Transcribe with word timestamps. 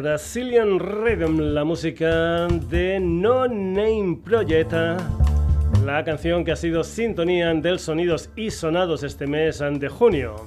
Brazilian 0.00 0.78
Rhythm, 0.78 1.40
la 1.40 1.64
música 1.64 2.46
de 2.46 3.00
No 3.00 3.48
Name 3.48 4.20
Project, 4.24 4.72
la 5.84 6.04
canción 6.04 6.44
que 6.44 6.52
ha 6.52 6.56
sido 6.56 6.84
sintonía 6.84 7.52
del 7.52 7.80
sonidos 7.80 8.30
y 8.36 8.52
sonados 8.52 9.02
este 9.02 9.26
mes 9.26 9.58
de 9.58 9.88
junio. 9.88 10.46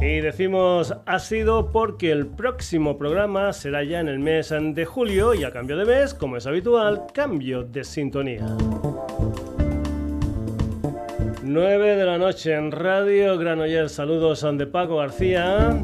Y 0.00 0.20
decimos 0.20 0.94
ha 1.04 1.18
sido 1.18 1.70
porque 1.70 2.10
el 2.10 2.26
próximo 2.28 2.96
programa 2.96 3.52
será 3.52 3.84
ya 3.84 4.00
en 4.00 4.08
el 4.08 4.20
mes 4.20 4.54
de 4.58 4.86
julio 4.86 5.34
y 5.34 5.44
a 5.44 5.50
cambio 5.50 5.76
de 5.76 5.84
mes, 5.84 6.14
como 6.14 6.38
es 6.38 6.46
habitual, 6.46 7.08
cambio 7.12 7.62
de 7.62 7.84
sintonía. 7.84 8.46
9 11.42 11.96
de 11.96 12.04
la 12.06 12.16
noche 12.16 12.54
en 12.54 12.72
Radio 12.72 13.36
Granollers. 13.36 13.92
Saludos 13.92 14.46
de 14.56 14.66
Paco 14.66 14.96
García. 14.96 15.78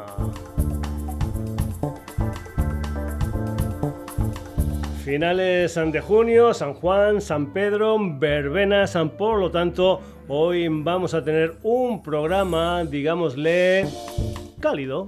Finales 5.07 5.73
de 5.73 6.01
junio, 6.01 6.53
San 6.53 6.73
Juan, 6.73 7.21
San 7.21 7.53
Pedro, 7.53 7.95
Verbena, 7.97 8.83
por 9.17 9.39
lo 9.39 9.49
tanto, 9.49 10.01
hoy 10.27 10.67
vamos 10.67 11.13
a 11.13 11.23
tener 11.23 11.53
un 11.63 12.03
programa, 12.03 12.83
digámosle, 12.83 13.85
cálido. 14.59 15.07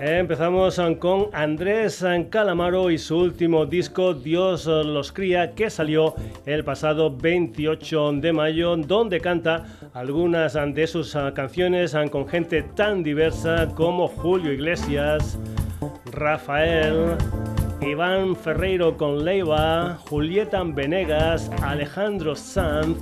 Empezamos 0.00 0.80
con 0.98 1.28
Andrés 1.32 2.04
Calamaro 2.28 2.90
y 2.90 2.98
su 2.98 3.18
último 3.18 3.66
disco 3.66 4.12
Dios 4.12 4.66
los 4.66 5.12
cría 5.12 5.54
que 5.54 5.70
salió 5.70 6.16
el 6.44 6.64
pasado 6.64 7.16
28 7.16 8.14
de 8.14 8.32
mayo 8.32 8.76
donde 8.76 9.20
canta 9.20 9.64
algunas 9.94 10.54
de 10.54 10.86
sus 10.88 11.16
canciones 11.34 11.94
con 12.10 12.26
gente 12.26 12.64
tan 12.74 13.04
diversa 13.04 13.68
como 13.76 14.08
Julio 14.08 14.52
Iglesias, 14.52 15.38
Rafael, 16.12 17.16
Iván 17.80 18.36
Ferreiro 18.36 18.96
con 18.96 19.24
Leiva, 19.24 19.98
Julieta 20.08 20.62
Venegas, 20.64 21.50
Alejandro 21.62 22.34
Sanz, 22.34 22.98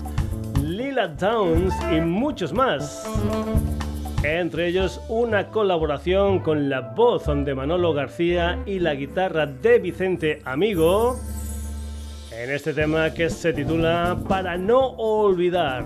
Lila 0.62 1.08
Downs 1.08 1.74
y 1.92 2.00
muchos 2.00 2.52
más. 2.52 3.08
Entre 4.22 4.68
ellos 4.68 5.00
una 5.08 5.48
colaboración 5.48 6.40
con 6.40 6.68
la 6.68 6.80
voz 6.80 7.24
de 7.26 7.54
Manolo 7.54 7.92
García 7.92 8.58
y 8.64 8.78
la 8.78 8.94
guitarra 8.94 9.46
de 9.46 9.78
Vicente 9.78 10.40
Amigo 10.44 11.18
en 12.36 12.50
este 12.50 12.72
tema 12.72 13.10
que 13.14 13.30
se 13.30 13.52
titula 13.52 14.18
Para 14.28 14.56
no 14.56 14.88
olvidar. 14.96 15.84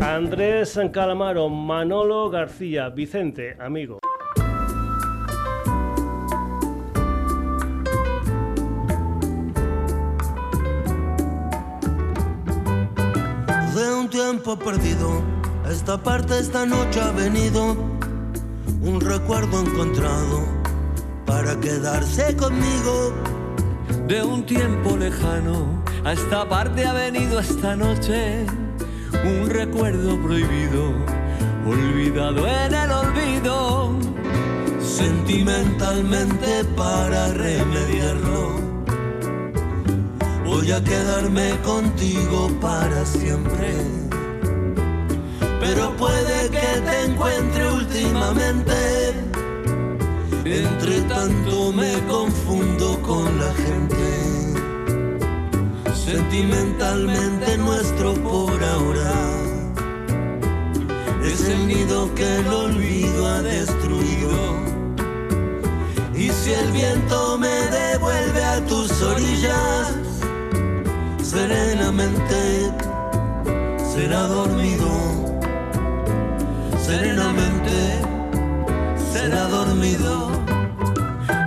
Andrés 0.00 0.78
Calamaro, 0.92 1.48
Manolo 1.48 2.30
García, 2.30 2.88
Vicente 2.88 3.56
Amigo. 3.58 3.98
Tiempo 14.08 14.56
perdido, 14.56 15.22
esta 15.70 15.96
parte 15.96 16.38
esta 16.38 16.66
noche 16.66 17.00
ha 17.00 17.10
venido 17.12 17.76
un 18.82 19.00
recuerdo 19.00 19.60
encontrado 19.60 20.44
para 21.24 21.58
quedarse 21.60 22.36
conmigo. 22.36 23.12
De 24.06 24.22
un 24.22 24.44
tiempo 24.44 24.96
lejano, 24.96 25.82
a 26.04 26.12
esta 26.12 26.48
parte 26.48 26.84
ha 26.84 26.92
venido 26.92 27.38
esta 27.40 27.76
noche 27.76 28.46
un 29.24 29.48
recuerdo 29.48 30.20
prohibido, 30.20 30.92
olvidado 31.66 32.46
en 32.46 32.74
el 32.74 32.90
olvido. 32.90 33.98
Sentimentalmente 34.80 36.64
para 36.76 37.28
remediarlo, 37.32 38.60
voy 40.64 40.72
a 40.72 40.82
quedarme 40.82 41.50
contigo 41.62 42.48
para 42.58 43.04
siempre 43.04 43.74
pero 45.60 45.96
puede 45.96 46.50
que 46.50 46.80
te 46.86 47.04
encuentre 47.04 47.70
últimamente. 47.70 49.14
Entre 50.44 51.00
tanto 51.02 51.72
me 51.72 51.92
confundo 52.06 53.00
con 53.00 53.24
la 53.38 53.52
gente. 53.54 54.04
Sentimentalmente 55.94 57.56
nuestro 57.56 58.12
por 58.14 58.62
ahora 58.62 59.12
es 61.24 61.40
el 61.48 61.66
nido 61.66 62.14
que 62.14 62.36
el 62.40 62.48
olvido 62.48 63.26
ha 63.26 63.40
destruido. 63.40 64.38
Y 66.14 66.28
si 66.28 66.52
el 66.52 66.70
viento 66.72 67.38
me 67.38 67.56
devuelve 67.70 68.44
a 68.44 68.60
tus 68.66 69.02
orillas, 69.02 70.03
serenamente 71.34 72.72
será 73.92 74.22
dormido 74.22 75.34
serenamente 76.86 77.76
será 79.12 79.44
dormido. 79.48 80.30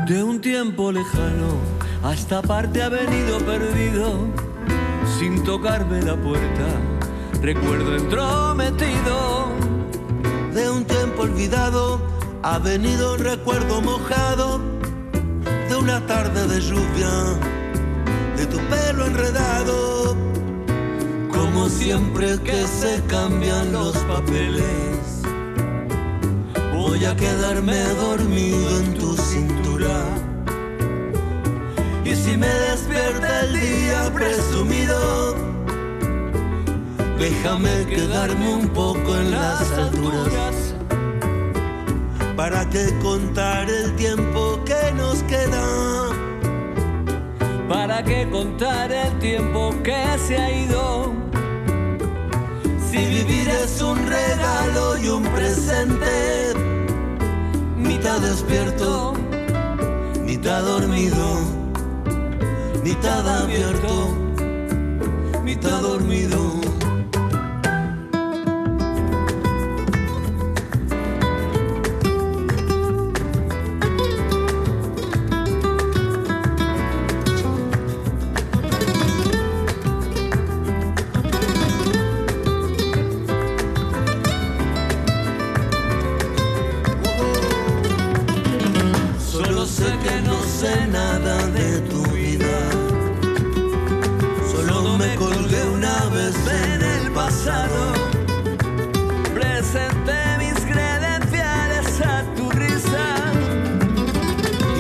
De 0.08 0.24
un 0.24 0.42
tiempo 0.42 0.92
lejano 0.92 1.50
a 2.04 2.14
esta 2.14 2.42
parte 2.42 2.82
ha 2.82 2.90
venido 2.90 3.38
perdido, 3.40 4.28
sin 5.20 5.44
tocarme 5.44 6.02
la 6.02 6.16
puerta, 6.16 6.68
recuerdo 7.42 7.96
entrometido. 7.96 9.50
De 10.54 10.70
un 10.70 10.86
tiempo 10.86 11.24
olvidado 11.24 12.02
ha 12.42 12.58
venido 12.58 13.14
un 13.14 13.20
recuerdo 13.20 13.82
mojado 13.82 14.60
de 15.70 15.76
una 15.76 16.06
tarde 16.08 16.48
de 16.48 16.62
lluvia, 16.62 17.12
tu 18.50 18.58
pelo 18.70 19.06
enredado, 19.06 20.16
como 21.32 21.70
siempre 21.70 22.40
que 22.40 22.68
se 22.68 23.02
cambian 23.08 23.72
los 23.72 23.96
papeles 24.00 25.18
voy 26.78 27.06
a 27.06 27.16
quedarme 27.16 27.80
dormido 28.06 28.80
en 28.80 28.94
tu 28.96 29.16
cintura. 29.18 29.98
Y 32.06 32.16
si 32.16 32.38
me 32.38 32.48
despierta 32.48 33.42
el 33.42 33.60
día 33.60 34.12
presumido, 34.14 35.36
déjame 37.20 37.86
quedarme 37.88 38.56
un 38.56 38.70
poco 38.70 39.16
en 39.18 39.32
las 39.32 39.72
alturas. 39.72 40.56
¿Para 42.36 42.70
qué 42.70 42.86
contar 43.02 43.70
el 43.70 43.96
tiempo 43.96 44.60
que 44.66 44.92
nos 44.94 45.24
queda? 45.24 46.17
¿Para 47.68 48.02
qué 48.02 48.30
contar 48.30 48.92
el 48.92 49.20
tiempo 49.20 49.72
que 49.84 50.02
se 50.26 50.38
ha 50.38 50.52
ido? 50.52 51.14
Si 52.90 52.98
vivir 52.98 53.50
es 53.50 53.82
un 53.82 53.98
regalo 54.08 54.98
y 54.98 55.10
un 55.10 55.24
presente 55.24 56.54
mitad 57.76 58.22
despierto, 58.22 59.14
mitad 60.24 60.62
dormido, 60.64 61.40
mitad 62.84 63.42
abierto, 63.42 64.16
mitad 65.44 65.82
dormido. 65.82 66.67
en 96.50 96.82
el 96.82 97.12
pasado. 97.12 97.94
Presenté 99.34 100.22
mis 100.40 100.60
credenciales 100.66 102.02
a 102.02 102.24
tu 102.36 102.50
risa 102.52 103.08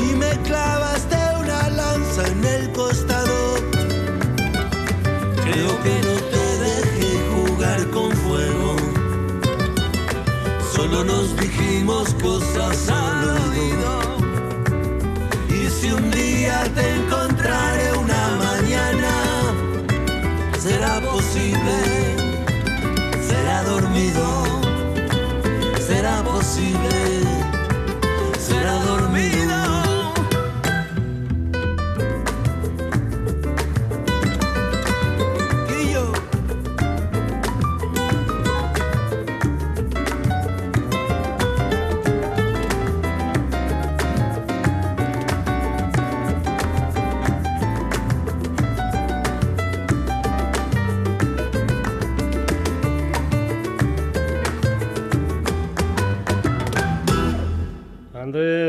y 0.03 0.15
me 0.15 0.31
clavaste 0.43 1.17
una 1.39 1.69
lanza 1.69 2.27
en 2.27 2.45
el 2.45 2.71
costado. 2.71 3.55
Creo 5.43 5.71
que 5.83 5.95
no 6.07 6.15
te 6.33 6.45
dejé 6.67 7.11
jugar 7.35 7.87
con 7.89 8.11
fuego. 8.11 8.75
Solo 10.73 11.03
nos 11.03 11.35
dijimos 11.37 12.13
cosas 12.21 12.89
al 12.89 13.29
oído. 13.29 13.99
Y 15.49 15.69
si 15.69 15.91
un 15.91 16.11
día 16.11 16.63
te 16.75 16.95
encontré 16.95 17.26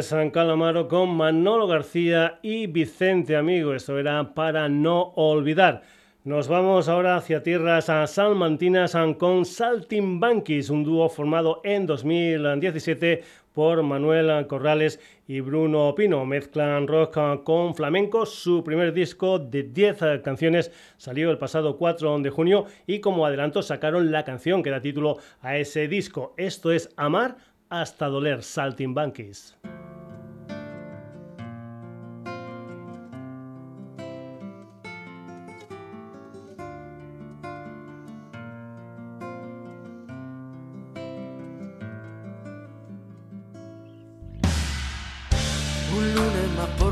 San 0.08 0.30
Calamaro 0.30 0.88
con 0.88 1.10
Manolo 1.10 1.66
García 1.66 2.38
y 2.40 2.66
Vicente 2.66 3.36
Amigo. 3.36 3.74
Esto 3.74 3.98
era 3.98 4.32
para 4.32 4.66
no 4.66 5.12
olvidar. 5.16 5.82
Nos 6.24 6.48
vamos 6.48 6.88
ahora 6.88 7.16
hacia 7.16 7.42
tierras 7.42 7.92
salmantinas 8.10 8.96
con 9.18 9.44
Saltimbanquis, 9.44 10.70
un 10.70 10.82
dúo 10.82 11.10
formado 11.10 11.60
en 11.62 11.84
2017 11.84 13.22
por 13.52 13.82
Manuel 13.82 14.46
Corrales 14.46 14.98
y 15.26 15.40
Bruno 15.40 15.94
Pino. 15.94 16.24
Mezclan 16.24 16.88
rock 16.88 17.44
con 17.44 17.74
flamenco. 17.74 18.24
Su 18.24 18.64
primer 18.64 18.94
disco 18.94 19.38
de 19.38 19.64
10 19.64 20.22
canciones 20.24 20.72
salió 20.96 21.30
el 21.30 21.36
pasado 21.36 21.76
4 21.76 22.20
de 22.20 22.30
junio 22.30 22.64
y 22.86 23.00
como 23.00 23.26
adelanto 23.26 23.60
sacaron 23.60 24.10
la 24.10 24.24
canción 24.24 24.62
que 24.62 24.70
da 24.70 24.80
título 24.80 25.18
a 25.42 25.58
ese 25.58 25.86
disco. 25.86 26.32
Esto 26.38 26.72
es 26.72 26.88
Amar 26.96 27.36
hasta 27.68 28.06
doler 28.06 28.42
Saltimbanquis. 28.42 29.54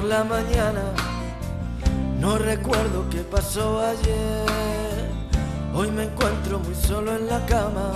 La 0.09 0.25
mañana, 0.25 0.83
no 2.21 2.39
recuerdo 2.39 3.09
qué 3.11 3.23
pasó 3.23 3.81
ayer. 3.81 4.47
Hoy 5.75 5.91
me 5.91 6.05
encuentro 6.05 6.59
muy 6.61 6.75
solo 6.75 7.17
en 7.17 7.27
la 7.27 7.45
cama. 7.47 7.93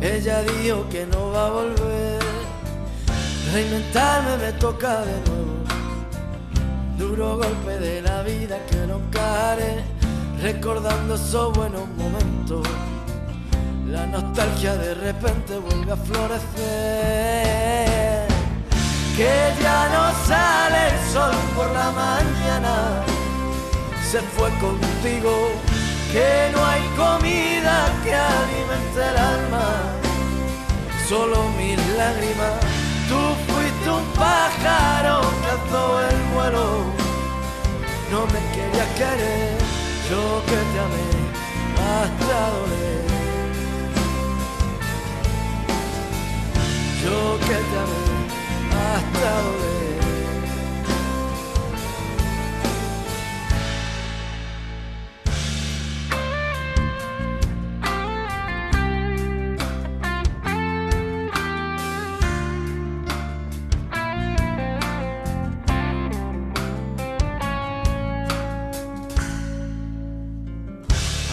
Ella 0.00 0.42
dijo 0.42 0.88
que 0.90 1.06
no 1.06 1.30
va 1.30 1.46
a 1.46 1.50
volver. 1.50 2.18
Reinventarme 3.52 4.36
me 4.36 4.52
toca 4.52 5.00
de 5.00 5.20
nuevo. 5.30 5.64
Duro 6.98 7.36
golpe 7.38 7.78
de 7.78 8.02
la 8.02 8.22
vida 8.22 8.58
que 8.66 8.86
no 8.86 9.00
cae, 9.10 9.82
recordando 10.42 11.14
esos 11.14 11.52
buenos 11.56 11.88
momentos. 11.96 12.66
La 13.88 14.06
nostalgia 14.06 14.76
de 14.76 14.94
repente 14.94 15.58
vuelve 15.58 15.92
a 15.92 15.96
florecer 15.96 17.93
que 19.16 19.52
ya 19.62 19.88
no 19.94 20.26
sale 20.26 20.88
el 20.88 21.12
sol 21.12 21.34
por 21.54 21.70
la 21.70 21.90
mañana, 21.92 23.04
se 24.10 24.20
fue 24.20 24.50
contigo, 24.58 25.52
que 26.12 26.50
no 26.52 26.64
hay 26.66 26.82
comida 26.96 27.86
que 28.02 28.14
alimente 28.14 29.00
el 29.10 29.16
alma, 29.16 29.66
solo 31.08 31.36
mis 31.56 31.78
lágrimas, 31.96 32.54
tú 33.08 33.20
fuiste 33.46 33.90
un 33.90 34.06
pájaro 34.18 35.20
que 35.40 35.50
alzó 35.50 36.00
el 36.08 36.20
vuelo, 36.34 36.66
no 38.10 38.26
me 38.32 38.40
querías 38.52 38.88
querer, 38.96 39.58
yo 40.10 40.42
que 40.46 40.58
te 40.72 40.78
amé 40.86 41.06
hasta 42.02 42.50
doler. 42.50 43.04
Yo 47.04 47.38
que 47.40 47.46
te 47.46 47.78
amé 47.78 48.03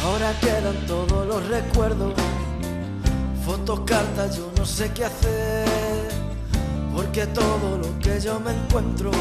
Ahora 0.04 0.34
quedan 0.40 0.86
todos 0.88 1.28
los 1.28 1.48
recuerdos, 1.48 2.14
fotos, 3.46 3.82
cartas, 3.82 4.38
yo 4.38 4.52
no 4.58 4.66
sé 4.66 4.92
qué 4.94 5.06
hacer 5.06 5.91
porque 7.14 7.28
todo 7.28 7.78
lo 7.78 8.00
que 8.00 8.22
yo 8.22 8.40
me 8.40 8.52
encuentro 8.52 9.12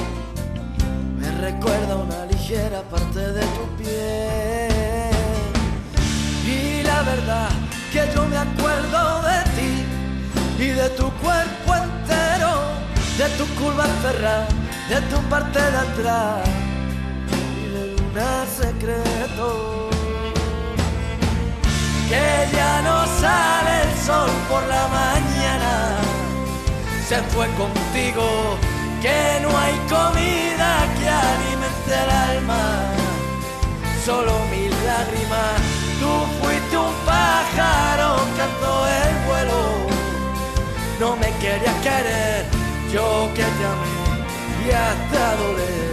me 1.19 1.29
recuerda 1.41 1.97
una 1.97 2.25
ligera 2.27 2.83
parte 2.83 3.19
de 3.19 3.41
tu 3.41 3.77
piel. 3.77 5.11
Y 6.47 6.85
la 6.85 7.03
verdad 7.03 7.49
que 7.93 8.09
yo 8.15 8.27
me 8.27 8.37
acuerdo 8.37 9.23
de 9.23 9.43
ti 9.57 10.63
y 10.63 10.69
de 10.69 10.89
tu 10.91 11.11
cuerpo 11.15 11.75
entero, 11.75 12.53
de 13.19 13.29
tu 13.37 13.45
curva 13.61 13.87
cerrada, 14.03 14.47
de 14.89 15.01
tu 15.11 15.21
parte 15.29 15.59
de 15.59 15.77
atrás 15.77 16.49
y 17.27 17.73
de 17.75 17.97
luna 17.97 18.47
secreto. 18.57 19.91
Que 22.09 22.57
ya 22.57 22.83
no 22.83 23.05
sale 23.21 23.83
el 23.83 23.99
sol 24.07 24.31
por 24.49 24.63
la 24.69 24.87
mañana 24.87 25.20
se 27.11 27.21
fue 27.35 27.49
contigo, 27.55 28.57
que 29.03 29.41
no 29.43 29.49
hay 29.59 29.75
comida 29.89 30.71
que 30.97 31.09
alimente 31.09 31.93
el 32.05 32.09
alma, 32.09 32.85
solo 34.05 34.33
mis 34.53 34.71
lágrimas, 34.85 35.57
tú 35.99 36.09
fuiste 36.41 36.77
un 36.79 36.95
pájaro, 37.05 38.15
cantó 38.39 38.87
el 38.87 39.15
vuelo, 39.27 39.61
no 41.01 41.17
me 41.17 41.33
querías 41.41 41.75
querer, 41.83 42.47
yo 42.93 43.29
que 43.35 43.43
te 43.43 43.65
amé 43.73 43.97
y 44.65 44.71
hasta 44.71 45.37
doler. 45.43 45.91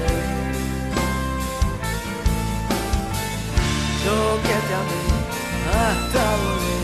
Yo 4.06 4.40
que 4.44 4.56
te 4.68 4.74
amé 4.82 5.02
hasta 5.82 6.38
doler. 6.44 6.77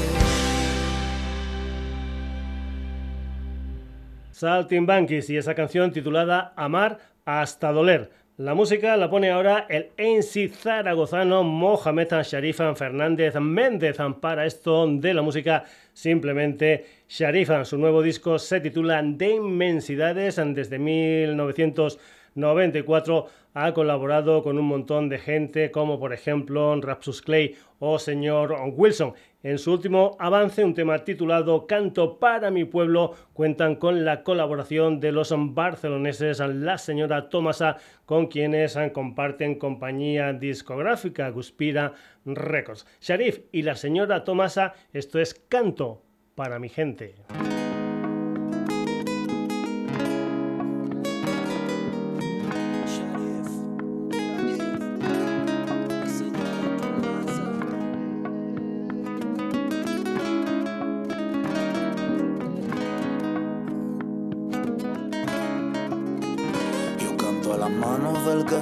Saltimbanquis 4.43 5.29
y 5.29 5.37
esa 5.37 5.55
canción 5.55 5.93
titulada 5.93 6.51
Amar 6.57 6.99
hasta 7.23 7.71
doler. 7.71 8.11
La 8.35 8.53
música 8.53 8.97
la 8.97 9.09
pone 9.09 9.31
ahora 9.31 9.65
el 9.69 9.91
NC 9.95 10.51
zaragozano 10.53 11.43
Mohamed 11.43 12.09
Sharifan 12.23 12.75
Fernández 12.75 13.35
Méndez. 13.35 13.95
Para 14.19 14.45
esto 14.45 14.85
de 14.85 15.13
la 15.13 15.21
música, 15.21 15.63
simplemente 15.93 16.85
Sharifan. 17.07 17.63
Su 17.63 17.77
nuevo 17.77 18.01
disco 18.01 18.37
se 18.37 18.59
titula 18.59 19.01
De 19.01 19.35
Inmensidades 19.35 20.35
desde 20.35 20.77
1900. 20.77 21.97
94 22.35 23.27
ha 23.53 23.73
colaborado 23.73 24.41
con 24.43 24.57
un 24.57 24.65
montón 24.65 25.09
de 25.09 25.19
gente 25.19 25.71
como 25.71 25.99
por 25.99 26.13
ejemplo 26.13 26.75
Rapsus 26.81 27.21
Clay 27.21 27.55
o 27.79 27.99
señor 27.99 28.55
Wilson. 28.75 29.13
En 29.43 29.57
su 29.57 29.73
último 29.73 30.15
avance, 30.19 30.63
un 30.63 30.73
tema 30.73 30.99
titulado 30.99 31.67
Canto 31.67 32.17
para 32.17 32.49
mi 32.49 32.63
pueblo, 32.63 33.13
cuentan 33.33 33.75
con 33.75 34.05
la 34.05 34.23
colaboración 34.23 35.01
de 35.01 35.11
los 35.11 35.33
barceloneses 35.35 36.39
la 36.39 36.77
señora 36.77 37.29
Tomasa, 37.29 37.77
con 38.05 38.27
quienes 38.27 38.77
comparten 38.93 39.59
compañía 39.59 40.31
discográfica 40.31 41.29
Guspira 41.29 41.93
Records. 42.25 42.87
Sharif 43.01 43.41
y 43.51 43.63
la 43.63 43.75
señora 43.75 44.23
Tomasa, 44.23 44.75
esto 44.93 45.19
es 45.19 45.33
Canto 45.49 46.01
para 46.35 46.57
mi 46.57 46.69
gente. 46.69 47.15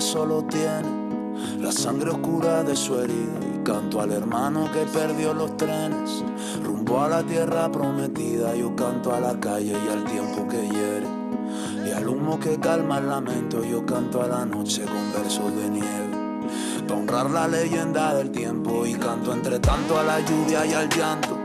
Solo 0.02 0.44
tiene 0.44 0.90
la 1.60 1.72
sangre 1.72 2.10
oscura 2.10 2.64
de 2.64 2.76
su 2.76 3.00
herida. 3.00 3.40
Y 3.56 3.64
canto 3.64 4.02
al 4.02 4.12
hermano 4.12 4.70
que 4.72 4.82
perdió 4.86 5.34
los 5.34 5.56
trenes 5.58 6.24
rumbo 6.64 7.02
a 7.02 7.10
la 7.10 7.24
tierra 7.24 7.72
prometida. 7.72 8.56
Yo 8.56 8.76
canto 8.76 9.14
a 9.14 9.20
la 9.20 9.40
calle 9.40 9.74
y 9.74 9.90
al 9.90 10.04
tiempo 10.04 10.48
que 10.48 10.68
hiere 10.68 11.08
y 11.86 11.92
al 11.92 12.08
humo 12.08 12.40
que 12.40 12.60
calma 12.60 12.98
el 12.98 13.08
lamento. 13.08 13.64
Yo 13.64 13.86
canto 13.86 14.22
a 14.22 14.28
la 14.28 14.46
noche 14.46 14.84
con 14.84 15.22
versos 15.22 15.56
de 15.56 15.70
nieve 15.70 16.22
para 16.88 17.00
honrar 17.00 17.30
la 17.30 17.48
leyenda 17.48 18.16
del 18.16 18.32
tiempo. 18.32 18.86
Y 18.86 18.96
canto 18.96 19.34
entre 19.34 19.60
tanto 19.60 20.00
a 20.00 20.04
la 20.04 20.20
lluvia 20.22 20.66
y 20.66 20.74
al 20.74 20.90
llanto 20.90 21.38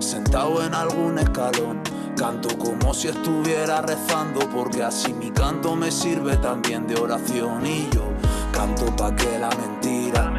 sentado 0.00 0.64
en 0.64 0.74
algún 0.74 1.18
escalón 1.18 1.87
Canto 2.18 2.58
como 2.58 2.92
si 2.92 3.06
estuviera 3.06 3.80
rezando 3.80 4.40
porque 4.50 4.82
así 4.82 5.12
mi 5.12 5.30
canto 5.30 5.76
me 5.76 5.92
sirve 5.92 6.36
también 6.36 6.84
de 6.88 6.96
oración 6.96 7.64
y 7.64 7.88
yo 7.94 8.12
canto 8.50 8.86
pa' 8.96 9.14
que 9.14 9.38
la 9.38 9.48
mentira 9.50 10.32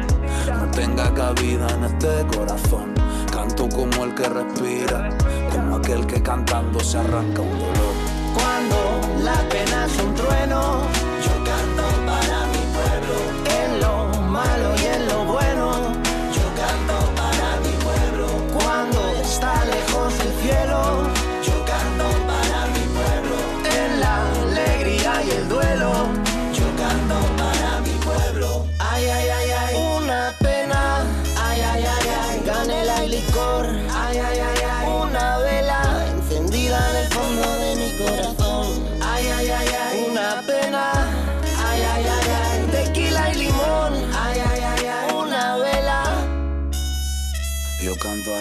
no 0.46 0.70
tenga 0.72 1.12
cabida 1.14 1.66
en 1.70 1.84
este 1.84 2.26
corazón. 2.36 2.92
Canto 3.32 3.66
como 3.70 4.04
el 4.04 4.14
que 4.14 4.28
respira, 4.28 5.08
como 5.50 5.76
aquel 5.76 6.06
que 6.06 6.22
cantando 6.22 6.80
se 6.80 6.98
arranca 6.98 7.40
un 7.40 7.58
dolor. 7.58 7.94
Cuando 8.34 9.22
la 9.24 9.48
pena 9.48 9.86
es 9.86 9.98
un 10.02 10.14
trueno, 10.14 10.82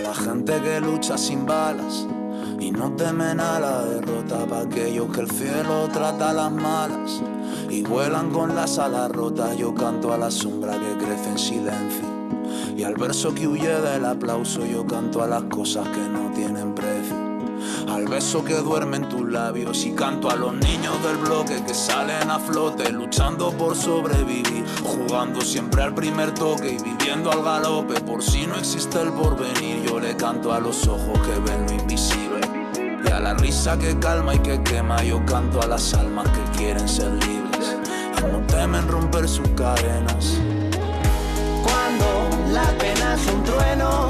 La 0.03 0.15
gente 0.15 0.62
que 0.62 0.79
lucha 0.79 1.18
sin 1.18 1.46
balas 1.46 2.08
y 2.60 2.72
no 2.72 2.91
temen 2.94 3.39
a 3.39 3.60
la 3.60 3.86
derrota 3.86 4.46
para 4.46 4.62
aquellos 4.62 5.12
que 5.12 5.22
el 5.22 5.29
cielo 5.29 5.88
trata 5.91 6.29
a 6.29 6.34
las 6.34 6.51
malas 6.51 7.22
y 7.70 7.84
vuelan 7.84 8.32
con 8.32 8.56
las 8.56 8.79
alas 8.79 9.12
rotas. 9.12 9.58
Yo 9.58 9.74
canto 9.74 10.13
a 10.13 10.18
la 10.18 10.32
sombra 10.32 10.74
que 10.74 11.06
crece 11.06 11.29
en 11.29 11.38
silencio 11.38 12.20
y 12.75 12.84
al 12.84 12.96
verso 12.96 13.34
que 13.36 13.48
huye 13.48 13.82
del 13.82 14.06
aplauso. 14.06 14.65
Yo 14.65 14.86
canto 14.88 15.22
a 15.22 15.27
las 15.27 15.44
cosas 15.44 15.88
que 15.89 16.01
no 16.10 16.32
tienen 16.34 16.74
precio. 16.74 17.15
Al 17.89 18.08
beso 18.08 18.44
que 18.44 18.56
duerme 18.56 18.98
en 18.98 19.10
y 19.32 19.92
canto 19.92 20.32
a 20.32 20.36
los 20.36 20.56
niños 20.56 21.04
del 21.04 21.18
bloque 21.18 21.64
que 21.64 21.74
salen 21.76 22.32
a 22.32 22.40
flote 22.40 22.92
luchando 22.92 23.52
por 23.52 23.76
sobrevivir, 23.76 24.66
jugando 24.84 25.40
siempre 25.42 25.84
al 25.84 25.94
primer 25.94 26.34
toque 26.34 26.72
y 26.72 26.84
viviendo 26.84 27.32
al 27.32 27.44
galope 27.44 28.02
por 28.02 28.24
si 28.24 28.48
no 28.48 28.56
existe 28.56 29.00
el 29.00 29.14
porvenir. 29.14 29.84
Yo 29.88 30.00
le 30.00 30.18
canto 30.18 30.52
a 30.52 30.60
los 30.60 30.88
ojos 30.88 31.20
que 31.20 31.40
ven 31.42 31.68
lo 31.68 31.74
invisible 31.74 32.42
y 33.08 33.12
a 33.12 33.20
la 33.20 33.36
risa 33.36 33.78
que 33.78 34.00
calma 34.00 34.34
y 34.34 34.40
que 34.40 34.64
quema. 34.64 35.04
Yo 35.04 35.24
canto 35.28 35.62
a 35.62 35.68
las 35.68 35.94
almas 35.94 36.28
que 36.30 36.58
quieren 36.58 36.90
ser 36.90 37.12
libres 37.24 37.78
y 38.18 38.32
no 38.32 38.40
temen 38.48 38.88
romper 38.88 39.30
sus 39.30 39.48
cadenas. 39.50 40.40
Cuando 41.62 42.52
la 42.52 42.66
pena 42.80 43.14
es 43.14 43.28
un 43.28 43.44
trueno, 43.44 44.10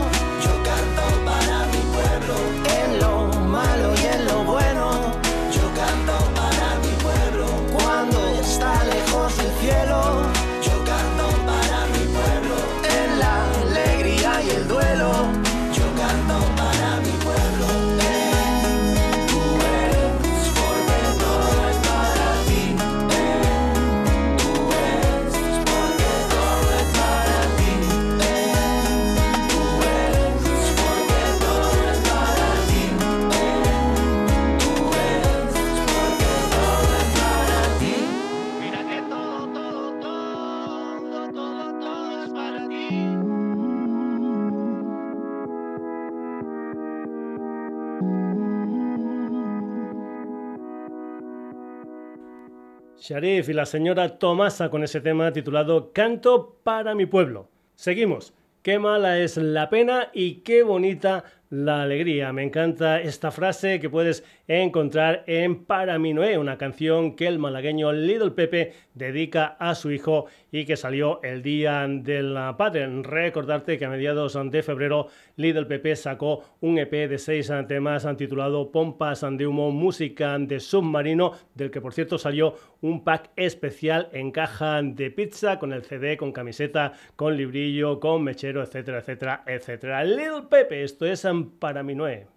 Sharif 53.10 53.50
y 53.50 53.54
la 53.54 53.66
señora 53.66 54.20
Tomasa 54.20 54.70
con 54.70 54.84
ese 54.84 55.02
tema 55.02 55.34
titulado 55.34 55.92
Canto 55.94 56.60
para 56.64 56.94
mi 56.94 57.08
pueblo. 57.08 57.50
Seguimos. 57.74 58.36
Qué 58.62 58.78
mala 58.78 59.18
es 59.18 59.36
la 59.38 59.68
pena 59.72 60.10
y 60.14 60.42
qué 60.42 60.62
bonita 60.62 61.24
la 61.50 61.82
alegría. 61.82 62.32
Me 62.32 62.44
encanta 62.44 63.02
esta 63.02 63.32
frase 63.32 63.80
que 63.80 63.90
puedes 63.90 64.24
encontrar 64.48 65.24
en 65.28 65.66
Para 65.66 65.98
mi 65.98 66.14
Noé, 66.14 66.38
una 66.38 66.58
canción 66.58 67.16
que 67.16 67.28
el 67.28 67.40
malagueño 67.40 67.92
Little 67.92 68.32
Pepe 68.32 68.74
dedica 68.94 69.58
a 69.60 69.76
su 69.76 69.92
hijo 69.92 70.26
y 70.52 70.66
que 70.66 70.78
salió 70.78 71.22
el 71.24 71.42
día 71.42 71.88
del 71.88 72.38
padre. 72.58 72.88
Recordarte 73.02 73.78
que 73.78 73.86
a 73.86 73.90
mediados 73.90 74.38
de 74.52 74.64
febrero 74.64 75.08
Little 75.38 75.66
Pepe 75.66 75.96
sacó 75.96 76.44
un 76.62 76.78
EP 76.78 76.92
de 76.92 77.18
seis 77.18 77.52
temas 77.68 78.08
titulado 78.18 78.72
Pompas 78.72 79.26
de 79.30 79.48
Humo, 79.48 79.72
Música 79.72 80.38
de 80.38 80.60
Submarino, 80.60 81.34
del 81.56 81.72
que 81.72 81.82
por 81.82 81.94
cierto 81.94 82.18
salió 82.18 82.56
un 82.82 83.04
pack 83.04 83.32
especial 83.36 84.10
en 84.14 84.32
caja 84.32 84.82
de 84.82 85.12
pizza 85.12 85.60
con 85.60 85.74
el 85.74 85.84
CD, 85.84 86.18
con 86.18 86.32
camiseta, 86.32 86.94
con 87.16 87.36
librillo, 87.36 88.00
con 88.00 88.24
mechero, 88.24 88.62
etcétera, 88.62 89.00
etcétera, 89.00 89.44
etcétera. 89.46 90.04
Little 90.04 90.44
Pepe, 90.50 90.84
esto 90.84 91.06
es 91.06 91.26
para 91.48 91.84
mi 91.84 91.96
Noé. 91.96 92.28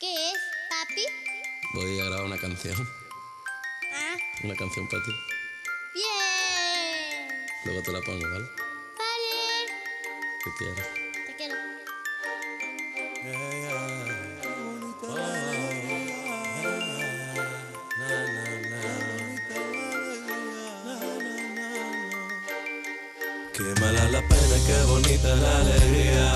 ¿Qué 0.00 0.12
es, 0.30 0.38
papi? 0.70 1.04
Voy 1.74 2.00
a 2.00 2.04
grabar 2.04 2.24
una 2.26 2.38
canción. 2.38 2.74
Ah, 3.94 4.16
Una 4.44 4.54
canción 4.54 4.88
para 4.88 5.02
ti. 5.02 5.12
bien. 5.94 7.46
Luego 7.64 7.82
te 7.82 7.92
la 7.92 8.00
pongo, 8.02 8.22
¿vale? 8.28 8.44
Vale. 8.98 9.72
Te 10.44 10.50
quiero. 10.58 11.07
Qué 24.68 24.82
bonita 24.84 25.34
la 25.34 25.52
alegría. 25.62 26.28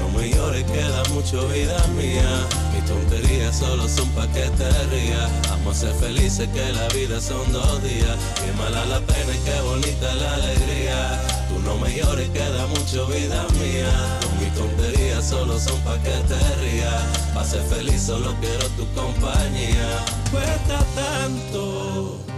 No 0.00 0.08
me 0.18 0.30
llores, 0.30 0.64
queda 0.64 1.02
mucho 1.14 1.46
vida 1.48 1.76
mía. 1.96 2.30
Mis 2.72 2.84
tonterías 2.86 3.58
solo 3.58 3.86
son 3.88 4.08
pa' 4.10 4.26
que 4.28 4.48
te 4.58 4.70
rías. 4.92 5.30
Vamos 5.50 5.76
a 5.76 5.80
ser 5.80 5.94
felices, 5.94 6.48
que 6.54 6.72
la 6.72 6.88
vida 6.88 7.20
son 7.20 7.44
dos 7.52 7.82
días. 7.82 8.16
Qué 8.40 8.50
mala 8.58 8.84
la 8.86 9.00
pena 9.00 9.32
y 9.34 9.40
qué 9.46 9.60
bonita 9.60 10.14
la 10.14 10.34
alegría. 10.34 11.00
Tú 11.48 11.58
no 11.60 11.76
me 11.76 11.94
llores, 11.94 12.28
queda 12.30 12.66
mucho 12.66 13.06
vida 13.08 13.46
mía. 13.60 13.92
Mis 14.40 14.52
tonterías 14.54 15.24
solo 15.28 15.58
son 15.58 15.78
pa' 15.80 15.98
que 16.02 16.16
te 16.30 16.40
rías. 16.62 17.02
Pa' 17.34 17.44
ser 17.44 17.62
feliz 17.62 18.02
solo 18.02 18.34
quiero 18.40 18.66
tu 18.78 18.84
compañía. 18.94 19.88
Cuesta 20.30 20.78
tanto 20.94 22.35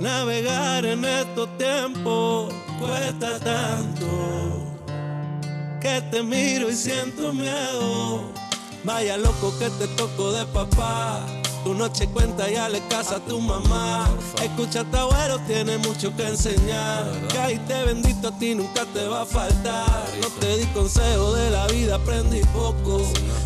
navegar 0.00 0.84
en 0.84 1.04
estos 1.04 1.48
tiempos 1.58 2.52
cuesta 2.80 3.38
tanto 3.38 4.06
que 5.80 6.00
te 6.10 6.22
miro 6.22 6.70
y 6.70 6.74
siento 6.74 7.32
miedo. 7.32 8.22
Vaya 8.84 9.16
loco 9.16 9.52
que 9.58 9.68
te 9.70 9.86
toco 9.88 10.32
de 10.32 10.44
papá. 10.46 11.39
Tu 11.64 11.74
noche 11.74 12.06
cuenta 12.08 12.50
y 12.50 12.54
le 12.72 12.80
casa 12.88 13.16
a 13.16 13.20
tu 13.20 13.38
mamá. 13.38 14.08
Escucha, 14.42 14.82
tu 14.84 14.96
abuelo 14.96 15.38
tiene 15.46 15.76
mucho 15.78 16.14
que 16.16 16.26
enseñar. 16.26 17.04
te 17.68 17.84
bendito 17.84 18.28
a 18.28 18.38
ti 18.38 18.54
nunca 18.54 18.86
te 18.94 19.06
va 19.06 19.22
a 19.22 19.26
faltar. 19.26 20.04
No 20.22 20.28
te 20.40 20.56
di 20.56 20.64
consejo 20.66 21.34
de 21.34 21.50
la 21.50 21.66
vida, 21.66 21.96
aprendí 21.96 22.40
poco. 22.54 23.02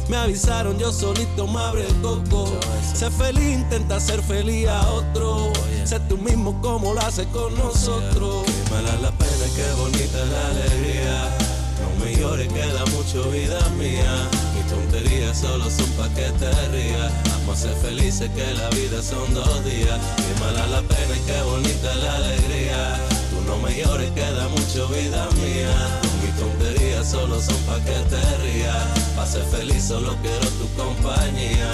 Me 0.09 0.17
avisaron, 0.17 0.79
yo 0.79 0.93
solito 0.93 1.49
me 1.49 1.59
abre 1.59 1.87
el 1.87 2.01
coco. 2.03 2.49
Sé 2.95 3.11
feliz, 3.11 3.55
intenta 3.55 3.99
ser 3.99 4.23
feliz 4.23 4.69
a 4.69 4.93
otro. 4.93 5.53
Sé 5.85 5.99
tú 6.09 6.17
mismo 6.17 6.61
como 6.61 6.95
lo 6.95 7.01
haces 7.01 7.27
con 7.29 7.53
nosotros. 7.57 8.45
Qué 8.45 8.71
mala 8.71 8.97
la 9.01 9.11
pena, 9.11 9.47
qué 9.57 9.73
bonita 9.81 10.25
la 10.25 10.47
alegría. 10.51 11.37
No 11.81 12.05
me 12.05 12.17
llores, 12.17 12.53
queda 12.53 12.85
mucho 12.87 13.29
vida 13.31 13.59
mía. 13.71 14.29
Tonterías 14.75 15.39
solo 15.39 15.71
son 15.71 15.89
pa' 15.93 16.09
que 16.09 16.29
te 16.41 16.51
rías. 16.73 17.13
Vamos 17.31 17.59
a 17.59 17.63
ser 17.63 17.77
felices 17.77 18.29
que 18.35 18.55
la 18.55 18.69
vida 18.71 19.01
son 19.03 19.33
dos 19.33 19.65
días. 19.65 19.99
Qué 20.17 20.41
mala 20.41 20.67
la 20.67 20.83
pena 20.83 21.15
y 21.17 21.21
qué 21.21 21.41
bonita 21.43 21.95
la 21.95 22.17
alegría. 22.17 22.97
Tú 23.31 23.41
no 23.47 23.57
me 23.59 23.71
llores, 23.77 24.11
queda 24.11 24.49
mucho 24.49 24.89
vida 24.89 25.29
mía. 25.43 25.75
Mis 26.23 26.35
tonterías 26.37 27.09
solo 27.09 27.41
son 27.41 27.59
pa' 27.67 27.79
que 27.85 27.99
te 28.11 28.23
rías. 28.43 28.85
Pa' 29.15 29.27
ser 29.27 29.45
feliz 29.45 29.85
solo 29.85 30.17
quiero 30.23 30.49
tu 30.59 30.67
compañía. 30.77 31.71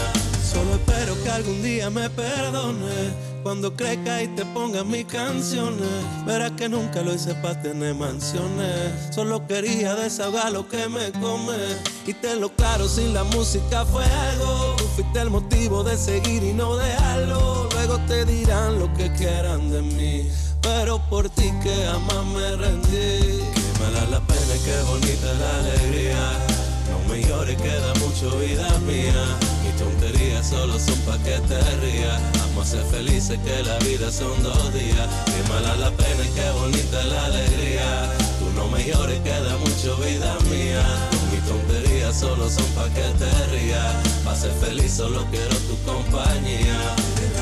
Solo 0.52 0.74
espero 0.74 1.14
que 1.22 1.30
algún 1.30 1.62
día 1.62 1.90
me 1.90 2.10
perdone 2.10 3.30
cuando 3.44 3.74
crezca 3.74 4.20
y 4.20 4.26
te 4.28 4.44
ponga 4.46 4.82
mis 4.82 5.06
canciones, 5.06 5.88
verás 6.26 6.50
que 6.52 6.68
nunca 6.68 7.02
lo 7.02 7.14
hice 7.14 7.34
para 7.36 7.62
tener 7.62 7.94
mansiones. 7.94 9.14
Solo 9.14 9.46
quería 9.46 9.94
desahogar 9.94 10.50
lo 10.50 10.68
que 10.68 10.88
me 10.88 11.12
come. 11.12 11.56
Y 12.04 12.14
te 12.14 12.34
lo 12.34 12.48
claro, 12.50 12.88
sin 12.88 13.14
la 13.14 13.22
música 13.22 13.84
fue 13.86 14.04
algo. 14.04 14.74
Tú 14.76 14.84
fuiste 14.96 15.20
el 15.20 15.30
motivo 15.30 15.84
de 15.84 15.96
seguir 15.96 16.42
y 16.42 16.52
no 16.52 16.76
dejarlo. 16.76 17.68
Luego 17.72 17.98
te 18.08 18.24
dirán 18.24 18.78
lo 18.80 18.92
que 18.94 19.10
quieran 19.12 19.70
de 19.70 19.82
mí. 19.82 20.28
Pero 20.62 20.98
por 21.08 21.30
ti 21.30 21.50
que 21.62 21.74
jamás 21.86 22.26
me 22.26 22.56
rendí. 22.56 23.40
Qué 23.54 23.78
mala 23.80 24.04
la 24.10 24.20
pena 24.20 24.56
y 24.56 24.64
qué 24.64 24.82
bonita 24.82 25.32
la 25.32 25.58
alegría. 25.60 26.32
No 26.90 27.14
me 27.14 27.22
llores, 27.22 27.56
queda 27.56 27.94
mucho 27.94 28.36
vida 28.38 28.68
mía 28.80 29.38
tonterías 29.80 30.46
solo 30.46 30.78
son 30.78 30.98
pa' 31.06 31.18
que 31.24 31.38
te 31.48 31.58
rías. 31.80 32.20
Vamos 32.38 32.68
a 32.68 32.70
ser 32.70 32.84
felices 32.86 33.38
que 33.44 33.62
la 33.62 33.78
vida 33.78 34.12
son 34.12 34.42
dos 34.42 34.72
días. 34.74 35.08
Qué 35.24 35.40
mala 35.48 35.74
la 35.76 35.90
pena 35.90 36.22
y 36.24 36.28
qué 36.36 36.50
bonita 36.60 37.02
la 37.04 37.24
alegría. 37.24 37.88
Tú 38.38 38.46
no 38.54 38.68
me 38.68 38.84
llores, 38.84 39.20
queda 39.20 39.56
mucho 39.56 39.96
vida 39.96 40.36
mía. 40.50 40.84
Mis 41.32 41.42
tonterías 41.48 42.14
solo 42.20 42.48
son 42.48 42.66
pa' 42.76 42.88
que 42.94 43.06
te 43.20 43.30
rías. 43.52 43.94
Pa' 44.24 44.36
ser 44.36 44.52
feliz 44.64 44.92
solo 44.92 45.24
quiero 45.30 45.56
tu 45.68 45.76
compañía. 45.90 46.76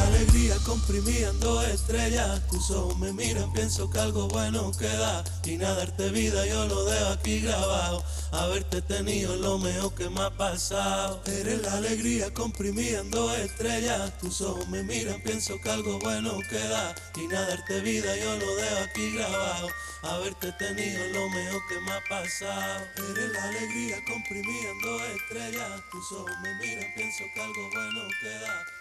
Alegría 0.07 0.57
comprimiendo 0.65 1.63
estrellas. 1.63 2.47
Tus 2.49 2.71
ojos 2.71 2.99
me 2.99 3.13
miran, 3.13 3.53
pienso 3.53 3.91
que 3.91 3.99
algo 3.99 4.29
bueno 4.29 4.71
queda. 4.73 5.25
Y 5.45 5.57
nada 5.57 5.77
darte 5.77 6.11
vida 6.11 6.47
yo 6.47 6.67
lo 6.67 6.85
dejo 6.85 7.09
aquí 7.09 7.41
grabado 7.41 8.05
haberte 8.33 8.83
tenido 8.83 9.37
lo 9.37 9.59
mejor 9.59 9.95
que 9.95 10.09
me 10.11 10.21
ha 10.21 10.31
pasado. 10.31 11.23
Eres 11.27 11.63
la 11.63 11.75
alegría 11.75 12.33
comprimiendo 12.33 13.35
estrellas. 13.35 14.17
Tus 14.19 14.41
ojos 14.41 14.69
me 14.69 14.83
miran, 14.83 15.21
pienso 15.23 15.61
que 15.61 15.71
algo 15.71 15.99
bueno 15.99 16.39
queda. 16.51 16.95
Y 17.17 17.27
nada 17.27 17.49
darte 17.49 17.81
vida, 17.81 18.17
yo 18.17 18.37
lo 18.37 18.57
dejo 18.57 18.77
aquí 18.85 19.15
grabado. 19.15 19.69
Haberte 20.03 20.53
tenido 20.53 21.07
lo 21.09 21.29
mejor 21.31 21.61
que 21.69 21.81
me 21.81 21.93
ha 21.93 22.03
pasado. 22.09 22.85
Eres 23.11 23.33
la 23.33 23.45
alegría 23.45 23.97
comprimiendo 24.07 25.05
estrellas. 25.07 25.83
Tus 25.91 26.13
ojos 26.13 26.33
me 26.43 26.55
miran, 26.57 26.93
pienso 26.97 27.25
que 27.35 27.41
algo 27.41 27.71
bueno 27.73 28.01
queda. 28.21 28.78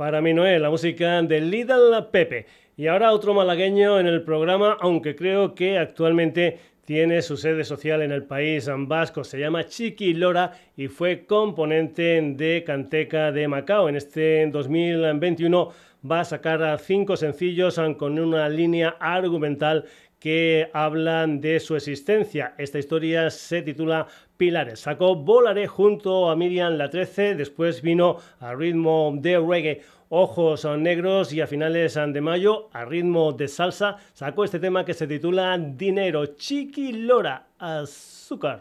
Para 0.00 0.22
mí 0.22 0.32
no 0.32 0.46
es 0.46 0.58
la 0.58 0.70
música 0.70 1.20
de 1.20 1.42
Lidl 1.42 2.08
Pepe. 2.10 2.46
Y 2.74 2.86
ahora 2.86 3.12
otro 3.12 3.34
malagueño 3.34 4.00
en 4.00 4.06
el 4.06 4.22
programa, 4.22 4.78
aunque 4.80 5.14
creo 5.14 5.54
que 5.54 5.76
actualmente 5.76 6.58
tiene 6.90 7.22
su 7.22 7.36
sede 7.36 7.62
social 7.62 8.02
en 8.02 8.10
el 8.10 8.24
país 8.24 8.68
vasco. 8.78 9.22
Se 9.22 9.38
llama 9.38 9.64
Chiqui 9.64 10.12
Lora 10.12 10.50
y 10.76 10.88
fue 10.88 11.24
componente 11.24 12.20
de 12.20 12.64
Canteca 12.66 13.30
de 13.30 13.46
Macao. 13.46 13.88
En 13.88 13.94
este 13.94 14.44
2021 14.48 15.70
va 16.10 16.18
a 16.18 16.24
sacar 16.24 16.80
cinco 16.80 17.16
sencillos 17.16 17.80
con 17.96 18.18
una 18.18 18.48
línea 18.48 18.96
argumental 18.98 19.84
que 20.18 20.68
hablan 20.72 21.40
de 21.40 21.60
su 21.60 21.76
existencia. 21.76 22.54
Esta 22.58 22.80
historia 22.80 23.30
se 23.30 23.62
titula 23.62 24.08
Pilares. 24.36 24.80
Sacó 24.80 25.14
Volaré 25.14 25.68
junto 25.68 26.28
a 26.28 26.34
Miriam 26.34 26.72
La 26.72 26.90
13, 26.90 27.36
después 27.36 27.82
vino 27.82 28.16
a 28.40 28.52
ritmo 28.52 29.14
de 29.16 29.38
reggae. 29.38 29.82
Ojos 30.12 30.66
negros 30.76 31.32
y 31.32 31.40
a 31.40 31.46
finales 31.46 31.94
de 31.94 32.20
mayo, 32.20 32.68
a 32.72 32.84
ritmo 32.84 33.32
de 33.32 33.46
salsa, 33.46 33.96
sacó 34.12 34.42
este 34.42 34.58
tema 34.58 34.84
que 34.84 34.92
se 34.92 35.06
titula 35.06 35.56
Dinero, 35.56 36.34
Chiqui 36.34 36.90
Lora, 36.90 37.46
Azúcar. 37.60 38.58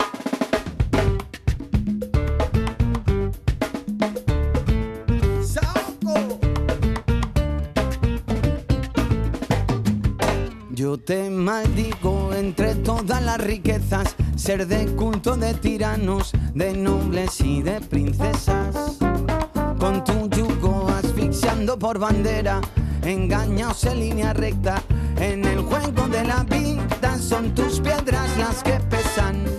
Yo 10.69 10.99
te 10.99 11.31
maldigo 11.31 12.31
entre 12.35 12.75
todas 12.75 13.23
las 13.23 13.41
riquezas, 13.43 14.15
ser 14.35 14.67
de 14.67 14.85
culto 14.95 15.35
de 15.35 15.55
tiranos, 15.55 16.31
de 16.53 16.73
nobles 16.73 17.41
y 17.41 17.63
de 17.63 17.81
princesas. 17.81 18.99
Con 19.79 20.03
tu 20.03 20.29
yugo 20.29 20.88
por 21.79 21.99
bandera, 21.99 22.59
engañaos 23.03 23.85
en 23.85 23.99
línea 23.99 24.33
recta, 24.33 24.81
en 25.17 25.45
el 25.45 25.59
juego 25.61 26.07
de 26.07 26.23
la 26.23 26.43
vida 26.43 27.17
son 27.17 27.53
tus 27.55 27.79
piedras 27.79 28.37
las 28.37 28.63
que 28.63 28.79
pesan. 28.89 29.58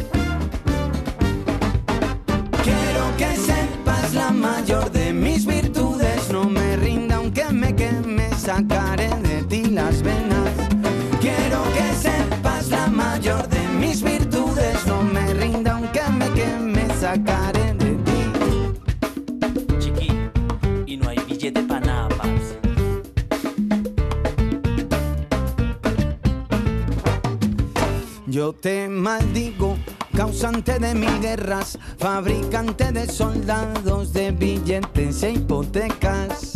Te 28.61 28.89
maldigo, 28.89 29.79
causante 30.15 30.79
de 30.79 30.95
mis 30.95 31.21
guerras, 31.21 31.79
fabricante 31.99 32.93
de 32.93 33.07
soldados, 33.07 34.13
de 34.13 34.33
billetes 34.33 35.23
e 35.23 35.33
hipotecas. 35.33 36.55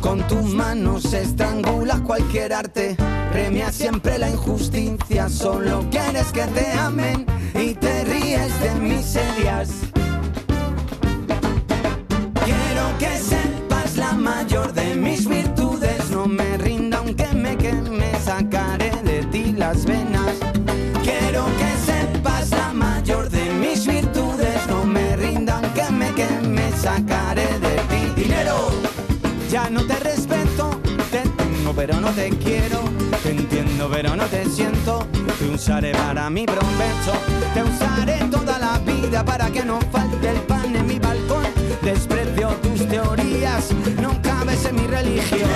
Con 0.00 0.26
tus 0.26 0.44
manos 0.44 1.12
estrangulas 1.12 2.00
cualquier 2.00 2.52
arte, 2.52 2.96
premia 3.32 3.70
siempre 3.72 4.18
la 4.18 4.30
injusticia, 4.30 5.28
solo 5.28 5.84
quieres 5.90 6.32
que 6.32 6.46
te 6.46 6.72
amen 6.72 7.26
y 7.54 7.74
te 7.74 8.04
ríes 8.04 8.60
de 8.60 8.74
miserias. 8.76 9.70
Quiero 12.44 12.98
que 12.98 13.18
sepas 13.18 13.96
la 13.96 14.12
mayor 14.12 14.72
de 14.72 14.94
mis 14.94 15.26
Ya 29.58 29.70
no 29.70 29.84
te 29.84 29.98
respeto, 29.98 30.80
te 31.10 31.18
tengo 31.18 31.72
pero 31.74 32.00
no 32.00 32.10
te 32.10 32.30
quiero. 32.30 32.78
Te 33.24 33.30
entiendo 33.32 33.90
pero 33.92 34.14
no 34.14 34.24
te 34.26 34.48
siento. 34.48 35.04
Te 35.36 35.46
usaré 35.48 35.90
para 35.90 36.30
mi 36.30 36.46
provecho. 36.46 37.12
Te 37.54 37.64
usaré 37.64 38.18
toda 38.30 38.56
la 38.60 38.78
vida 38.78 39.24
para 39.24 39.50
que 39.50 39.64
no 39.64 39.80
falte 39.90 40.30
el 40.30 40.40
pan 40.42 40.76
en 40.76 40.86
mi 40.86 41.00
balcón. 41.00 41.44
Desprecio 41.82 42.50
tus 42.62 42.86
teorías, 42.86 43.72
no 44.00 44.22
cabes 44.22 44.64
en 44.64 44.76
mi 44.76 44.86
religión. 44.86 45.50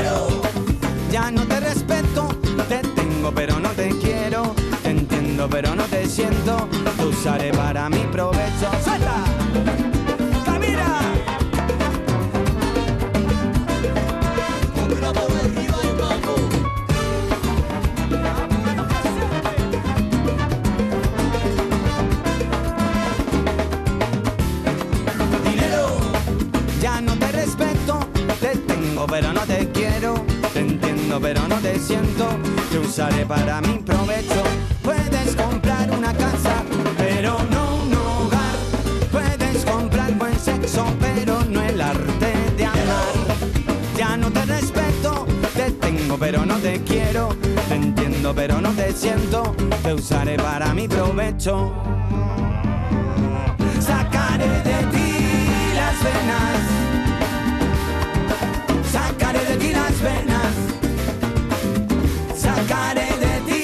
Ya 1.13 1.31
no 1.31 1.43
te 1.43 1.61
respeto, 1.61 2.27
te 2.69 2.79
tengo 2.79 3.31
pero 3.33 3.61
no 3.61 3.69
te 3.69 3.91
quiero. 4.01 4.53
Te 4.83 4.91
entiendo 4.91 5.49
pero 5.49 5.77
no 5.77 5.85
te 5.85 6.09
siento. 6.09 6.69
Te 6.97 7.05
usaré 7.05 7.53
para 7.53 7.89
mi 7.89 8.03
provecho. 8.11 8.69
¡Suelta! 8.83 9.92
Pero 31.21 31.47
no 31.49 31.57
te 31.57 31.79
siento. 31.79 32.29
Te 32.71 32.79
usaré 32.79 33.27
para 33.27 33.61
mi 33.61 33.79
provecho. 33.79 34.43
Puedes 34.83 35.37
comprar 35.37 35.91
una 35.91 36.13
casa, 36.15 36.63
pero 36.97 37.39
no 37.51 37.77
un 37.83 37.95
hogar. 37.95 38.57
Puedes 39.11 39.65
comprar 39.65 40.15
buen 40.15 40.39
sexo, 40.39 40.87
pero 41.01 41.43
no 41.45 41.63
el 41.63 41.81
arte 41.81 42.33
de 42.57 42.65
amar. 42.65 43.13
Ya 43.97 44.17
no 44.17 44.31
te 44.31 44.45
respeto, 44.47 45.27
te 45.55 45.71
tengo, 45.73 46.17
pero 46.17 46.47
no 46.47 46.57
te 46.57 46.81
quiero. 46.83 47.37
Te 47.69 47.75
entiendo, 47.75 48.35
pero 48.35 48.61
no 48.61 48.71
te 48.71 48.93
siento. 48.93 49.55
Te 49.83 49.95
usaré 49.95 50.37
para 50.37 50.73
mi 50.73 50.89
provecho. 50.89 51.75
Sacaré 53.81 54.49
de 54.49 54.79
ti 54.93 55.15
las 55.75 55.97
venas. 56.05 56.61
Sacaré 58.91 59.45
de 59.45 59.57
ti 59.57 59.73
las 59.73 60.01
venas. 60.01 60.32
Sacaré 63.03 63.19
de 63.19 63.35
ti 63.47 63.63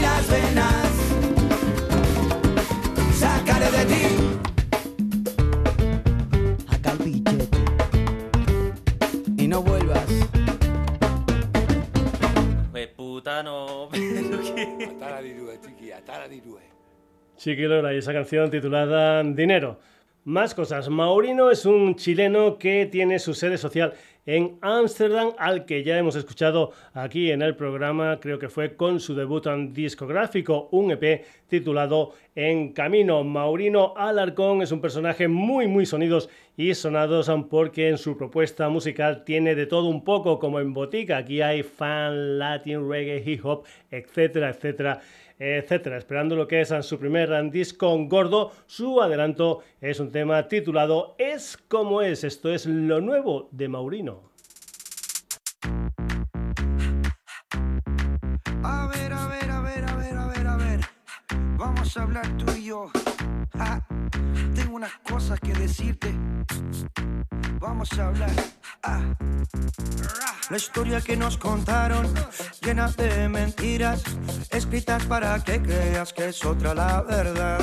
las 0.00 0.30
venas. 0.30 0.90
Sacaré 3.14 3.70
de 3.70 3.84
ti. 3.90 4.02
Acá 6.68 6.90
el 6.92 6.98
billete. 6.98 7.58
Y 9.36 9.46
no 9.48 9.62
vuelvas. 9.62 10.10
Pues 12.72 12.88
puta 12.88 13.42
no. 13.42 13.88
Chiquilora 17.36 17.94
y 17.94 17.98
esa 17.98 18.12
canción 18.12 18.50
titulada 18.50 19.22
Dinero. 19.22 19.78
Más 20.24 20.54
cosas. 20.54 20.88
Maurino 20.88 21.50
es 21.50 21.66
un 21.66 21.94
chileno 21.96 22.58
que 22.58 22.86
tiene 22.86 23.18
su 23.18 23.34
sede 23.34 23.58
social 23.58 23.92
en 24.26 24.58
Ámsterdam, 24.62 25.32
al 25.38 25.66
que 25.66 25.82
ya 25.82 25.98
hemos 25.98 26.16
escuchado 26.16 26.72
aquí 26.94 27.30
en 27.30 27.42
el 27.42 27.56
programa, 27.56 28.18
creo 28.20 28.38
que 28.38 28.48
fue 28.48 28.74
con 28.74 29.00
su 29.00 29.14
debut 29.14 29.46
en 29.46 29.74
discográfico, 29.74 30.68
un 30.70 30.92
EP 30.92 31.24
titulado 31.48 32.12
En 32.34 32.72
Camino. 32.72 33.22
Maurino 33.22 33.94
Alarcón 33.96 34.62
es 34.62 34.72
un 34.72 34.80
personaje 34.80 35.28
muy, 35.28 35.66
muy 35.66 35.84
sonidos 35.84 36.30
y 36.56 36.72
sonados 36.74 37.30
porque 37.50 37.88
en 37.88 37.98
su 37.98 38.16
propuesta 38.16 38.68
musical 38.68 39.24
tiene 39.24 39.54
de 39.54 39.66
todo 39.66 39.88
un 39.88 40.04
poco 40.04 40.38
como 40.38 40.58
en 40.60 40.72
Botica. 40.72 41.18
Aquí 41.18 41.42
hay 41.42 41.62
fan, 41.62 42.38
latin, 42.38 42.88
reggae, 42.88 43.22
hip 43.24 43.44
hop, 43.44 43.64
etcétera, 43.90 44.50
etcétera 44.50 45.00
etcétera. 45.38 45.98
Esperando 45.98 46.36
lo 46.36 46.46
que 46.46 46.60
es 46.60 46.72
su 46.82 46.98
primer 46.98 47.50
disco 47.50 47.96
gordo, 48.06 48.52
su 48.66 49.00
adelanto 49.00 49.62
es 49.80 50.00
un 50.00 50.10
tema 50.10 50.48
titulado 50.48 51.14
Es 51.18 51.56
como 51.56 52.02
es. 52.02 52.24
Esto 52.24 52.52
es 52.52 52.66
lo 52.66 53.00
nuevo 53.00 53.48
de 53.52 53.68
Maurino. 53.68 54.34
Vamos 61.84 61.98
a 61.98 62.02
hablar 62.02 62.36
tú 62.38 62.50
y 62.52 62.64
yo. 62.64 62.90
Ah, 63.58 63.78
tengo 64.54 64.76
unas 64.76 64.92
cosas 65.06 65.38
que 65.38 65.52
decirte. 65.52 66.14
Vamos 67.60 67.92
a 67.98 68.06
hablar. 68.06 68.30
Ah. 68.82 69.02
La 70.48 70.56
historia 70.56 71.02
que 71.02 71.14
nos 71.14 71.36
contaron, 71.36 72.06
llena 72.62 72.88
de 72.88 73.28
mentiras, 73.28 74.02
escritas 74.48 75.04
para 75.04 75.38
que 75.44 75.60
creas 75.60 76.14
que 76.14 76.28
es 76.28 76.42
otra 76.46 76.74
la 76.74 77.02
verdad. 77.02 77.60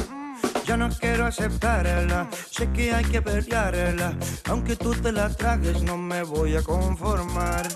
Ya 0.67 0.77
no 0.77 0.89
quiero 0.89 1.25
aceptarla, 1.25 2.29
sé 2.51 2.71
que 2.71 2.93
hay 2.93 3.05
que 3.05 3.23
pelearla, 3.23 4.15
aunque 4.51 4.75
tú 4.75 4.93
te 4.93 5.12
la 5.12 5.29
tragues 5.29 5.81
no 5.81 5.97
me 5.97 6.21
voy 6.21 6.55
a 6.55 6.62
conformar. 6.62 7.67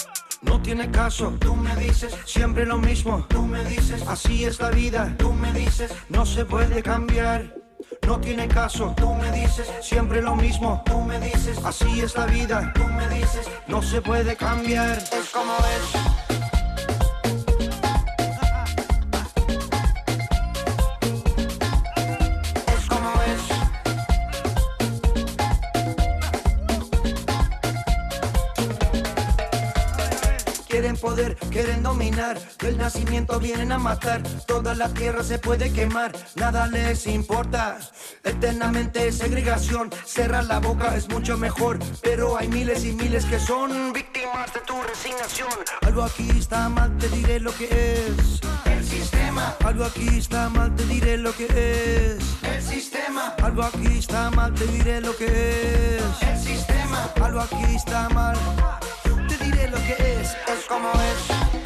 No 0.45 0.61
tiene 0.61 0.89
caso, 0.91 1.33
tú 1.39 1.55
me 1.55 1.75
dices 1.75 2.15
siempre 2.25 2.65
lo 2.65 2.77
mismo, 2.77 3.25
tú 3.29 3.41
me 3.43 3.63
dices 3.65 4.03
así 4.07 4.45
es 4.45 4.59
la 4.59 4.69
vida, 4.69 5.13
tú 5.17 5.33
me 5.33 5.51
dices 5.53 5.91
no 6.09 6.25
se 6.25 6.45
puede 6.45 6.81
cambiar. 6.81 7.53
No 8.07 8.19
tiene 8.19 8.47
caso, 8.47 8.93
tú 8.97 9.13
me 9.15 9.31
dices 9.31 9.67
siempre 9.81 10.21
lo 10.21 10.35
mismo, 10.35 10.83
tú 10.85 11.01
me 11.01 11.19
dices 11.19 11.57
así 11.63 12.01
es 12.01 12.15
la 12.15 12.25
vida, 12.25 12.71
tú 12.75 12.83
me 12.85 13.07
dices 13.09 13.49
no 13.67 13.81
se 13.81 14.01
puede 14.01 14.35
cambiar. 14.35 14.97
Es 14.97 15.29
como 15.31 15.53
es. 15.57 16.24
Quieren 30.85 31.01
poder, 31.01 31.35
quieren 31.49 31.81
dominar, 31.81 32.39
del 32.59 32.77
nacimiento 32.77 33.39
vienen 33.39 33.71
a 33.71 33.79
matar, 33.79 34.21
toda 34.45 34.75
la 34.75 34.87
tierra 34.89 35.23
se 35.23 35.39
puede 35.39 35.73
quemar, 35.73 36.11
nada 36.35 36.67
les 36.67 37.07
importa. 37.07 37.79
Eternamente 38.23 39.11
segregación, 39.11 39.89
cerrar 40.05 40.43
la 40.43 40.59
boca 40.59 40.95
es 40.95 41.09
mucho 41.09 41.39
mejor, 41.39 41.79
pero 42.03 42.37
hay 42.37 42.49
miles 42.49 42.85
y 42.85 42.91
miles 42.91 43.25
que 43.25 43.39
son 43.39 43.93
víctimas 43.93 44.53
de 44.53 44.59
tu 44.59 44.79
resignación. 44.83 45.49
Algo 45.81 46.03
aquí 46.03 46.29
está 46.37 46.69
mal, 46.69 46.95
te 46.99 47.09
diré 47.09 47.39
lo 47.39 47.51
que 47.55 47.65
es. 47.65 48.39
El 48.65 48.85
sistema. 48.85 49.55
Algo 49.65 49.85
aquí 49.85 50.19
está 50.19 50.49
mal, 50.49 50.75
te 50.75 50.85
diré 50.85 51.17
lo 51.17 51.35
que 51.35 51.45
es. 51.45 52.23
El 52.43 52.61
sistema. 52.61 53.33
Algo 53.41 53.63
aquí 53.63 53.97
está 53.97 54.29
mal, 54.29 54.53
te 54.53 54.67
diré 54.67 55.01
lo 55.01 55.17
que 55.17 55.97
es. 55.97 56.21
El 56.21 56.37
sistema. 56.37 57.09
Algo 57.23 57.39
aquí 57.39 57.75
está 57.75 58.07
mal. 58.09 58.37
Diré 59.45 59.69
lo 59.69 59.77
que 59.77 59.93
es, 59.93 60.35
es 60.47 60.65
como 60.67 60.89
es. 60.89 61.64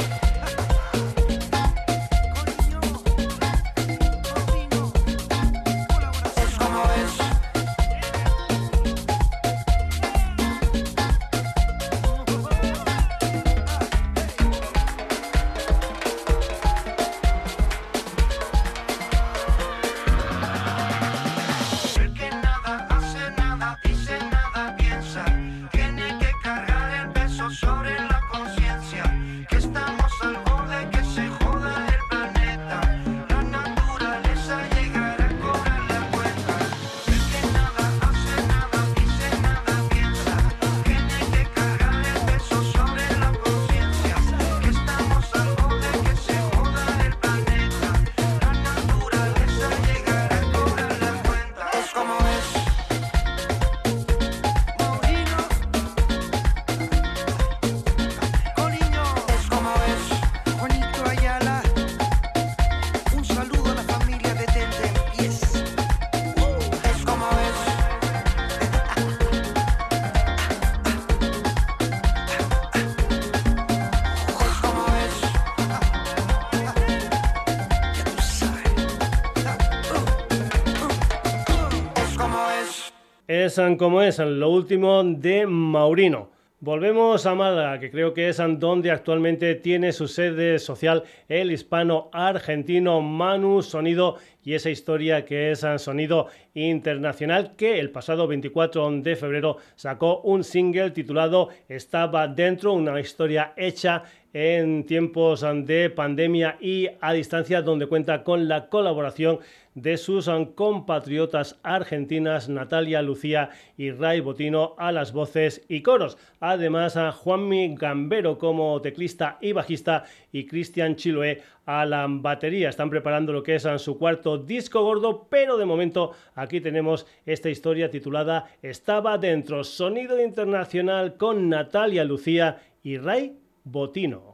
Como 83.78 84.02
es 84.02 84.19
lo 84.19 84.50
último 84.50 85.04
de 85.04 85.45
Maurino. 85.45 86.30
Volvemos 86.62 87.26
a 87.26 87.36
Málaga, 87.36 87.80
que 87.80 87.91
creo 87.91 88.13
que 88.13 88.30
es 88.30 88.41
donde 88.58 88.91
actualmente 88.91 89.56
tiene 89.56 89.91
su 89.91 90.08
sede 90.08 90.60
social 90.60 91.04
el 91.28 91.52
hispano 91.52 92.10
argentino 92.13 93.02
Manu 93.02 93.62
Sonido 93.62 94.15
y 94.43 94.54
esa 94.54 94.69
historia 94.69 95.26
que 95.26 95.52
es 95.52 95.65
Sonido 95.78 96.28
Internacional 96.54 97.56
que 97.56 97.80
el 97.80 97.91
pasado 97.91 98.28
24 98.28 98.91
de 99.02 99.15
febrero 99.15 99.58
sacó 99.76 100.22
un 100.22 100.43
single 100.43 100.91
titulado 100.91 101.50
Estaba 101.67 102.28
dentro, 102.28 102.74
una 102.74 103.00
historia 103.00 103.54
hecha 103.56 104.04
en 104.33 104.85
tiempos 104.85 105.45
de 105.65 105.89
pandemia 105.89 106.57
y 106.61 106.87
a 107.01 107.13
distancia, 107.13 107.61
donde 107.61 107.87
cuenta 107.87 108.23
con 108.23 108.47
la 108.47 108.69
colaboración 108.69 109.39
de 109.75 109.97
sus 109.97 110.29
compatriotas 110.55 111.57
argentinas 111.63 112.49
Natalia 112.49 113.01
Lucía 113.01 113.49
y 113.77 113.91
Ray 113.91 114.19
Botino 114.19 114.75
a 114.77 114.91
las 114.91 115.13
voces 115.13 115.63
y 115.69 115.81
coros. 115.81 116.17
Además, 116.39 116.97
a 116.97 117.11
Juanmi 117.11 117.75
Gambero 117.75 118.37
como 118.37 118.81
teclista 118.81 119.37
y 119.41 119.53
bajista 119.53 120.05
y 120.31 120.45
Cristian 120.45 120.95
Chiloé 120.95 121.41
a 121.65 121.85
la 121.85 122.05
batería. 122.09 122.69
Están 122.69 122.89
preparando 122.89 123.31
lo 123.31 123.43
que 123.43 123.55
es 123.55 123.67
su 123.77 123.97
cuarto 123.97 124.37
disco 124.37 124.83
gordo, 124.83 125.27
pero 125.29 125.57
de 125.57 125.65
momento 125.65 126.11
aquí 126.35 126.61
tenemos 126.61 127.05
esta 127.25 127.49
historia 127.49 127.89
titulada 127.89 128.49
Estaba 128.61 129.17
dentro, 129.17 129.63
sonido 129.63 130.21
internacional 130.21 131.15
con 131.15 131.47
Natalia 131.47 132.03
Lucía 132.03 132.61
y 132.83 132.97
Ray 132.97 133.38
Botino. 133.65 134.28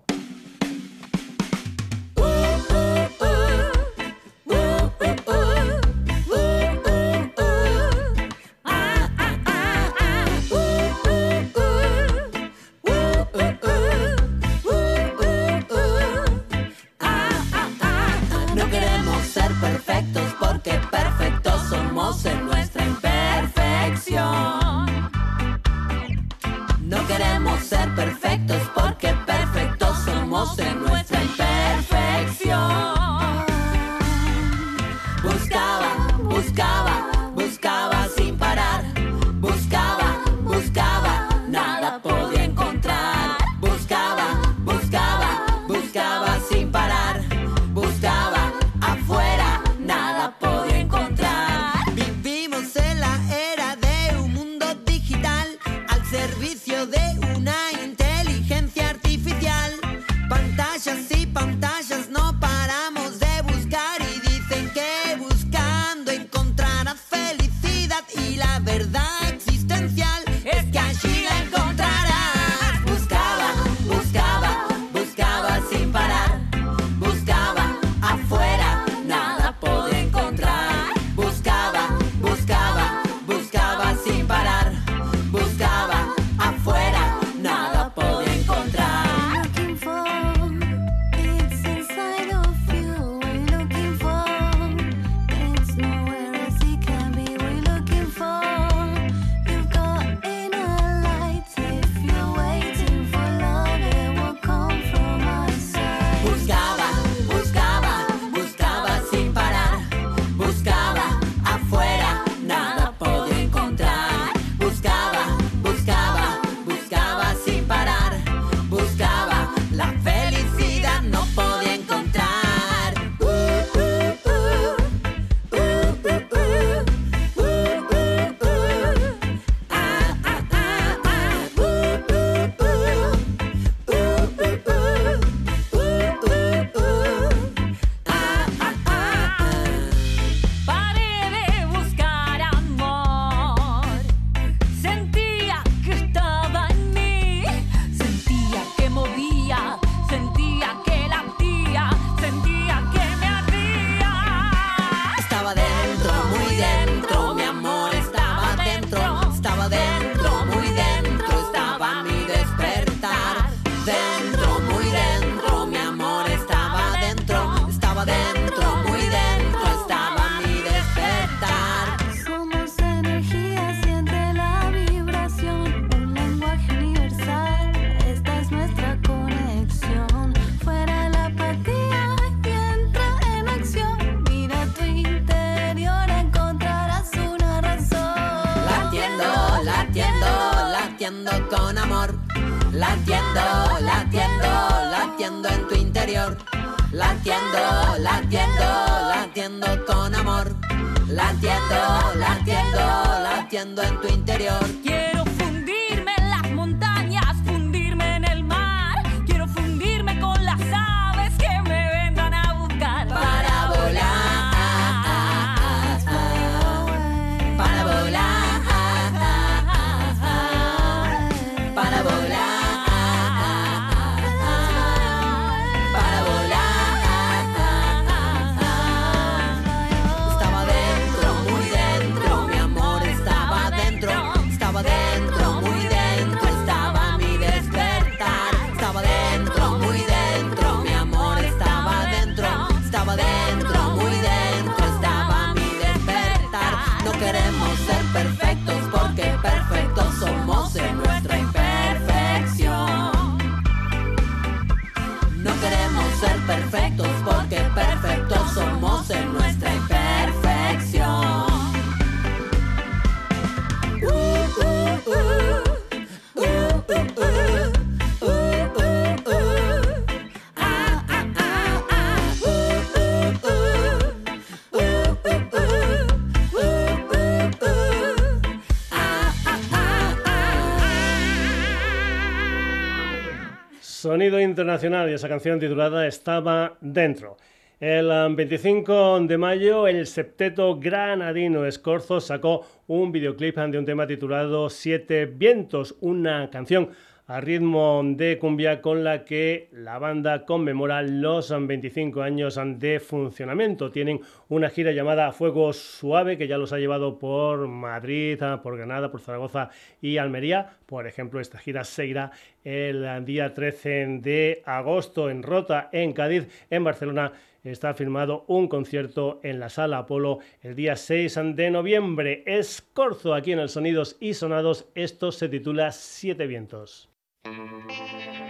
Internacional 284.55 285.09
y 285.09 285.13
esa 285.13 285.27
canción 285.27 285.59
titulada 285.59 286.07
Estaba 286.07 286.77
dentro. 286.79 287.35
El 287.81 288.07
25 288.33 289.17
um, 289.17 289.27
de 289.27 289.37
mayo, 289.37 289.85
el 289.85 290.07
septeto 290.07 290.79
granadino 290.79 291.65
Escorzo 291.65 292.21
sacó 292.21 292.65
un 292.87 293.11
videoclip 293.11 293.57
de 293.57 293.77
un 293.77 293.83
tema 293.83 294.07
titulado 294.07 294.69
Siete 294.69 295.25
Vientos, 295.25 295.97
una 295.99 296.49
canción 296.49 296.91
a 297.27 297.41
ritmo 297.41 298.03
de 298.05 298.37
cumbia 298.37 298.81
con 298.81 299.03
la 299.03 299.25
que 299.25 299.69
la 299.71 299.97
banda 299.97 300.45
conmemora 300.45 301.01
los 301.01 301.49
25 301.49 302.21
años 302.21 302.59
de 302.77 302.99
funcionamiento. 302.99 303.91
Tienen 303.91 304.21
una 304.47 304.69
gira 304.69 304.91
llamada 304.91 305.31
Fuego 305.31 305.73
Suave 305.73 306.37
que 306.37 306.47
ya 306.47 306.57
los 306.57 306.71
ha 306.71 306.77
llevado 306.77 307.17
por 307.17 307.67
Madrid, 307.67 308.39
por 308.61 308.77
Granada, 308.77 309.09
por 309.09 309.21
Zaragoza 309.21 309.69
y 310.01 310.17
Almería. 310.17 310.77
Por 310.85 311.07
ejemplo, 311.07 311.39
esta 311.39 311.57
gira 311.57 311.83
seguirá 311.83 312.31
el 312.63 313.25
día 313.25 313.53
13 313.53 314.19
de 314.21 314.61
agosto 314.65 315.29
en 315.29 315.41
Rota, 315.41 315.89
en 315.91 316.13
Cádiz, 316.13 316.47
en 316.69 316.83
Barcelona 316.83 317.31
está 317.63 317.95
firmado 317.95 318.45
un 318.47 318.67
concierto 318.67 319.39
en 319.41 319.59
la 319.59 319.69
Sala 319.69 319.97
Apolo 319.99 320.39
el 320.61 320.75
día 320.75 320.95
6 320.95 321.39
de 321.55 321.71
noviembre. 321.71 322.43
Es 322.45 322.83
corzo 322.93 323.33
aquí 323.33 323.51
en 323.51 323.59
el 323.59 323.69
Sonidos 323.69 324.17
y 324.19 324.35
Sonados. 324.35 324.87
Esto 324.93 325.31
se 325.31 325.49
titula 325.49 325.91
Siete 325.91 326.45
Vientos. 326.45 327.14
Thank 327.45 328.39
you. 328.39 328.44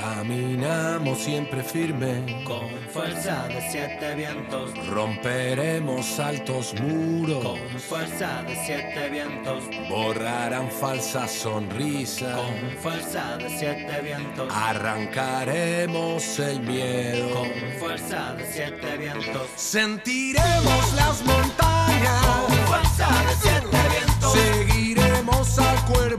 Caminamos 0.00 1.18
siempre 1.18 1.62
firme, 1.62 2.44
con 2.44 2.68
fuerza 2.92 3.48
de 3.48 3.60
siete 3.68 4.14
vientos. 4.14 4.70
Romperemos 4.86 6.20
altos 6.20 6.72
muros, 6.80 7.44
con 7.44 7.80
fuerza 7.80 8.44
de 8.44 8.54
siete 8.64 9.08
vientos. 9.10 9.64
Borrarán 9.88 10.70
falsas 10.70 11.32
sonrisas, 11.32 12.36
con 12.36 12.70
fuerza 12.80 13.38
de 13.38 13.50
siete 13.50 14.00
vientos. 14.02 14.52
Arrancaremos 14.54 16.38
el 16.38 16.60
miedo, 16.60 17.34
con 17.34 17.50
fuerza 17.80 18.34
de 18.34 18.52
siete 18.52 18.96
vientos. 18.98 19.48
Sentiremos 19.56 20.94
las 20.94 21.24
montañas, 21.24 22.24
con 22.24 22.56
fuerza 22.66 23.08
de 23.08 23.34
siete 23.42 23.78
vientos. 23.90 24.32
Seguiremos 24.32 25.58
al 25.58 25.84
cuervo 25.86 26.17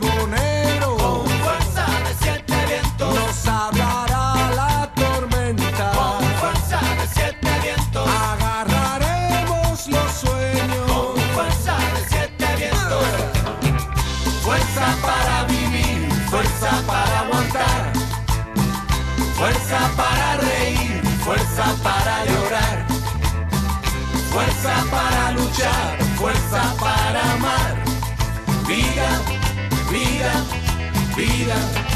vida. 31.19 31.88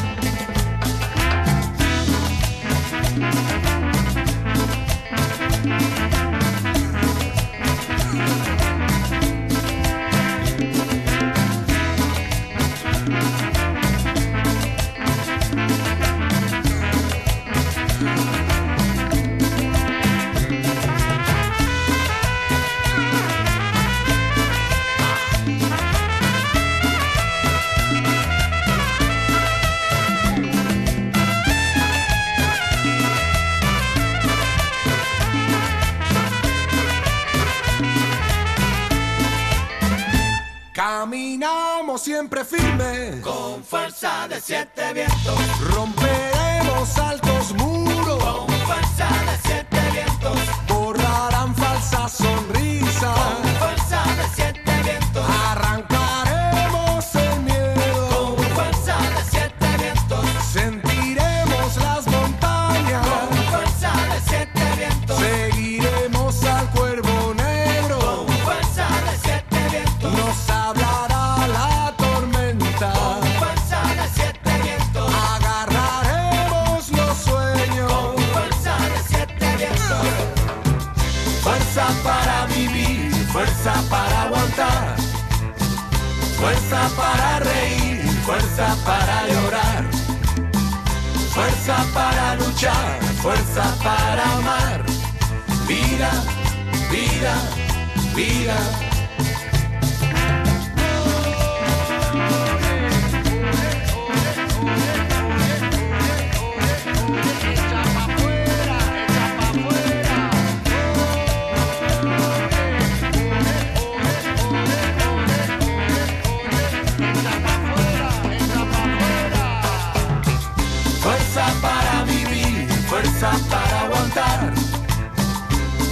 Fuerza 123.23 123.49
para 123.49 123.79
aguantar, 123.83 124.53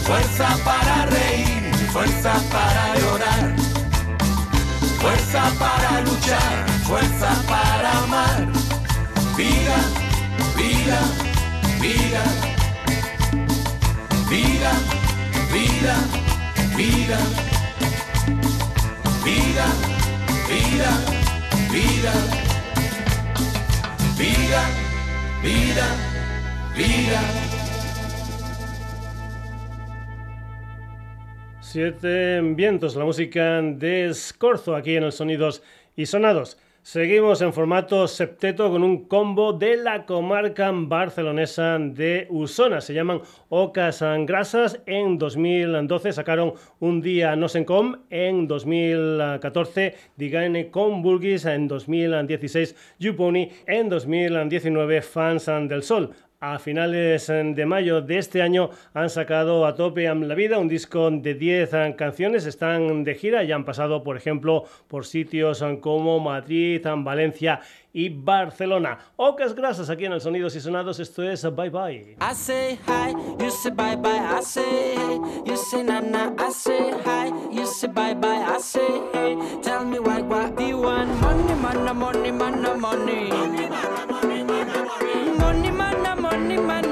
fuerza 0.05 0.47
para 0.65 1.05
reír, 1.05 1.73
fuerza 1.93 2.33
para 2.51 2.99
llorar, 2.99 3.55
fuerza 4.99 5.51
para 5.57 6.01
luchar, 6.01 6.65
fuerza 6.85 7.29
para 7.47 7.91
amar. 7.99 8.47
Vida, 9.37 9.77
vida, 10.57 10.99
vida, 11.79 12.23
vida, 14.29 14.71
vida, 15.51 15.95
vida, 16.75 17.17
vida, 19.23 19.67
vida, 20.49 20.91
vida, 21.71 22.13
vida, 24.17 24.63
vida, 25.41 26.10
vida. 26.81 27.21
Siete 31.59 32.41
vientos, 32.41 32.95
la 32.95 33.05
música 33.05 33.61
de 33.61 34.13
Scorzo 34.13 34.75
aquí 34.75 34.95
en 34.95 35.03
el 35.03 35.11
Sonidos 35.11 35.63
y 35.95 36.05
Sonados. 36.05 36.57
Seguimos 36.83 37.43
en 37.43 37.53
formato 37.53 38.07
septeto 38.07 38.71
con 38.71 38.81
un 38.81 39.05
combo 39.05 39.53
de 39.53 39.77
la 39.77 40.03
comarca 40.07 40.71
barcelonesa 40.73 41.77
de 41.77 42.25
Usona. 42.31 42.81
Se 42.81 42.95
llaman 42.95 43.21
Ocas 43.49 44.01
Grasas. 44.25 44.81
En 44.87 45.19
2012 45.19 46.11
sacaron 46.11 46.53
Un 46.79 47.01
día 47.01 47.35
no 47.35 47.47
sé 47.49 47.65
com. 47.65 47.97
En 48.09 48.47
2014 48.47 49.93
Digane 50.17 50.71
con 50.71 51.03
Bulgis. 51.03 51.45
En 51.45 51.67
2016 51.67 52.75
Yuponi. 52.97 53.51
En 53.67 53.87
2019 53.87 55.03
Fans 55.03 55.45
del 55.45 55.83
Sol. 55.83 56.15
A 56.41 56.57
finales 56.57 57.27
de 57.27 57.65
mayo 57.67 58.01
de 58.01 58.17
este 58.17 58.41
año 58.41 58.71
han 58.95 59.09
sacado 59.09 59.65
a 59.65 59.75
tope 59.75 60.07
Am 60.07 60.23
la 60.23 60.33
vida, 60.33 60.57
un 60.57 60.67
disco 60.67 61.09
de 61.11 61.35
10 61.35 61.95
canciones, 61.95 62.47
están 62.47 63.03
de 63.03 63.13
gira 63.13 63.43
y 63.43 63.51
han 63.51 63.63
pasado, 63.63 64.03
por 64.03 64.17
ejemplo, 64.17 64.65
por 64.87 65.05
sitios 65.05 65.63
como 65.81 66.19
Madrid, 66.19 66.85
Valencia 66.97 67.61
y 67.93 68.09
Barcelona. 68.09 68.97
Ocas 69.17 69.53
grasas 69.53 69.89
aquí 69.91 70.05
en 70.05 70.13
el 70.13 70.21
Sonidos 70.21 70.55
y 70.55 70.61
Sonados, 70.61 70.99
esto 70.99 71.21
es 71.23 71.43
Bye 71.55 71.69
Bye. 71.69 72.17
I 72.19 72.33
say 72.33 72.79
hi, 72.87 73.13
you 73.39 73.51
say 73.51 73.71
bye 73.71 73.95
bye, 73.95 74.09
I 74.09 74.41
say 74.41 74.95
hey, 74.95 75.19
you 75.45 75.55
say 75.55 75.83
na 75.83 75.99
na, 75.99 76.33
I 76.39 76.51
say 76.51 76.91
hi, 77.05 77.31
you 77.51 77.67
say 77.67 77.87
bye 77.87 78.15
bye, 78.15 78.43
I 78.47 78.59
say 78.59 78.81
hey. 79.13 79.37
Tell 79.61 79.85
me 79.85 79.99
why, 79.99 80.21
what 80.23 80.57
do 80.57 80.63
you 80.65 80.79
want? 80.79 81.09
Money, 81.21 81.53
money, 81.53 81.93
money, 81.93 82.31
money, 82.31 82.79
money. 82.79 83.29
Money, 83.29 83.69
money, 83.69 83.69
money, 83.69 84.43
money. 84.43 84.81
Money, 84.81 85.20
money, 85.53 85.69
money, 85.69 86.21
money, 86.21 86.57
money. 86.57 86.90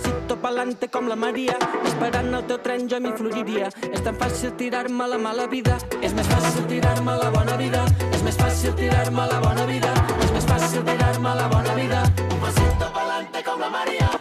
Pasito 0.00 0.36
pa'lante 0.40 0.88
com 0.88 1.08
la 1.08 1.16
Maria, 1.16 1.56
esperant 1.84 2.32
el 2.38 2.44
teu 2.48 2.58
tren 2.64 2.86
jo 2.88 3.00
m'hi 3.04 3.10
floriria. 3.18 3.68
És 3.90 4.00
tan 4.06 4.16
fàcil 4.22 4.54
tirar-me 4.60 5.08
la 5.12 5.18
mala 5.20 5.46
vida, 5.52 5.76
és 6.00 6.14
més 6.16 6.30
fàcil 6.30 6.64
tirar-me 6.70 7.18
la 7.20 7.28
bona 7.34 7.58
vida. 7.60 7.84
És 8.08 8.24
més 8.24 8.40
fàcil 8.40 8.72
tirar-me 8.80 9.28
la 9.34 9.42
bona 9.44 9.66
vida, 9.68 9.92
és 10.24 10.32
més 10.38 10.48
fàcil 10.52 10.88
tirar-me 10.88 11.36
la 11.42 11.52
bona 11.52 11.76
vida. 11.82 12.02
Un 12.30 12.40
pasito 12.46 12.90
pa'lante 12.96 13.44
com 13.44 13.60
la 13.60 13.70
Maria. 13.76 14.19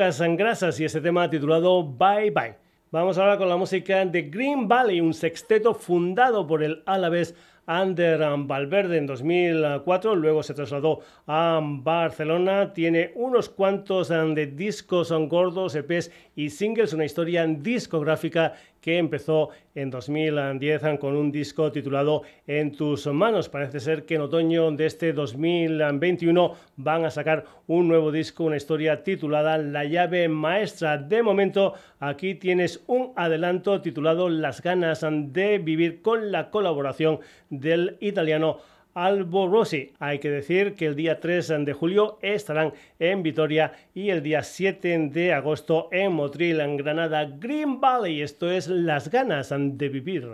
Música 0.00 0.24
de 0.24 0.32
Ocas 0.32 0.38
Grasas 0.38 0.80
y 0.80 0.84
este 0.86 1.00
tema 1.00 1.28
titulado 1.28 1.84
Bye 1.84 2.30
Bye. 2.30 2.54
Vamos 2.90 3.18
ahora 3.18 3.36
con 3.36 3.48
la 3.50 3.56
música 3.56 4.04
de 4.06 4.22
Green 4.22 4.66
Valley, 4.66 5.00
un 5.00 5.12
sexteto 5.12 5.74
fundado 5.74 6.46
por 6.46 6.62
el 6.62 6.82
Alavés 6.86 7.34
Ander 7.66 8.18
Valverde 8.38 8.96
en 8.96 9.06
2004, 9.06 10.16
luego 10.16 10.42
se 10.42 10.54
trasladó 10.54 11.00
a 11.26 11.60
Barcelona, 11.62 12.72
tiene 12.72 13.12
unos 13.14 13.48
cuantos 13.48 14.08
de 14.08 14.46
discos 14.46 15.10
um, 15.10 15.28
gordos, 15.28 15.74
EPs 15.74 16.10
y 16.34 16.50
singles, 16.50 16.94
una 16.94 17.04
historia 17.04 17.46
discográfica 17.46 18.54
que 18.80 18.98
empezó 18.98 19.50
en 19.74 19.90
2010 19.90 20.82
um, 20.82 20.96
con 20.96 21.16
un 21.16 21.30
disco 21.30 21.70
titulado 21.70 22.22
En 22.46 22.72
tus 22.72 23.06
manos. 23.06 23.48
Parece 23.48 23.80
ser 23.80 24.04
que 24.04 24.16
en 24.16 24.22
otoño 24.22 24.70
de 24.72 24.86
este 24.86 25.12
2021 25.12 26.54
van 26.76 27.04
a 27.04 27.10
sacar 27.10 27.44
un 27.66 27.88
nuevo 27.88 28.10
disco, 28.10 28.44
una 28.44 28.56
historia 28.56 29.02
titulada 29.02 29.58
La 29.58 29.84
llave 29.84 30.28
maestra. 30.28 30.98
De 30.98 31.22
momento, 31.22 31.74
aquí 31.98 32.34
tienes 32.34 32.82
un 32.86 33.12
adelanto 33.16 33.80
titulado 33.80 34.28
Las 34.28 34.62
ganas 34.62 35.04
de 35.08 35.58
vivir 35.58 36.02
con 36.02 36.32
la 36.32 36.50
colaboración 36.50 37.20
del 37.50 37.96
italiano 38.00 38.58
Albo 38.94 39.48
Rossi. 39.48 39.92
Hay 39.98 40.18
que 40.18 40.30
decir 40.30 40.74
que 40.74 40.86
el 40.86 40.96
día 40.96 41.20
3 41.20 41.64
de 41.64 41.72
julio 41.72 42.18
estarán 42.22 42.72
en 42.98 43.22
Vitoria 43.22 43.72
y 43.94 44.10
el 44.10 44.22
día 44.22 44.42
7 44.42 45.10
de 45.12 45.32
agosto 45.32 45.88
en 45.92 46.12
Motril, 46.12 46.60
en 46.60 46.76
Granada, 46.76 47.24
Green 47.24 47.80
Valley. 47.80 48.22
Esto 48.22 48.50
es 48.50 48.68
Las 48.68 49.10
ganas 49.10 49.52
de 49.56 49.88
vivir. 49.88 50.28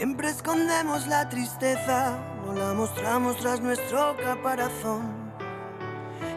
Siempre 0.00 0.30
escondemos 0.30 1.06
la 1.08 1.28
tristeza, 1.28 2.18
no 2.52 2.58
la 2.58 2.74
mostramos 2.74 3.36
tras 3.36 3.60
nuestro 3.60 4.16
caparazón. 4.16 5.30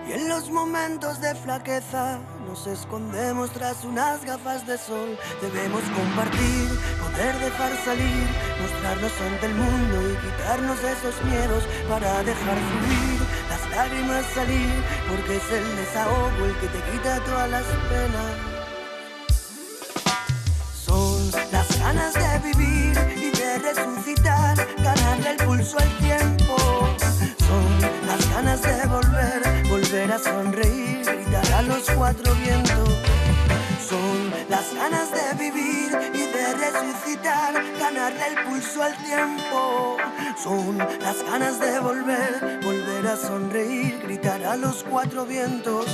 Y 0.07 0.11
en 0.11 0.30
los 0.30 0.49
momentos 0.49 1.20
de 1.22 1.34
flaqueza 1.34 2.20
nos 2.47 2.68
escondemos 2.68 3.51
tras 3.51 3.84
unas 3.84 4.24
gafas 4.24 4.68
de 4.68 4.78
sol. 4.78 5.18
Debemos 5.41 5.82
compartir, 5.82 6.68
poder 7.01 7.36
dejar 7.39 7.72
salir, 7.86 8.28
mostrarnos 8.61 9.11
ante 9.22 9.45
el 9.45 9.55
mundo 9.55 10.11
y 10.11 10.16
quitarnos 10.18 10.78
esos 10.84 11.24
miedos 11.24 11.64
para 11.89 12.24
dejar 12.24 12.57
fluir 12.57 13.20
las 13.49 13.70
lágrimas 13.76 14.26
salir, 14.36 14.84
porque 15.09 15.38
es 15.38 15.51
el 15.51 15.76
desahogo 15.78 16.45
el 16.45 16.55
que 16.59 16.68
te 16.68 16.91
quita 16.91 17.24
todas 17.24 17.49
las 17.49 17.64
penas. 17.89 18.53
Son 20.86 21.32
las 21.51 21.80
ganas 21.80 22.14
de 22.14 22.39
vivir 22.49 22.97
y 23.18 23.32
de 23.32 23.57
resucitar, 23.59 24.68
ganarle 24.78 25.30
el 25.32 25.43
al 25.72 25.97
tiempo. 25.97 26.57
Son 27.39 27.82
las 28.05 28.30
ganas 28.32 28.61
de 28.61 28.86
volver, 28.86 29.70
volver 29.70 30.11
a 30.11 30.20
sonreír, 30.20 31.05
gritar 31.05 31.53
a 31.53 31.61
los 31.61 31.89
cuatro 31.91 32.36
vientos. 32.36 32.89
Son 33.88 34.34
las 34.49 34.74
ganas 34.76 35.09
de 35.11 35.43
vivir 35.43 35.89
y 36.14 36.26
de 36.34 36.53
resucitar, 36.53 37.53
ganarle 37.80 38.28
el 38.28 38.43
pulso 38.43 38.84
al 38.84 38.93
tiempo. 39.05 39.97
Son 40.43 40.78
las 40.78 41.24
ganas 41.24 41.59
de 41.61 41.80
volver, 41.80 42.59
volver 42.61 43.07
a 43.07 43.16
sonreír, 43.16 44.01
gritar 44.03 44.43
a 44.43 44.57
los 44.57 44.84
cuatro 44.84 45.26
vientos. 45.26 45.86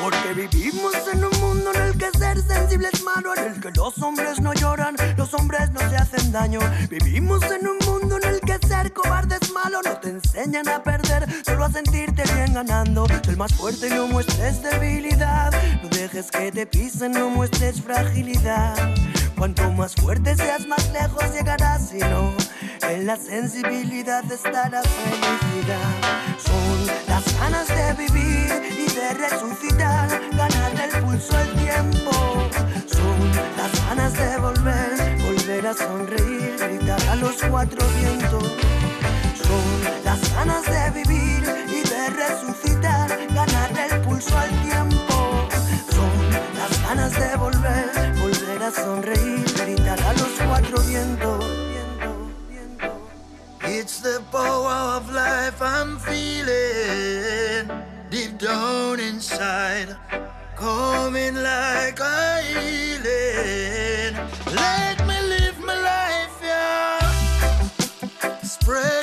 Porque 0.00 0.32
vivimos 0.32 0.94
en 1.12 1.24
un 1.24 1.40
mundo 1.40 1.70
en 1.74 1.82
el 1.82 1.98
que 1.98 2.18
ser 2.18 2.40
sensible 2.40 2.88
es 2.90 3.04
malo, 3.04 3.34
en 3.36 3.52
el 3.52 3.60
que 3.60 3.72
los 3.72 4.00
hombres 4.00 4.40
no 4.40 4.54
lloran, 4.54 4.96
los 5.18 5.34
hombres 5.34 5.70
no 5.72 5.80
se 5.80 5.96
hacen 5.96 6.32
daño. 6.32 6.60
Vivimos 6.88 7.42
en 7.42 7.68
un 7.68 7.78
mundo 7.84 7.98
el 8.06 8.07
que 8.48 8.66
ser 8.66 8.92
cobarde 8.94 9.36
es 9.40 9.52
malo, 9.52 9.80
no 9.84 9.98
te 9.98 10.08
enseñan 10.08 10.66
a 10.68 10.82
perder, 10.82 11.26
solo 11.44 11.66
a 11.66 11.70
sentirte 11.70 12.22
bien 12.34 12.54
ganando. 12.54 13.06
Sé 13.06 13.20
el 13.30 13.36
más 13.36 13.52
fuerte 13.52 13.88
y 13.88 13.90
no 13.90 14.06
muestres 14.06 14.62
debilidad, 14.62 15.52
no 15.82 15.88
dejes 15.90 16.30
que 16.30 16.50
te 16.50 16.66
pisen, 16.66 17.12
no 17.12 17.28
muestres 17.28 17.82
fragilidad. 17.82 18.74
Cuanto 19.36 19.70
más 19.72 19.94
fuerte 19.94 20.34
seas, 20.34 20.66
más 20.66 20.90
lejos 20.92 21.24
llegarás, 21.34 21.90
si 21.90 21.98
no, 21.98 22.32
en 22.88 23.06
la 23.06 23.16
sensibilidad 23.16 24.24
está 24.32 24.68
la 24.70 24.82
felicidad. 24.82 25.94
Son 26.38 26.86
las 27.06 27.38
ganas 27.38 27.68
de 27.68 27.92
vivir 28.04 28.50
y 28.78 28.92
de 28.94 29.14
resucitar, 29.14 30.08
ganarle 30.32 30.84
el 30.84 31.04
pulso 31.04 31.36
al 31.36 31.52
tiempo. 31.52 32.48
Son 32.86 33.30
las 33.58 33.86
ganas 33.86 34.12
de 34.14 34.38
volver, 34.38 35.18
volver 35.22 35.66
a 35.66 35.74
sonreír, 35.74 36.57
a 37.10 37.16
los 37.16 37.36
cuatro 37.50 37.86
vientos. 38.00 38.44
Son 39.46 40.04
las 40.04 40.34
ganas 40.34 40.64
de 40.64 40.90
vivir 41.02 41.42
y 41.68 41.88
de 41.88 42.10
resucitar, 42.10 43.08
ganarle 43.34 43.86
el 43.90 44.00
pulso 44.02 44.36
al 44.36 44.50
tiempo. 44.62 45.48
Son 45.90 46.30
las 46.58 46.82
ganas 46.82 47.12
de 47.12 47.36
volver, 47.36 48.14
volver 48.20 48.62
a 48.62 48.70
sonreír, 48.70 49.44
gritar 49.56 50.00
a 50.00 50.12
los 50.14 50.30
cuatro 50.46 50.80
vientos. 50.82 51.44
It's 53.64 54.00
the 54.00 54.20
power 54.32 54.96
of 54.96 55.10
life 55.12 55.60
I'm 55.60 55.98
feeling 55.98 57.68
deep 58.10 58.38
down 58.38 58.98
inside, 58.98 59.94
coming 60.56 61.42
like 61.42 62.00
a 62.00 62.40
healing. 62.42 64.16
Yeah. 68.68 68.97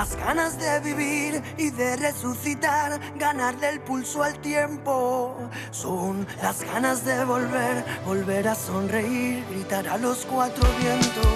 Las 0.00 0.16
ganas 0.16 0.58
de 0.58 0.80
vivir 0.80 1.42
y 1.58 1.68
de 1.68 1.94
resucitar, 1.96 2.98
ganarle 3.16 3.68
el 3.68 3.80
pulso 3.80 4.22
al 4.22 4.40
tiempo. 4.40 5.36
Son 5.72 6.26
las 6.42 6.62
ganas 6.62 7.04
de 7.04 7.22
volver, 7.26 7.84
volver 8.06 8.48
a 8.48 8.54
sonreír, 8.54 9.44
gritar 9.50 9.86
a 9.88 9.98
los 9.98 10.24
cuatro 10.24 10.66
vientos. 10.80 11.34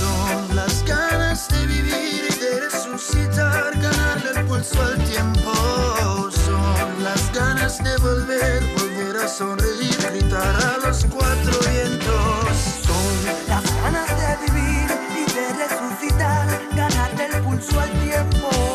Son 0.00 0.56
las 0.56 0.84
ganas 0.86 1.48
de 1.50 1.66
vivir 1.66 2.26
y 2.30 2.34
de 2.40 2.60
resucitar, 2.62 3.70
ganarle 3.80 4.40
el 4.40 4.46
pulso 4.46 4.82
al 4.82 4.98
tiempo. 5.04 5.52
Son 6.32 7.04
las 7.04 7.32
ganas 7.32 7.78
de 7.78 7.96
volver, 7.98 8.60
volver 8.76 9.16
a 9.24 9.28
sonreír, 9.28 9.96
gritar 10.10 10.56
a 10.64 10.78
los 10.84 11.04
cuatro 11.04 11.52
vientos. 11.70 12.56
Son 12.88 13.14
las 13.46 13.64
ganas 13.82 14.08
de 14.20 14.30
vivir 14.46 14.88
y 15.20 15.32
de 15.32 15.46
resucitar, 15.62 16.71
pulso 17.62 17.80
al 17.80 17.90
tiempo. 18.00 18.71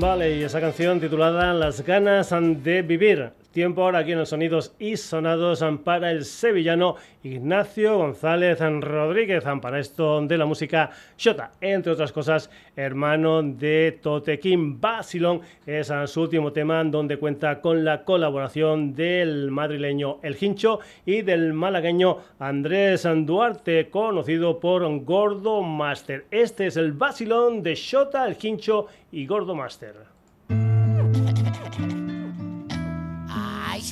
Valley, 0.00 0.42
esa 0.42 0.60
canción 0.60 1.00
titulada 1.00 1.52
Las 1.52 1.82
ganas 1.82 2.30
de 2.62 2.82
vivir. 2.82 3.30
Tiempo 3.54 3.84
ahora 3.84 4.00
aquí 4.00 4.10
en 4.10 4.18
los 4.18 4.30
sonidos 4.30 4.74
y 4.80 4.96
sonados 4.96 5.64
para 5.84 6.10
el 6.10 6.24
sevillano 6.24 6.96
Ignacio 7.22 7.98
González 7.98 8.58
Rodríguez, 8.58 9.44
para 9.62 9.78
esto 9.78 10.20
de 10.22 10.36
la 10.36 10.44
música 10.44 10.90
Shota, 11.16 11.52
entre 11.60 11.92
otras 11.92 12.10
cosas, 12.10 12.50
hermano 12.74 13.44
de 13.44 13.96
Totequín 14.02 14.80
Basilón, 14.80 15.42
es 15.66 15.92
su 16.06 16.22
último 16.22 16.52
tema 16.52 16.82
donde 16.82 17.16
cuenta 17.16 17.60
con 17.60 17.84
la 17.84 18.02
colaboración 18.02 18.92
del 18.92 19.52
madrileño 19.52 20.18
El 20.24 20.36
Hincho 20.38 20.80
y 21.06 21.22
del 21.22 21.52
malagueño 21.52 22.18
Andrés 22.40 23.06
Duarte, 23.18 23.88
conocido 23.88 24.58
por 24.58 25.04
Gordo 25.04 25.62
Master. 25.62 26.24
Este 26.32 26.66
es 26.66 26.76
el 26.76 26.90
Basilón 26.90 27.62
de 27.62 27.76
Shota, 27.76 28.26
El 28.26 28.36
Hincho 28.42 28.88
y 29.12 29.28
Gordo 29.28 29.54
Master. 29.54 29.94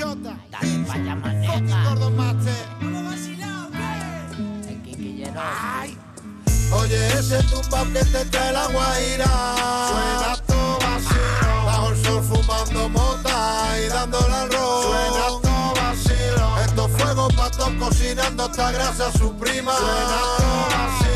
Ay, 0.02 0.08
Shota, 0.08 0.36
dale 0.50 0.84
vaya 0.88 1.14
manera. 1.14 1.84
gordo 1.88 2.10
mate. 2.10 2.50
Ay. 5.34 5.96
Oye, 6.72 7.06
ese 7.18 7.42
tumbao 7.44 7.84
que 7.92 8.04
te 8.04 8.24
trae 8.26 8.52
la 8.52 8.66
guaira. 8.66 9.26
Suena 9.88 10.36
todo 10.46 10.78
vacío 10.78 11.64
Bajo 11.64 11.90
el 11.90 12.04
sol 12.04 12.22
fumando 12.22 12.88
mota 12.88 13.78
y 13.78 13.88
dándole 13.88 14.34
al 14.34 14.50
rojo 14.52 14.82
Suena 14.82 15.26
todo 15.42 15.74
vacío 15.74 16.58
Estos 16.64 16.90
fuegos 16.92 17.34
patos 17.34 17.70
cocinando 17.78 18.46
esta 18.46 18.72
grasa 18.72 19.12
su 19.12 19.34
prima. 19.36 19.72
Suena 19.76 20.20
todo 20.38 20.68
vacío 20.70 21.11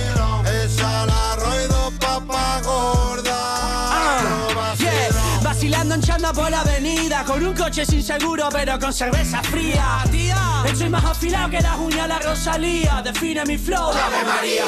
Yeah, 5.76 5.84
vacilando 5.84 6.28
en 6.28 6.34
por 6.34 6.50
la 6.50 6.60
avenida 6.60 7.24
Con 7.24 7.44
un 7.44 7.54
coche 7.54 7.84
sin 7.84 8.02
seguro 8.02 8.48
pero 8.50 8.78
con 8.78 8.92
cerveza 8.92 9.42
fría. 9.42 10.04
Tía, 10.10 10.62
estoy 10.66 10.88
más 10.88 11.04
afilado 11.04 11.50
que 11.50 11.60
las 11.60 11.78
uñas 11.78 12.02
de 12.02 12.08
la 12.08 12.18
Rosalía. 12.18 13.02
Define 13.02 13.44
mi 13.44 13.58
flow, 13.58 13.90
Ave 13.90 14.24
María. 14.24 14.64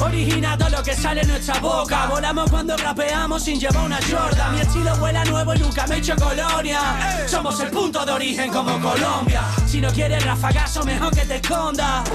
Origina 0.00 0.58
todo 0.58 0.70
lo 0.70 0.82
que 0.82 0.94
sale 0.94 1.22
en 1.22 1.28
nuestra 1.28 1.58
boca. 1.60 2.06
Volamos 2.06 2.50
cuando 2.50 2.76
rapeamos 2.76 3.44
sin 3.44 3.58
llevar 3.60 3.86
una 3.86 3.98
jorda 4.02 4.50
Mi 4.50 4.60
estilo 4.60 4.92
huele 4.96 5.24
nuevo 5.24 5.54
y 5.54 5.58
nunca 5.58 5.86
me 5.86 5.96
he 5.96 5.98
hecho 5.98 6.16
colonia. 6.16 7.26
Somos 7.26 7.58
el 7.60 7.70
punto 7.70 8.04
de 8.04 8.12
origen 8.12 8.50
como 8.50 8.80
Colombia. 8.80 9.42
Si 9.66 9.80
no 9.80 9.90
quieres 9.90 10.24
rafagazo 10.24 10.84
mejor 10.84 11.14
que 11.14 11.24
te 11.24 11.36
escondas 11.36 12.08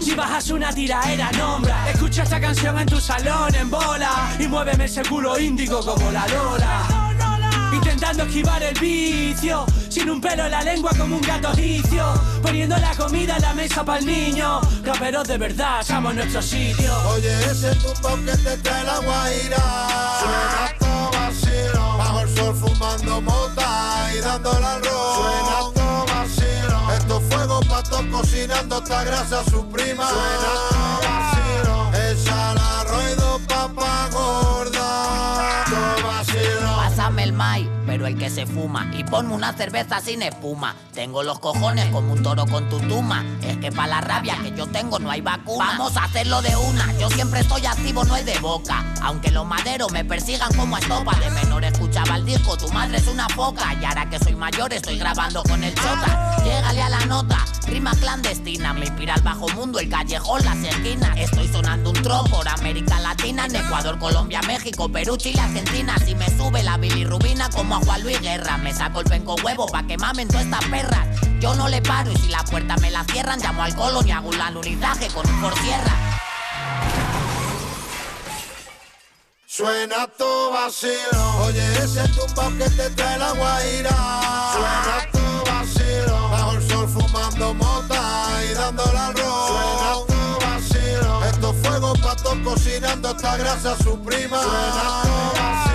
Si 0.00 0.14
bajas 0.14 0.50
una 0.50 0.72
tiraera 0.72 1.30
nombra. 1.32 1.90
Escucha 1.90 2.22
esta 2.22 2.40
canción 2.40 2.78
en 2.78 2.86
tu 2.86 3.00
salón 3.00 3.54
en 3.54 3.70
bola. 3.70 4.30
Y 4.38 4.48
muéveme 4.48 4.86
ese 4.86 5.02
culo 5.02 5.38
índigo 5.38 5.80
como 5.84 6.10
la 6.10 6.26
Lola 6.28 7.05
Intentando 7.96 8.24
esquivar 8.24 8.62
el 8.62 8.78
vicio. 8.78 9.64
Sin 9.88 10.10
un 10.10 10.20
pelo 10.20 10.44
en 10.44 10.50
la 10.50 10.60
lengua 10.60 10.90
como 10.98 11.16
un 11.16 11.22
gato 11.22 11.50
egipcio. 11.52 12.04
Poniendo 12.42 12.76
la 12.76 12.94
comida 12.94 13.36
en 13.36 13.42
la 13.42 13.54
mesa 13.54 13.82
para 13.86 14.00
el 14.00 14.04
niño 14.04 14.60
Raperos 14.84 15.26
de 15.26 15.38
verdad, 15.38 15.82
somos 15.82 16.14
nuestro 16.14 16.42
sitio. 16.42 16.92
Oye, 17.08 17.34
ese 17.46 17.74
tumbao 17.76 18.16
que 18.16 18.36
te 18.36 18.58
trae 18.58 18.84
la 18.84 18.98
guaira. 18.98 19.56
Suena 20.20 20.74
todo 20.78 21.10
vacío. 21.10 21.96
Bajo 21.96 22.20
el 22.20 22.36
sol 22.36 22.54
fumando 22.54 23.20
mota 23.22 24.10
y 24.14 24.20
dándole 24.20 24.66
al 24.66 24.84
rojo 24.84 25.22
Suena 25.22 25.56
todo 25.74 26.06
vacío. 26.06 26.92
Estos 26.98 27.22
fuegos 27.30 27.66
patos 27.66 28.02
cocinando 28.12 28.76
esta 28.76 29.04
grasa 29.04 29.42
su 29.44 29.66
prima 29.70 30.06
Suena 30.06 30.75
pero 37.96 38.08
el 38.08 38.18
que 38.18 38.28
se 38.28 38.44
fuma. 38.44 38.90
Y 38.92 39.04
ponme 39.04 39.32
una 39.32 39.54
cerveza 39.54 40.02
sin 40.02 40.20
espuma. 40.20 40.76
Tengo 40.92 41.22
los 41.22 41.38
cojones 41.38 41.86
como 41.86 42.12
un 42.12 42.22
toro 42.22 42.44
con 42.44 42.68
tutuma. 42.68 43.24
Es 43.40 43.56
que 43.56 43.72
para 43.72 43.88
la 43.88 44.00
rabia 44.02 44.36
que 44.42 44.52
yo 44.54 44.66
tengo 44.66 44.98
no 44.98 45.10
hay 45.10 45.22
vacuna. 45.22 45.64
Vamos 45.64 45.96
a 45.96 46.04
hacerlo 46.04 46.42
de 46.42 46.54
una. 46.56 46.92
Yo 46.98 47.08
siempre 47.08 47.40
estoy 47.40 47.64
activo, 47.64 48.04
no 48.04 48.12
hay 48.12 48.24
de 48.24 48.38
boca. 48.40 48.84
Aunque 49.00 49.30
los 49.30 49.46
maderos 49.46 49.90
me 49.92 50.04
persigan 50.04 50.52
como 50.54 50.76
estopa. 50.76 51.18
De 51.20 51.30
menor 51.30 51.64
escuchaba 51.64 52.16
el 52.16 52.26
disco, 52.26 52.58
tu 52.58 52.68
madre 52.68 52.98
es 52.98 53.06
una 53.06 53.30
foca. 53.30 53.72
Y 53.80 53.84
ahora 53.86 54.10
que 54.10 54.18
soy 54.18 54.36
mayor 54.36 54.74
estoy 54.74 54.98
grabando 54.98 55.42
con 55.44 55.64
el 55.64 55.74
chota. 55.74 56.36
Llégale 56.44 56.82
a 56.82 56.90
la 56.90 57.06
nota, 57.06 57.38
rima 57.66 57.92
clandestina. 57.92 58.74
Me 58.74 58.86
inspira 58.86 59.14
el 59.14 59.22
bajo 59.22 59.48
mundo, 59.48 59.78
el 59.78 59.88
callejón, 59.88 60.44
las 60.44 60.58
esquinas. 60.58 61.16
Estoy 61.16 61.48
sonando 61.48 61.90
un 61.90 62.02
tro 62.02 62.24
por 62.24 62.46
América 62.46 63.00
Latina, 63.00 63.46
en 63.46 63.56
Ecuador, 63.56 63.98
Colombia, 63.98 64.42
México, 64.46 64.86
Perú, 64.90 65.16
Chile, 65.16 65.40
Argentina. 65.40 65.96
Si 66.04 66.14
me 66.14 66.26
sube 66.36 66.62
la 66.62 66.76
bilirrubina 66.76 67.48
como 67.48 67.76
a 67.76 67.80
Juan 67.86 68.02
Luis 68.02 68.20
Guerra, 68.20 68.58
me 68.58 68.74
saco 68.74 69.00
el 69.00 69.06
penco 69.06 69.36
huevo 69.42 69.66
pa' 69.66 69.86
que 69.86 69.96
mamen 69.96 70.28
todas 70.28 70.44
estas 70.44 70.64
perras. 70.66 71.06
Yo 71.40 71.54
no 71.54 71.68
le 71.68 71.80
paro 71.80 72.10
y 72.10 72.16
si 72.16 72.28
la 72.28 72.42
puerta 72.44 72.76
me 72.78 72.90
la 72.90 73.04
cierran, 73.04 73.40
llamo 73.40 73.62
al 73.62 73.74
colon 73.76 74.06
y 74.06 74.10
hago 74.10 74.28
un 74.28 74.40
alunizaje 74.40 75.08
con 75.08 75.26
un 75.28 75.40
por 75.40 75.54
tierra. 75.54 75.92
Suena 79.46 80.06
tu 80.18 80.50
vacilo, 80.52 81.36
oye 81.46 81.64
ese 81.82 82.06
tumbao 82.08 82.50
que 82.58 82.68
te 82.70 82.90
trae 82.90 83.16
la 83.18 83.32
guaira. 83.32 83.96
Suena 84.52 85.06
tu 85.12 85.50
vacilo, 85.50 86.28
bajo 86.28 86.52
el 86.52 86.68
sol 86.68 86.88
fumando 86.88 87.54
mota 87.54 88.28
y 88.44 88.52
dándole 88.52 88.98
al 88.98 89.14
rock. 89.14 89.48
Suena 89.48 89.92
tu 90.08 90.20
vacilo, 90.44 91.24
estos 91.24 91.56
fuegos 91.62 91.98
patos 92.00 92.36
cocinando 92.44 93.10
esta 93.12 93.36
grasa 93.38 93.76
suprema. 93.78 94.42
Suena 94.42 95.02
tu 95.02 95.08
vacilo, 95.40 95.65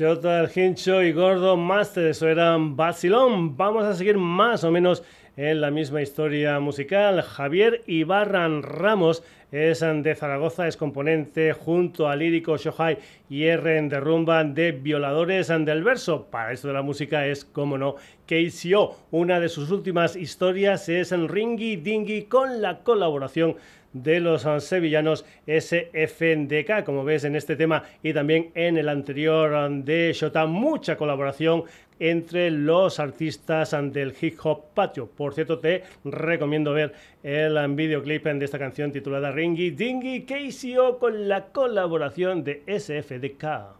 Shota, 0.00 0.40
el 0.40 0.50
Hincho 0.54 1.02
y 1.02 1.12
Gordo 1.12 1.58
Master, 1.58 2.06
eso 2.06 2.26
era 2.26 2.56
Basilón. 2.58 3.54
Vamos 3.58 3.84
a 3.84 3.92
seguir 3.92 4.16
más 4.16 4.64
o 4.64 4.70
menos 4.70 5.02
en 5.36 5.60
la 5.60 5.70
misma 5.70 6.00
historia 6.00 6.58
musical. 6.58 7.20
Javier 7.20 7.82
Ibarran 7.86 8.62
Ramos 8.62 9.22
es 9.52 9.80
de 9.80 10.14
Zaragoza, 10.14 10.66
es 10.66 10.78
componente 10.78 11.52
junto 11.52 12.08
a 12.08 12.16
Lírico 12.16 12.56
Shohai 12.56 12.96
y 13.28 13.44
R 13.44 13.82
de 13.82 14.00
Rumba 14.00 14.42
de 14.42 14.72
Violadores 14.72 15.48
del 15.48 15.84
Verso. 15.84 16.28
Para 16.30 16.52
esto 16.52 16.68
de 16.68 16.74
la 16.74 16.82
música 16.82 17.26
es, 17.26 17.44
como 17.44 17.76
no, 17.76 17.96
KCO. 18.26 18.96
Una 19.10 19.38
de 19.38 19.50
sus 19.50 19.70
últimas 19.70 20.16
historias 20.16 20.88
es 20.88 21.12
en 21.12 21.28
Ringy 21.28 21.76
Dingy 21.76 22.22
con 22.22 22.62
la 22.62 22.78
colaboración 22.78 23.56
de 23.92 24.20
los 24.20 24.46
sevillanos 24.64 25.24
SFDK, 25.46 26.84
como 26.84 27.04
ves 27.04 27.24
en 27.24 27.36
este 27.36 27.56
tema 27.56 27.82
y 28.02 28.12
también 28.12 28.50
en 28.54 28.76
el 28.76 28.88
anterior 28.88 29.70
de 29.84 30.12
Shota, 30.14 30.46
mucha 30.46 30.96
colaboración 30.96 31.64
entre 31.98 32.50
los 32.50 32.98
artistas 32.98 33.76
del 33.92 34.14
hip 34.20 34.38
hop 34.42 34.72
patio. 34.74 35.06
Por 35.06 35.34
cierto, 35.34 35.58
te 35.58 35.82
recomiendo 36.04 36.72
ver 36.72 36.94
el 37.22 37.58
videoclip 37.74 38.24
de 38.24 38.44
esta 38.44 38.58
canción 38.58 38.90
titulada 38.90 39.30
Ringy 39.30 39.70
Dingy 39.70 40.24
KCO 40.24 40.98
con 40.98 41.28
la 41.28 41.46
colaboración 41.46 42.42
de 42.42 42.62
SFDK. 42.66 43.79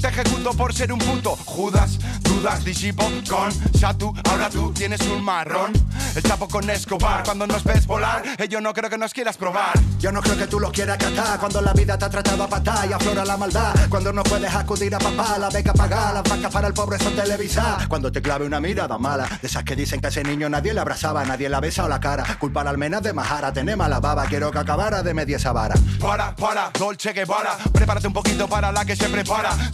te 0.00 0.08
ejecuto 0.08 0.50
por 0.54 0.72
ser 0.72 0.92
un 0.92 0.98
puto, 0.98 1.36
Judas, 1.44 1.98
dudas, 2.22 2.64
disipo 2.64 3.04
con 3.28 3.52
Satu, 3.78 4.14
ahora 4.30 4.48
tú 4.48 4.72
tienes 4.72 5.00
un 5.02 5.22
marrón, 5.22 5.72
el 6.16 6.22
chapo 6.22 6.48
con 6.48 6.68
Escobar, 6.70 7.22
cuando 7.22 7.46
nos 7.46 7.62
ves 7.64 7.86
volar, 7.86 8.22
eh, 8.38 8.48
yo 8.48 8.60
no 8.60 8.72
creo 8.72 8.88
que 8.88 8.98
nos 8.98 9.12
quieras 9.12 9.36
probar. 9.36 9.78
Yo 10.00 10.10
no 10.10 10.22
creo 10.22 10.38
que 10.38 10.46
tú 10.46 10.58
lo 10.58 10.72
quieras 10.72 10.96
catar 10.96 11.38
cuando 11.38 11.60
la 11.60 11.74
vida 11.74 11.98
te 11.98 12.06
ha 12.06 12.08
tratado 12.08 12.44
a 12.44 12.48
patar 12.48 12.88
y 12.88 12.92
aflora 12.94 13.22
la 13.22 13.36
maldad. 13.36 13.74
Cuando 13.90 14.14
no 14.14 14.22
puedes 14.22 14.52
acudir 14.54 14.94
a 14.94 14.98
papá, 14.98 15.36
la 15.38 15.50
beca 15.50 15.74
pagar, 15.74 16.14
las 16.14 16.22
vacas 16.22 16.50
para 16.50 16.68
el 16.68 16.72
pobre 16.72 16.98
son 16.98 17.14
televisar. 17.14 17.86
Cuando 17.86 18.10
te 18.10 18.22
clave 18.22 18.46
una 18.46 18.60
mirada 18.60 18.96
mala, 18.96 19.28
de 19.42 19.46
esas 19.46 19.62
que 19.62 19.76
dicen 19.76 20.00
que 20.00 20.06
a 20.06 20.08
ese 20.08 20.24
niño 20.24 20.48
nadie 20.48 20.72
le 20.72 20.80
abrazaba, 20.80 21.22
nadie 21.26 21.50
le 21.50 21.56
ha 21.56 21.60
besado 21.60 21.88
la 21.90 22.00
cara. 22.00 22.24
Culpa 22.38 22.62
al 22.62 22.68
almenas 22.68 23.02
de 23.02 23.12
majara, 23.12 23.52
tener 23.52 23.76
mala 23.76 24.00
baba, 24.00 24.24
quiero 24.24 24.50
que 24.50 24.58
acabara 24.58 25.02
de 25.02 25.12
media 25.12 25.36
esa 25.36 25.52
vara. 25.52 25.74
Para, 26.00 26.34
para, 26.34 26.70
Dolce 26.78 27.12
Guevara, 27.12 27.58
prepárate 27.70 28.06
un 28.06 28.14
poquito 28.14 28.48
para 28.48 28.72
la 28.72 28.86
que 28.86 28.96
se 28.96 29.06
prepara. 29.10 29.54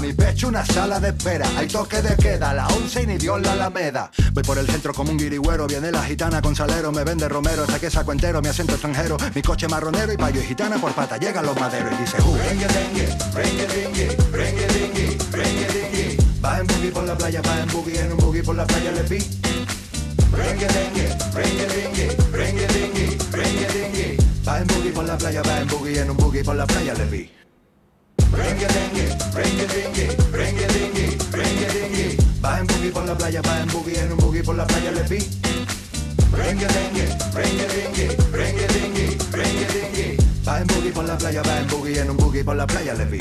Mi 0.00 0.14
pecho 0.14 0.48
una 0.48 0.64
sala 0.64 0.98
de 0.98 1.08
espera. 1.08 1.46
Hay 1.58 1.68
toque 1.68 2.00
de 2.00 2.16
queda, 2.16 2.54
la 2.54 2.66
once 2.68 3.02
y 3.02 3.06
ni 3.06 3.18
Dios 3.18 3.40
la 3.42 3.52
alameda. 3.52 4.10
Voy 4.32 4.42
por 4.42 4.56
el 4.56 4.66
centro 4.66 4.94
como 4.94 5.10
un 5.10 5.18
guirigüero. 5.18 5.66
Viene 5.66 5.92
la 5.92 6.02
gitana 6.02 6.40
con 6.40 6.56
salero, 6.56 6.90
me 6.90 7.04
vende 7.04 7.28
romero. 7.28 7.64
Hasta 7.64 7.78
que 7.78 7.90
saco 7.90 8.10
entero, 8.12 8.40
mi 8.40 8.48
acento 8.48 8.72
extranjero. 8.72 9.18
Mi 9.34 9.42
coche 9.42 9.68
marronero 9.68 10.10
y 10.12 10.16
payo 10.16 10.40
y 10.40 10.44
gitana 10.44 10.78
por 10.78 10.92
pata. 10.94 11.18
Llegan 11.18 11.44
los 11.44 11.58
maderos 11.60 11.92
y 11.92 11.96
dice, 11.96 12.16
uh. 12.22 12.38
Va 16.42 16.58
en 16.58 16.66
boogie 16.66 16.90
por 16.90 17.04
la 17.04 17.16
playa, 17.16 17.42
va 17.42 17.60
en 17.60 17.68
boogie, 17.68 18.00
en 18.00 18.12
un 18.12 18.18
boogie 18.18 18.42
por 18.42 18.56
la 18.56 18.66
playa 18.66 18.90
le 18.90 19.02
vi. 19.02 19.18
Va 24.48 24.60
en 24.60 24.66
boogie 24.66 24.92
por 24.92 25.04
la 25.04 25.18
playa, 25.18 25.42
va 25.42 25.60
en 25.60 25.68
boogie, 25.68 26.00
en 26.00 26.10
un 26.10 26.16
boogie 26.16 26.42
por 26.42 26.56
la 26.56 26.66
playa 26.66 26.94
le 26.94 27.04
vi. 27.04 27.43
Rengue 28.32 28.66
dengue, 28.76 29.06
rengue 29.34 29.66
dengue, 29.74 30.06
rengue 30.32 30.66
dengue, 30.66 31.06
rengue 31.32 31.68
dengue. 31.74 32.16
Va 32.42 32.60
en 32.60 32.66
boogie 32.66 32.90
por 32.90 33.04
la 33.04 33.14
playa, 33.16 33.42
va 33.42 33.60
en 33.60 33.68
boogie, 33.68 34.00
en 34.00 34.12
un 34.12 34.18
boogie 34.18 34.42
por 34.42 34.56
la 34.56 34.66
playa 34.66 34.90
le 34.90 35.02
vi. 35.02 35.18
Rengue 36.32 36.66
dengue, 36.66 37.06
rengue 37.34 37.66
dengue, 37.74 38.08
rengue 38.32 38.66
dengue, 38.68 39.18
rengue 39.32 39.66
dengue. 39.74 40.16
Va 40.46 40.60
en 40.60 40.66
boogie 40.66 40.92
por 40.92 41.04
la 41.04 41.16
playa, 41.16 41.42
va 41.42 41.60
en 41.60 41.66
boogie, 41.68 42.00
en 42.00 42.10
un 42.10 42.16
boogie 42.16 42.44
por 42.44 42.56
la 42.56 42.66
playa 42.66 42.94
le 42.94 43.04
vi. 43.04 43.20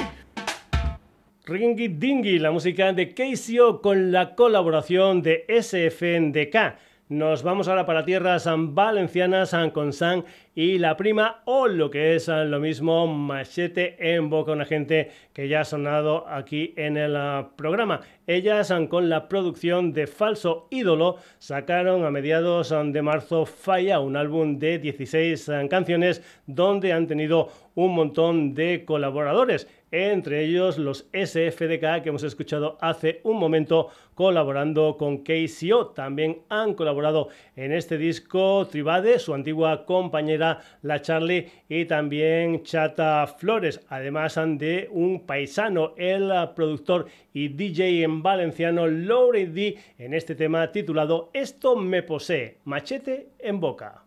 Ringy 1.46 1.90
Dingy, 1.90 2.40
la 2.40 2.52
música 2.52 2.94
de 2.94 3.14
KCO 3.14 3.82
con 3.82 4.14
la 4.14 4.34
colaboración 4.34 5.22
de 5.22 5.44
SFNDK. 5.50 6.78
Nos 7.14 7.44
vamos 7.44 7.68
ahora 7.68 7.86
para 7.86 8.06
tierras 8.06 8.50
valencianas 8.58 9.56
con 9.72 9.94
San 9.94 10.26
y 10.56 10.80
la 10.80 10.98
prima, 10.98 11.44
o 11.46 11.68
lo 11.68 11.92
que 11.92 12.16
es 12.16 12.28
lo 12.28 12.60
mismo, 12.60 13.06
Machete 13.06 14.16
en 14.16 14.32
boca, 14.32 14.52
una 14.52 14.66
gente 14.66 15.12
que 15.32 15.48
ya 15.48 15.62
ha 15.62 15.64
sonado 15.64 16.28
aquí 16.28 16.74
en 16.76 16.98
el 16.98 17.16
ah, 17.16 17.52
programa. 17.56 18.02
Ellas 18.26 18.74
con 18.90 19.10
la 19.10 19.30
producción 19.30 19.94
de 19.94 20.08
Falso 20.08 20.68
Ídolo 20.72 21.18
sacaron 21.38 22.04
a 22.04 22.10
mediados 22.10 22.74
de 22.84 23.02
marzo 23.04 23.46
Falla, 23.46 24.00
un 24.00 24.18
álbum 24.18 24.58
de 24.58 24.80
16 24.80 25.52
canciones 25.70 26.24
donde 26.48 26.94
han 26.94 27.06
tenido 27.06 27.50
un 27.76 27.94
montón 27.94 28.56
de 28.56 28.86
colaboradores 28.86 29.68
entre 29.94 30.44
ellos 30.44 30.80
los 30.80 31.08
SFDK 31.14 32.02
que 32.02 32.10
hemos 32.10 32.24
escuchado 32.24 32.80
hace 32.82 33.22
un 33.24 33.38
momento 33.38 33.90
colaborando 34.16 34.98
con 34.98 35.24
KCO. 35.24 35.88
También 35.88 36.42
han 36.50 36.74
colaborado 36.74 37.30
en 37.56 37.72
este 37.72 37.98
disco 37.98 38.68
Tribade, 38.68 39.20
su 39.20 39.34
antigua 39.34 39.86
compañera 39.86 40.60
La 40.82 41.02
Charlie 41.02 41.50
y 41.70 41.86
también 41.86 42.64
Chata 42.64 43.28
Flores, 43.28 43.82
además 43.90 44.36
de 44.36 44.88
un 44.92 45.26
paisano, 45.26 45.94
el 45.98 46.32
productor 46.56 47.08
y 47.34 47.50
DJ 47.50 48.04
en 48.04 48.24
valenciano 48.24 48.88
Lowry 48.88 49.46
D 49.46 49.78
en 49.98 50.14
este 50.14 50.36
tema 50.36 50.72
titulado 50.72 51.30
Esto 51.34 51.76
me 51.76 52.04
posee, 52.04 52.60
machete 52.64 53.30
en 53.40 53.60
boca. 53.60 54.04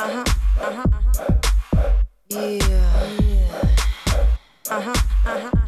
Uh 0.00 0.08
huh. 0.08 0.24
Uh 0.60 0.72
huh. 0.76 1.34
Yeah. 2.28 2.58
Uh 4.70 4.80
huh. 4.80 4.92
Uh 5.26 5.38
huh. 5.38 5.50
Uh-huh. 5.50 5.67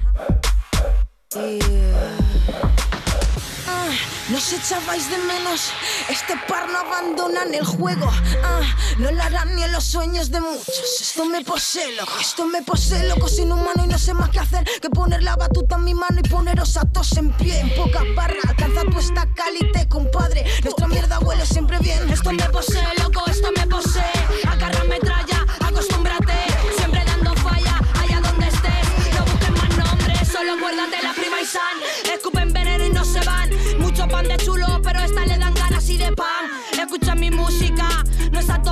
Echabais 4.52 5.10
de 5.10 5.18
menos. 5.18 5.72
Este 6.08 6.34
par 6.48 6.68
no 6.68 6.78
abandonan 6.78 7.54
el 7.54 7.64
juego. 7.64 8.10
Ah, 8.44 8.62
no 8.98 9.10
lo 9.10 9.22
harán 9.22 9.54
ni 9.54 9.62
en 9.62 9.72
los 9.72 9.84
sueños 9.84 10.30
de 10.30 10.40
muchos. 10.40 11.00
Esto 11.00 11.24
me 11.24 11.44
posee, 11.44 11.94
loco. 11.96 12.12
Esto 12.20 12.46
me 12.46 12.62
posee, 12.62 13.08
loco, 13.08 13.28
sin 13.28 13.52
humano 13.52 13.84
y 13.84 13.86
no 13.86 13.98
sé 13.98 14.14
más 14.14 14.30
qué 14.30 14.40
hacer 14.40 14.64
que 14.80 14.90
poner 14.90 15.22
la 15.22 15.36
batuta 15.36 15.76
en 15.76 15.84
mi 15.84 15.94
mano 15.94 16.20
y 16.22 16.28
poneros 16.28 16.76
a 16.76 16.84
todos 16.84 17.16
en 17.16 17.30
pie. 17.32 17.60
En 17.60 17.74
poca 17.74 18.02
barra, 18.14 18.38
alcanza 18.48 18.82
tu 18.82 18.98
esta 18.98 19.26
calite, 19.34 19.88
compadre. 19.88 20.44
Nuestra 20.62 20.86
mierda 20.88 21.18
huele 21.20 21.46
siempre 21.46 21.78
bien. 21.78 22.10
Esto 22.10 22.32
me 22.32 22.44
posee, 22.50 22.86
loco, 23.02 23.24
esto 23.28 23.48
me 23.56 23.66
posee. 23.66 24.12
Agarra 24.48 24.84
metralla, 24.84 25.46
acostúmbrate. 25.60 26.34
Siempre 26.76 27.04
dando 27.04 27.34
falla, 27.36 27.80
allá 28.00 28.20
donde 28.20 28.48
estés. 28.48 29.14
No 29.16 29.24
busques 29.24 29.50
más 29.50 29.76
nombres, 29.76 30.28
solo 30.28 30.52
acuérdate 30.54 31.02
la 31.02 31.12
prima 31.12 31.40
y 31.40 31.46
san. 31.46 32.12
Escupen 32.12 32.39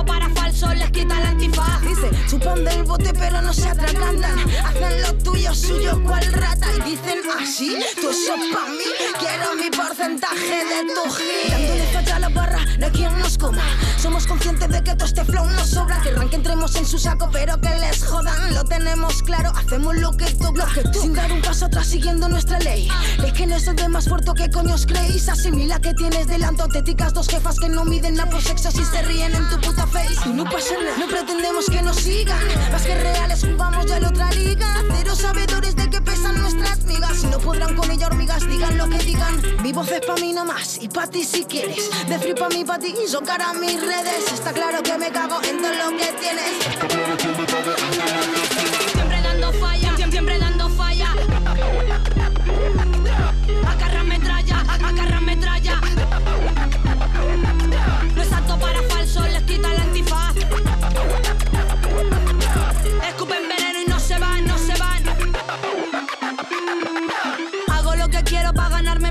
para 0.09 0.38
falso, 0.59 0.75
les 0.75 0.91
quita 0.91 1.17
el 1.19 1.25
antifaz. 1.25 1.81
Dice, 1.81 2.09
chupan 2.27 2.63
del 2.63 2.83
bote, 2.83 3.13
pero 3.13 3.41
no 3.41 3.53
se 3.53 3.67
atracantan. 3.67 4.39
Hacen 4.65 5.01
lo 5.01 5.13
tuyo, 5.15 5.53
suyo, 5.53 6.01
cual 6.03 6.25
rata. 6.33 6.67
Y 6.77 6.91
dicen 6.91 7.19
así, 7.39 7.77
tú 8.01 8.09
eso 8.09 8.33
pa' 8.53 8.69
mí. 8.69 8.89
Quiero 9.19 9.55
mi 9.55 9.69
porcentaje 9.69 10.65
de 10.71 10.93
tu 10.93 11.09
hit. 11.11 11.51
Dándole 11.51 11.93
falla 11.93 12.15
a 12.15 12.19
la 12.19 12.29
barra, 12.29 12.65
no 12.77 12.85
hay 12.85 12.91
quien 12.91 13.19
nos 13.19 13.37
coma. 13.37 13.63
Somos 13.97 14.27
conscientes 14.27 14.69
de 14.69 14.83
que 14.83 14.95
todo 14.95 15.05
este 15.05 15.23
flow 15.25 15.45
nos 15.49 15.69
sobra. 15.69 16.01
Querrán 16.01 16.29
que 16.29 16.35
entremos 16.35 16.75
en 16.75 16.85
su 16.85 16.97
saco, 16.97 17.29
pero 17.31 17.59
que 17.59 17.69
les 17.69 18.05
jodan. 18.05 18.53
Lo 18.53 18.63
tenemos 18.65 19.23
claro, 19.23 19.51
hacemos 19.55 19.95
lo 19.97 20.15
que 20.15 20.25
toca. 20.31 20.67
Sin 20.93 21.13
dar 21.13 21.31
un 21.31 21.41
paso 21.41 21.65
atrás, 21.65 21.87
siguiendo 21.87 22.27
nuestra 22.27 22.59
ley. 22.59 22.89
Es 23.25 23.33
que 23.33 23.45
no 23.45 23.55
es 23.55 23.67
el 23.67 23.75
de 23.75 23.89
más 23.89 24.07
fuerte 24.07 24.31
que 24.35 24.49
coño 24.49 24.75
os 24.75 24.85
creéis. 24.85 25.27
Asimila 25.29 25.79
que 25.79 25.93
tienes 25.93 26.27
delante 26.27 26.63
auténticas 26.63 27.13
dos 27.13 27.27
jefas 27.27 27.59
que 27.59 27.69
no 27.69 27.85
miden 27.85 28.15
nada 28.15 28.29
por 28.29 28.41
sexo 28.41 28.71
si 28.71 28.83
se 28.83 29.01
ríen 29.03 29.33
en 29.35 29.49
tu 29.49 29.59
puta 29.59 29.87
face. 29.87 30.29
Y 30.29 30.29
no 30.29 30.48
no 30.97 31.05
pretendemos 31.07 31.69
que 31.69 31.81
nos 31.81 31.97
sigan. 31.97 32.39
Más 32.71 32.81
que 32.81 32.95
reales 32.95 33.45
jugamos 33.45 33.85
ya 33.85 33.97
en 33.97 34.05
otra 34.05 34.31
liga. 34.31 34.83
Cero 34.97 35.13
sabedores 35.15 35.75
de 35.75 35.87
que 35.89 36.01
pesan 36.01 36.41
nuestras 36.41 36.83
migas. 36.85 37.17
Si 37.17 37.27
no 37.27 37.37
podrán 37.39 37.75
con 37.75 37.91
ella 37.91 38.07
hormigas, 38.07 38.47
digan 38.47 38.75
lo 38.77 38.89
que 38.89 38.97
digan. 38.99 39.41
Mi 39.61 39.71
voz 39.71 39.91
es 39.91 40.01
pa' 40.05 40.15
mí 40.15 40.33
nada 40.33 40.45
más 40.45 40.79
y 40.81 40.87
pa' 40.87 41.07
ti 41.07 41.23
si 41.23 41.45
quieres. 41.45 41.89
De 42.07 42.17
free 42.17 42.33
pa' 42.33 42.49
mí, 42.49 42.65
pa' 42.65 42.79
ti 42.79 42.95
y 42.97 43.25
cara 43.25 43.51
a 43.51 43.53
mis 43.53 43.79
redes. 43.79 44.31
Está 44.33 44.51
claro 44.51 44.81
que 44.81 44.97
me 44.97 45.11
cago 45.11 45.39
en 45.43 45.61
todo 45.61 45.71
lo 45.71 45.91
que 45.97 46.07
tienes. 46.19 46.49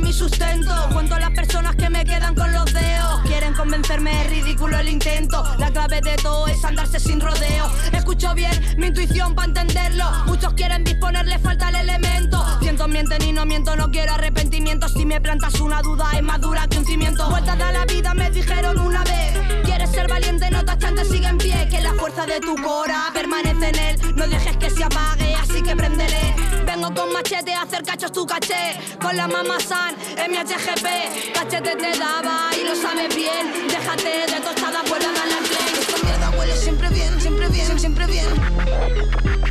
Mi 0.08 0.14
sustento. 0.14 0.72
Cuento 0.94 1.18
las 1.18 1.30
personas 1.32 1.76
que 1.76 1.90
me 1.90 2.02
quedan 2.02 2.34
con 2.34 2.50
los 2.50 2.64
dedos. 2.72 3.20
Quieren 3.26 3.52
convencerme, 3.52 4.22
es 4.22 4.30
ridículo 4.30 4.78
el 4.78 4.88
intento. 4.88 5.44
La 5.58 5.70
clave 5.70 6.00
de 6.00 6.16
todo 6.16 6.46
es 6.46 6.64
andarse 6.64 6.98
sin 6.98 7.20
rodeo. 7.20 7.66
Escucho 7.92 8.32
bien 8.34 8.50
mi 8.78 8.86
intuición 8.86 9.34
para 9.34 9.48
entenderlo. 9.48 10.06
Muchos 10.24 10.54
quieren 10.54 10.82
disponerle, 10.82 11.38
falta 11.38 11.68
el 11.68 11.76
elemento. 11.76 12.42
Cientos 12.60 12.88
mienten 12.88 13.22
y 13.22 13.32
no 13.34 13.44
miento, 13.44 13.76
no 13.76 13.90
quiero 13.90 14.14
arrepentimientos. 14.14 14.92
Si 14.94 15.04
me 15.04 15.20
plantas 15.20 15.60
una 15.60 15.82
duda, 15.82 16.06
es 16.14 16.22
más 16.22 16.40
dura 16.40 16.66
que 16.68 16.78
un 16.78 16.86
cimiento. 16.86 17.28
Vueltas 17.28 17.60
a 17.60 17.70
la 17.70 17.84
vida 17.84 18.14
me 18.14 18.30
dijeron 18.30 18.78
una 18.78 19.04
vez. 19.04 19.38
Quieres 19.64 19.90
ser 19.90 20.08
valiente, 20.08 20.50
no 20.50 20.64
tachante, 20.64 21.04
sigue 21.04 21.26
en 21.26 21.36
pie. 21.36 21.68
Que 21.68 21.82
la 21.82 21.92
fuerza 21.92 22.24
de 22.24 22.40
tu 22.40 22.56
cora 22.56 23.10
permanece 23.12 23.68
en 23.68 23.78
él. 23.78 24.16
No 24.16 24.26
dejes 24.26 24.56
que 24.56 24.70
se 24.70 24.84
apague, 24.84 25.34
así 25.34 25.62
que 25.62 25.76
préndele. 25.76 26.57
Vengo 26.80 26.94
con 26.94 27.12
machete 27.12 27.52
a 27.52 27.62
hacer 27.62 27.82
cachos 27.82 28.12
tu 28.12 28.24
caché. 28.24 28.78
Con 29.00 29.16
la 29.16 29.26
mamá 29.26 29.58
san, 29.58 29.96
en 30.16 30.30
mi 30.30 30.36
HGP. 30.36 31.34
Cachete 31.34 31.74
te 31.74 31.98
daba 31.98 32.50
y 32.56 32.62
lo 32.62 32.76
sabes 32.76 33.16
bien. 33.16 33.66
Déjate 33.66 34.32
de 34.32 34.40
tostada, 34.40 34.82
vuelve 34.88 35.06
a 35.06 35.22
al 35.24 35.44
play. 35.48 35.72
Esta 35.80 36.06
mierda 36.06 36.30
huele 36.38 36.56
siempre 36.56 36.88
bien, 36.90 37.20
siempre 37.20 37.48
bien, 37.48 37.80
siempre 37.80 38.06
bien. 38.06 38.26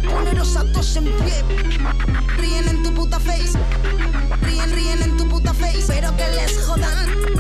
Poneros 0.09 0.55
a 0.55 0.61
todos 0.71 0.95
en 0.95 1.03
pie. 1.03 1.43
Ríen 2.38 2.69
en 2.69 2.84
tu 2.84 2.93
puta 2.93 3.19
face. 3.19 3.59
Ríen, 4.43 4.71
ríen 4.71 5.01
en 5.01 5.17
tu 5.17 5.28
puta 5.28 5.53
face. 5.53 5.84
Pero 5.86 6.15
que 6.15 6.28
les 6.30 6.65
jodan. 6.65 7.36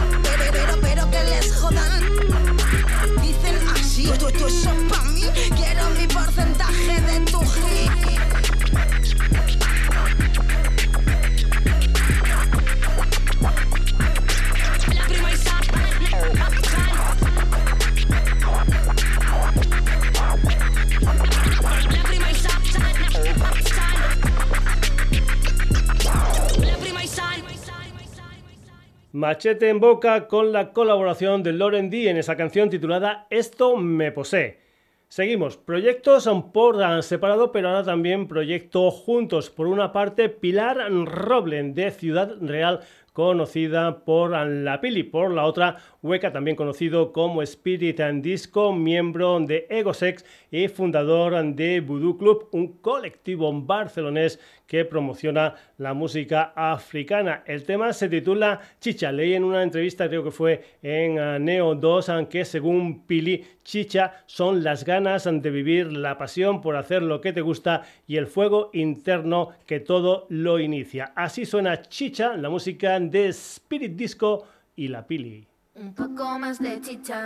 Machete 29.17 29.69
en 29.69 29.79
boca 29.79 30.27
con 30.27 30.51
la 30.51 30.73
colaboración 30.73 31.41
de 31.41 31.51
Loren 31.51 31.89
D 31.89 32.07
en 32.07 32.17
esa 32.17 32.35
canción 32.35 32.69
titulada 32.69 33.25
Esto 33.31 33.75
me 33.75 34.11
posee. 34.11 34.59
Seguimos, 35.07 35.57
proyectos 35.57 36.29
por 36.53 36.77
separado, 37.01 37.51
pero 37.51 37.69
ahora 37.69 37.83
también 37.83 38.27
proyectos 38.27 38.93
juntos. 38.93 39.49
Por 39.49 39.65
una 39.65 39.91
parte, 39.91 40.29
Pilar 40.29 40.91
Roblen 40.91 41.73
de 41.73 41.89
Ciudad 41.89 42.35
Real 42.41 42.81
conocida 43.17 44.05
por 44.05 44.29
la 44.45 44.79
Pili, 44.79 45.01
por 45.01 45.31
la 45.31 45.45
otra 45.45 45.77
Hueca, 46.03 46.31
también 46.31 46.55
conocido 46.55 47.11
como 47.11 47.41
Spirit 47.41 47.99
and 47.99 48.21
Disco, 48.21 48.71
miembro 48.71 49.39
de 49.39 49.65
Egosex 49.71 50.23
y 50.51 50.67
fundador 50.67 51.43
de 51.55 51.81
Voodoo 51.81 52.17
Club, 52.17 52.49
un 52.51 52.77
colectivo 52.79 53.51
barcelonés 53.61 54.39
que 54.65 54.85
promociona 54.85 55.55
la 55.77 55.93
música 55.93 56.53
africana. 56.55 57.43
El 57.45 57.63
tema 57.63 57.93
se 57.93 58.09
titula 58.09 58.59
Chicha. 58.79 59.11
Leí 59.11 59.33
en 59.33 59.43
una 59.43 59.63
entrevista, 59.63 60.07
creo 60.07 60.23
que 60.23 60.31
fue 60.31 60.63
en 60.81 61.19
uh, 61.19 61.39
Neo 61.39 61.75
2, 61.75 62.11
que 62.29 62.45
según 62.45 63.05
Pili, 63.05 63.43
Chicha 63.63 64.23
son 64.25 64.63
las 64.63 64.83
ganas 64.83 65.25
de 65.25 65.49
vivir, 65.49 65.91
la 65.91 66.17
pasión 66.17 66.61
por 66.61 66.75
hacer 66.75 67.01
lo 67.01 67.21
que 67.21 67.33
te 67.33 67.41
gusta 67.41 67.83
y 68.05 68.17
el 68.17 68.27
fuego 68.27 68.69
interno 68.73 69.49
que 69.65 69.79
todo 69.79 70.27
lo 70.29 70.59
inicia. 70.59 71.11
Así 71.15 71.45
suena 71.45 71.81
Chicha, 71.81 72.35
la 72.37 72.49
música 72.49 72.99
de 72.99 73.27
Spirit 73.27 73.93
Disco 73.93 74.45
y 74.75 74.87
la 74.87 75.05
Pili. 75.05 75.47
Un 75.79 75.93
poco 75.93 76.39
más 76.39 76.57
de 76.57 76.81
chicha, 76.81 77.21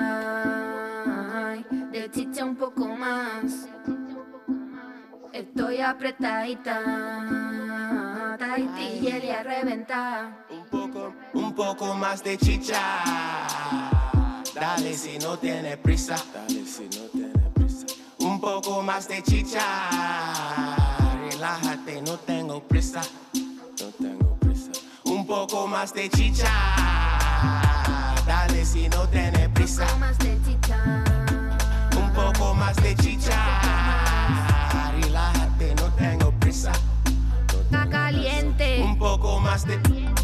de 1.91 2.11
chicha 2.11 2.43
un 2.43 2.57
poco 2.57 2.85
más. 2.85 3.69
Estoy 5.31 5.79
apretadita, 5.79 6.81
y 9.01 9.29
a 9.29 9.43
reventar. 9.43 10.45
Un 10.49 10.65
poco, 10.65 11.13
un 11.33 11.55
poco 11.55 11.93
más 11.95 12.21
de 12.23 12.37
chicha. 12.37 12.77
Dale 14.53 14.93
si 14.95 15.17
no 15.19 15.37
tiene 15.39 15.77
prisa. 15.77 16.15
Dale 16.33 16.65
si 16.65 16.83
no 16.83 17.05
tiene 17.13 17.49
prisa. 17.53 17.85
Un 18.19 18.41
poco 18.41 18.81
más 18.81 19.07
de 19.07 19.23
chicha. 19.23 19.63
Relájate, 21.31 22.01
no 22.01 22.17
tengo 22.17 22.61
prisa. 22.67 23.01
No 23.33 23.87
tengo 23.97 24.35
prisa. 24.35 24.71
Un 25.05 25.25
poco 25.25 25.67
más 25.67 25.93
de 25.93 26.09
chicha. 26.09 27.20
Dale 28.31 28.63
si 28.63 28.87
no 28.87 29.05
tiene 29.09 29.49
prisa. 29.49 29.83
Un 29.83 29.89
poco 29.91 29.99
más 29.99 30.17
de 30.19 30.39
chicha. 30.45 31.03
Un 31.97 32.13
poco 32.13 32.53
más 32.53 32.75
de 32.77 32.95
chicha 32.95 33.61
Está 37.61 37.89
caliente. 37.89 38.83
Un 38.83 38.97
poco 38.97 39.41
más 39.41 39.65
de. 39.67 40.20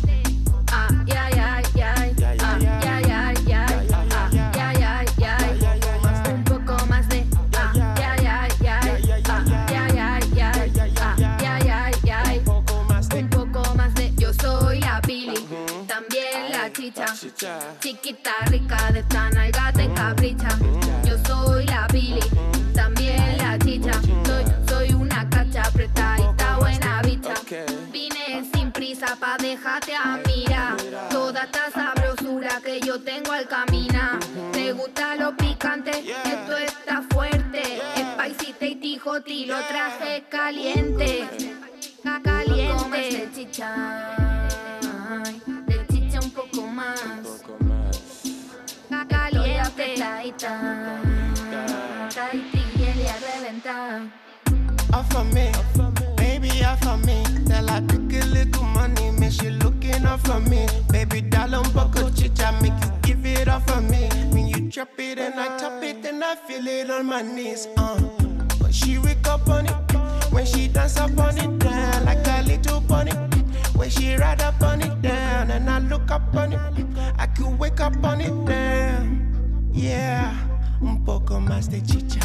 Chiquita, 17.37 18.31
rica, 18.47 18.91
de 18.91 19.01
esta 19.01 19.29
nalga 19.29 19.71
te 19.71 19.87
capricha. 19.93 20.49
Yo 21.05 21.19
soy 21.27 21.65
la 21.67 21.85
Pili, 21.85 22.19
también 22.73 23.37
la 23.37 23.59
chicha. 23.59 23.91
Soy, 24.25 24.43
soy 24.67 24.93
una 24.95 25.29
cacha 25.29 25.61
apretadita, 25.61 26.57
buena 26.57 26.99
bicha. 27.03 27.35
Vine 27.91 28.43
sin 28.51 28.71
prisa 28.71 29.15
pa' 29.19 29.37
dejarte 29.37 29.93
a 29.95 30.19
mirar. 30.25 30.77
Toda 31.11 31.43
esta 31.43 31.69
sabrosura 31.69 32.59
que 32.65 32.79
yo 32.79 32.99
tengo 33.03 33.31
al 33.31 33.47
caminar. 33.47 34.17
Me 34.55 34.71
gusta 34.71 35.15
lo 35.17 35.37
picante, 35.37 35.91
esto 35.91 36.57
está 36.57 37.03
fuerte. 37.11 37.79
Spicy, 37.95 38.55
y 38.61 38.75
tijoti, 38.77 39.45
lo 39.45 39.59
traje 39.67 40.23
caliente. 40.27 41.29
Caliente. 42.23 43.29
Chicha 43.35 44.17
un 46.77 47.23
poco 47.23 47.57
más. 47.63 48.01
Caliente. 49.09 49.95
Tahiti, 52.13 52.63
a 53.07 53.17
reventar. 53.19 54.01
Off 54.93 55.15
of 55.15 55.25
me, 55.33 55.51
baby, 56.15 56.63
off 56.63 56.85
of 56.87 57.03
me. 57.05 57.23
Tell 57.45 57.67
her 57.67 57.81
take 57.87 58.21
a 58.21 58.25
little 58.25 58.63
money, 58.63 59.11
me 59.11 59.29
she 59.29 59.49
looking 59.49 60.05
off 60.05 60.21
for 60.21 60.39
me. 60.39 60.67
Baby, 60.89 61.21
doll 61.21 61.55
un 61.55 61.63
poco 61.71 62.09
chicha, 62.11 62.51
make 62.61 62.73
you 62.83 63.15
give 63.15 63.25
it 63.25 63.47
off 63.47 63.69
of 63.69 63.83
me. 63.89 64.09
When 64.31 64.47
you 64.47 64.69
drop 64.69 64.99
it 64.99 65.19
and 65.19 65.39
I 65.39 65.57
top 65.57 65.83
it, 65.83 66.05
and 66.05 66.23
I 66.23 66.35
feel 66.35 66.67
it 66.67 66.89
on 66.89 67.05
my 67.07 67.21
knees. 67.21 67.67
Uh. 67.77 67.99
When 68.59 68.71
she 68.71 68.97
wake 68.97 69.27
up 69.27 69.47
on 69.49 69.65
it, 69.65 70.31
when 70.31 70.45
she 70.45 70.67
dance 70.67 70.97
up 70.97 71.17
on 71.17 71.37
it 71.37 71.59
down 71.59 72.05
like 72.05 72.25
a 72.27 72.43
little 72.43 72.81
bunny. 72.81 73.36
When 73.77 73.89
she 73.91 74.15
ride 74.15 74.41
up 74.41 74.61
on 74.63 74.81
it 74.81 75.01
down 75.03 75.51
and 75.51 75.69
I 75.69 75.77
look 75.79 76.09
up 76.09 76.35
on 76.35 76.53
it, 76.53 76.59
I 77.17 77.27
could 77.27 77.59
wake 77.59 77.79
up 77.79 78.03
on 78.03 78.21
it 78.21 78.33
down. 78.45 79.69
Yeah, 79.71 80.33
un 80.81 81.03
poco 81.05 81.39
más 81.39 81.69
de 81.69 81.81
chicha. 81.81 82.19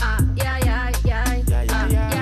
Ah, 0.00 0.18
yeah, 0.36 0.58
yeah, 0.64 0.92
yeah. 1.04 1.24
Ah, 1.26 1.34
yeah, 1.48 1.64
yeah, 1.64 1.88
yeah. 1.90 2.17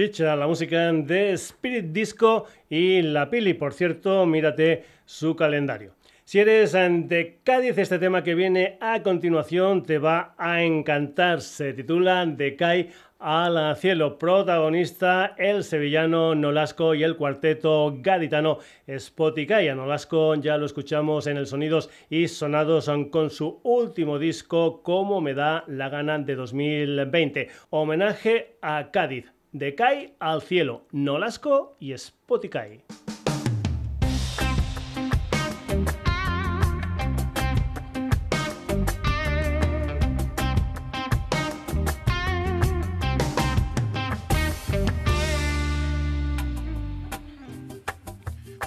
La 0.00 0.46
música 0.46 0.90
de 0.90 1.32
Spirit 1.32 1.92
Disco 1.92 2.46
y 2.70 3.02
La 3.02 3.28
Pili. 3.28 3.52
Por 3.52 3.74
cierto, 3.74 4.24
mírate 4.24 4.82
su 5.04 5.36
calendario. 5.36 5.92
Si 6.24 6.38
eres 6.38 6.72
de 6.72 7.40
Cádiz, 7.44 7.76
este 7.76 7.98
tema 7.98 8.22
que 8.22 8.34
viene 8.34 8.78
a 8.80 9.02
continuación 9.02 9.82
te 9.82 9.98
va 9.98 10.34
a 10.38 10.62
encantar. 10.62 11.42
Se 11.42 11.74
titula 11.74 12.24
De 12.24 12.56
Cai 12.56 12.88
al 13.18 13.76
cielo. 13.76 14.16
Protagonista 14.16 15.34
el 15.36 15.64
sevillano 15.64 16.34
Nolasco 16.34 16.94
y 16.94 17.02
el 17.02 17.16
cuarteto 17.16 17.94
gaditano 17.98 18.56
Spoticay. 18.88 19.68
A 19.68 19.74
Nolasco 19.74 20.34
ya 20.36 20.56
lo 20.56 20.64
escuchamos 20.64 21.26
en 21.26 21.36
el 21.36 21.46
Sonidos 21.46 21.90
y 22.08 22.26
Sonados 22.28 22.90
con 23.10 23.28
su 23.28 23.60
último 23.64 24.18
disco, 24.18 24.82
Como 24.82 25.20
me 25.20 25.34
da 25.34 25.62
la 25.66 25.90
gana 25.90 26.18
de 26.18 26.36
2020. 26.36 27.50
Homenaje 27.68 28.56
a 28.62 28.90
Cádiz. 28.90 29.30
De 29.52 29.74
Kai 29.74 30.14
al 30.20 30.42
cielo, 30.42 30.86
Nolasco 30.92 31.76
y 31.80 31.96
Spoticay. 31.98 32.84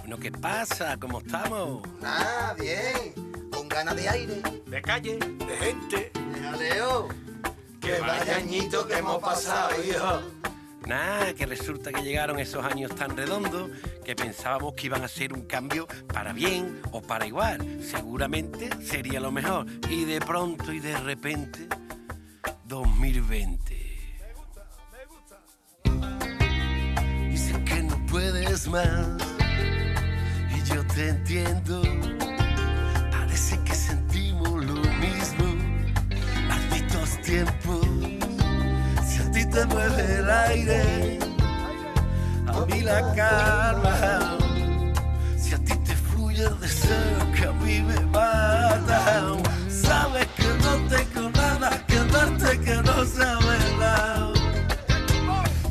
Bueno, 0.02 0.20
¿qué 0.20 0.34
pasa? 0.34 0.98
¿Cómo 1.00 1.20
estamos? 1.20 1.82
Ah, 2.04 2.54
bien. 2.60 3.14
Con 3.52 3.70
ganas 3.70 3.96
de 3.96 4.10
aire. 4.10 4.42
De 4.66 4.82
calle, 4.82 5.18
de 5.18 5.58
gente. 5.58 6.12
Ya 6.42 6.52
Leo. 6.58 7.08
Que 7.80 8.00
vaya 8.02 8.36
añito 8.36 8.86
que 8.86 8.98
hemos 8.98 9.20
pasado, 9.20 9.82
hijo. 9.82 10.44
Nada, 10.88 11.34
que 11.34 11.46
resulta 11.46 11.92
que 11.92 12.02
llegaron 12.02 12.40
esos 12.40 12.66
años 12.66 12.94
tan 12.94 13.16
redondos 13.16 13.70
que 14.04 14.16
pensábamos 14.16 14.74
que 14.74 14.88
iban 14.88 15.04
a 15.04 15.08
ser 15.08 15.34
un 15.34 15.46
cambio 15.46 15.88
para 16.12 16.34
bien 16.34 16.82
o 16.92 17.02
para 17.02 17.26
igual. 17.26 17.80
Seguramente 17.82 18.70
sería 18.82 19.20
lo 19.20 19.32
mejor. 19.32 19.66
Y 19.90 20.04
de 20.04 20.20
pronto 20.20 20.74
y 20.74 20.80
de 20.80 20.98
repente, 20.98 21.68
2020. 22.66 23.84
Dices 27.30 27.58
que 27.66 27.84
no 27.84 28.06
puedes 28.08 28.68
más 28.68 29.08
y 30.56 30.70
yo 30.70 30.86
te 30.88 31.10
entiendo. 31.10 31.82
Parece 33.12 33.58
que 33.64 33.74
sentimos 33.74 34.66
lo 34.66 34.76
mismo. 34.76 35.46
Malditos 36.48 37.22
tiempos 37.22 37.83
ti 37.83 37.83
te 39.54 39.66
mueve 39.68 40.16
el 40.18 40.30
aire, 40.30 41.20
a 42.48 42.66
mí 42.66 42.82
la 42.82 43.14
calma. 43.14 44.38
Si 45.38 45.54
a 45.54 45.58
ti 45.60 45.76
te 45.86 45.96
fluye 45.96 46.44
el 46.44 46.60
deseo 46.60 47.32
que 47.36 47.46
a 47.46 47.52
mí 47.52 47.82
me 47.82 48.00
mata, 48.08 49.38
sabes 49.70 50.28
que 50.38 50.48
no 50.64 50.74
tengo 50.90 51.30
nada 51.30 51.70
que 51.86 52.00
darte 52.12 52.60
que 52.62 52.76
no 52.78 53.06
sabes 53.06 53.78
nada. 53.78 54.34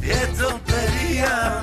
Y 0.00 0.10
es 0.10 0.32
tontería 0.38 1.61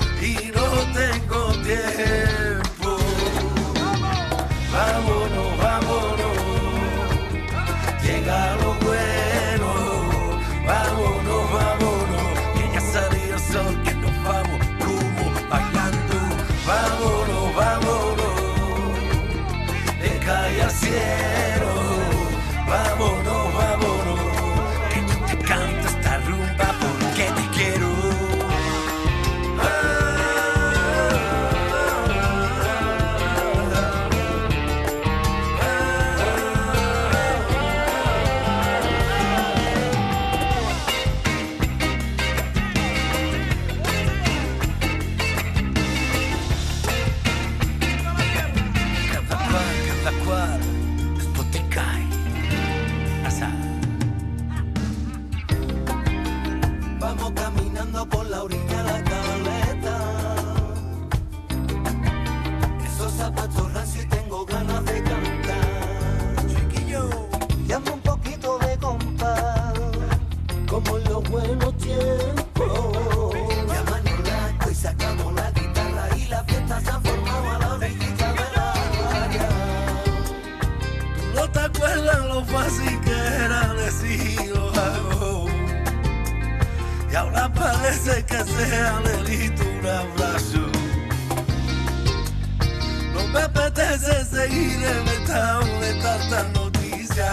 inventado 94.63 95.65
de 95.79 95.93
tantas 96.01 96.51
noticias. 96.53 97.29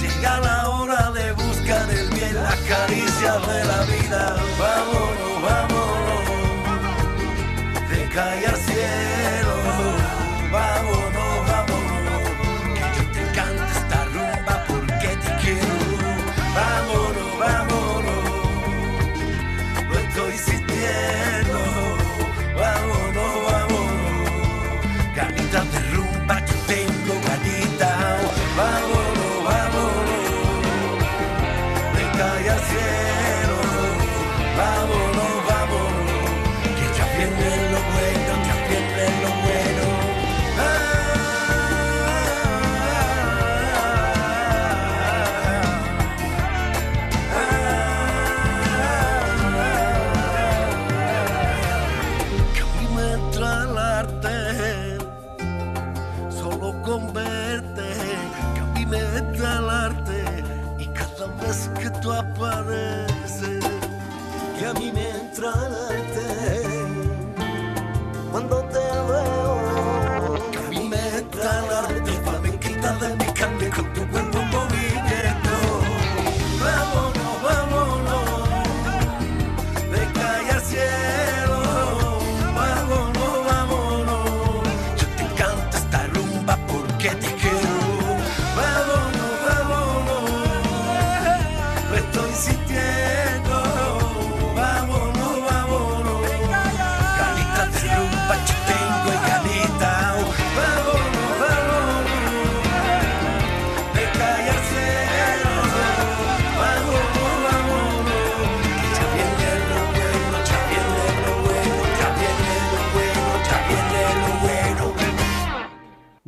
Llega 0.00 0.40
la 0.40 0.68
hora 0.68 1.10
de 1.12 1.32
buscar 1.32 1.90
el 1.90 2.08
bien, 2.10 2.34
las 2.34 2.56
caricias 2.56 3.46
de 3.46 3.64
la 3.64 3.82
vida. 3.84 4.36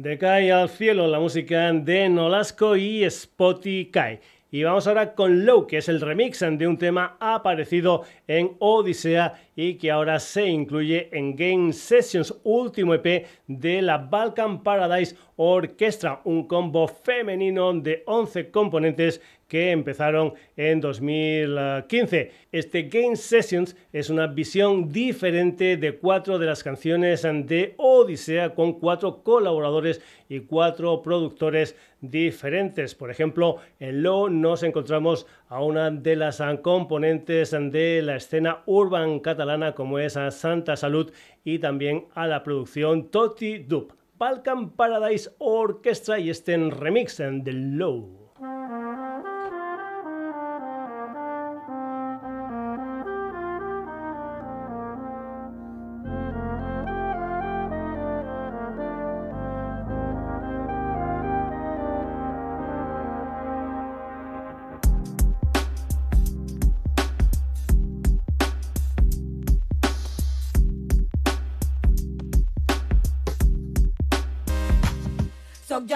De 0.01 0.17
Kai 0.17 0.49
al 0.49 0.71
cielo, 0.71 1.07
la 1.07 1.21
música 1.21 1.71
de 1.75 2.09
Nolasco 2.09 2.75
y 2.75 3.05
Spotify. 3.05 4.19
Y 4.51 4.63
vamos 4.63 4.87
ahora 4.87 5.15
con 5.15 5.45
Low, 5.45 5.67
que 5.67 5.77
es 5.77 5.91
el 5.91 6.01
remix 6.01 6.41
de 6.41 6.67
un 6.67 6.79
tema 6.79 7.19
aparecido 7.21 8.05
en 8.27 8.57
Odisea 8.61 9.35
y 9.55 9.75
que 9.75 9.91
ahora 9.91 10.19
se 10.19 10.47
incluye 10.47 11.11
en 11.13 11.37
Game 11.37 11.75
Sessions, 11.75 12.35
último 12.45 12.95
EP 12.95 13.27
de 13.47 13.83
la 13.83 13.99
Balkan 13.99 14.63
Paradise 14.63 15.17
Orchestra, 15.37 16.23
un 16.25 16.49
combo 16.49 16.89
femenino 16.89 17.71
de 17.75 18.03
11 18.07 18.51
componentes 18.51 19.21
que 19.51 19.73
empezaron 19.73 20.35
en 20.57 20.81
2015. 20.81 22.31
Este 22.53 22.83
Game 22.85 23.17
Sessions 23.17 23.77
es 23.93 24.09
una 24.09 24.29
visión 24.29 24.93
diferente 24.93 25.77
de 25.77 25.97
cuatro 25.97 26.39
de 26.39 26.47
las 26.47 26.63
canciones 26.63 27.23
de 27.23 27.75
Odisea 27.77 28.55
con 28.55 28.75
cuatro 28.75 29.25
colaboradores 29.25 30.01
y 30.29 30.41
cuatro 30.41 31.03
productores 31.03 31.75
diferentes. 32.01 32.95
Por 32.95 33.11
ejemplo, 33.11 33.57
en 33.81 34.05
Low 34.05 34.31
nos 34.31 34.63
encontramos 34.63 35.27
a 35.49 35.61
una 35.61 35.91
de 35.91 36.15
las 36.15 36.41
componentes 36.63 37.51
de 37.51 38.03
la 38.03 38.17
escena 38.17 38.63
urban 38.67 39.19
catalana 39.19 39.75
como 39.75 39.99
es 39.99 40.17
Santa 40.31 40.77
Salud 40.77 41.11
y 41.43 41.59
también 41.59 42.07
a 42.15 42.29
la 42.29 42.45
producción 42.45 43.11
Toti 43.11 43.59
Dub. 43.59 43.95
Balkan 44.17 44.71
Paradise 44.71 45.31
Orchestra 45.39 46.21
y 46.21 46.31
este 46.31 46.57
remix 46.57 47.17
de 47.19 47.53
Low. 47.53 48.20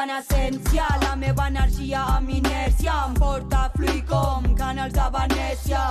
En 0.05 0.11
essència, 0.13 0.85
la 1.01 1.15
meva 1.17 1.47
energia 1.49 2.03
amb 2.15 2.29
inèrcia 2.29 2.97
em 3.07 3.15
porta 3.17 3.63
fluir 3.73 4.03
com 4.11 4.51
canals 4.59 4.93
de 4.93 5.07
Venècia. 5.17 5.87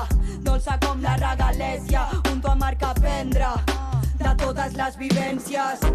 Dolça 0.45 0.77
com 0.85 1.01
la 1.01 1.15
regalèsia, 1.17 2.05
un 2.29 2.37
tu 2.39 2.53
amarg 2.53 2.85
a 2.85 2.93
prendre 3.01 3.49
de 4.21 4.37
totes 4.45 4.77
les 4.77 5.01
vivències. 5.01 5.87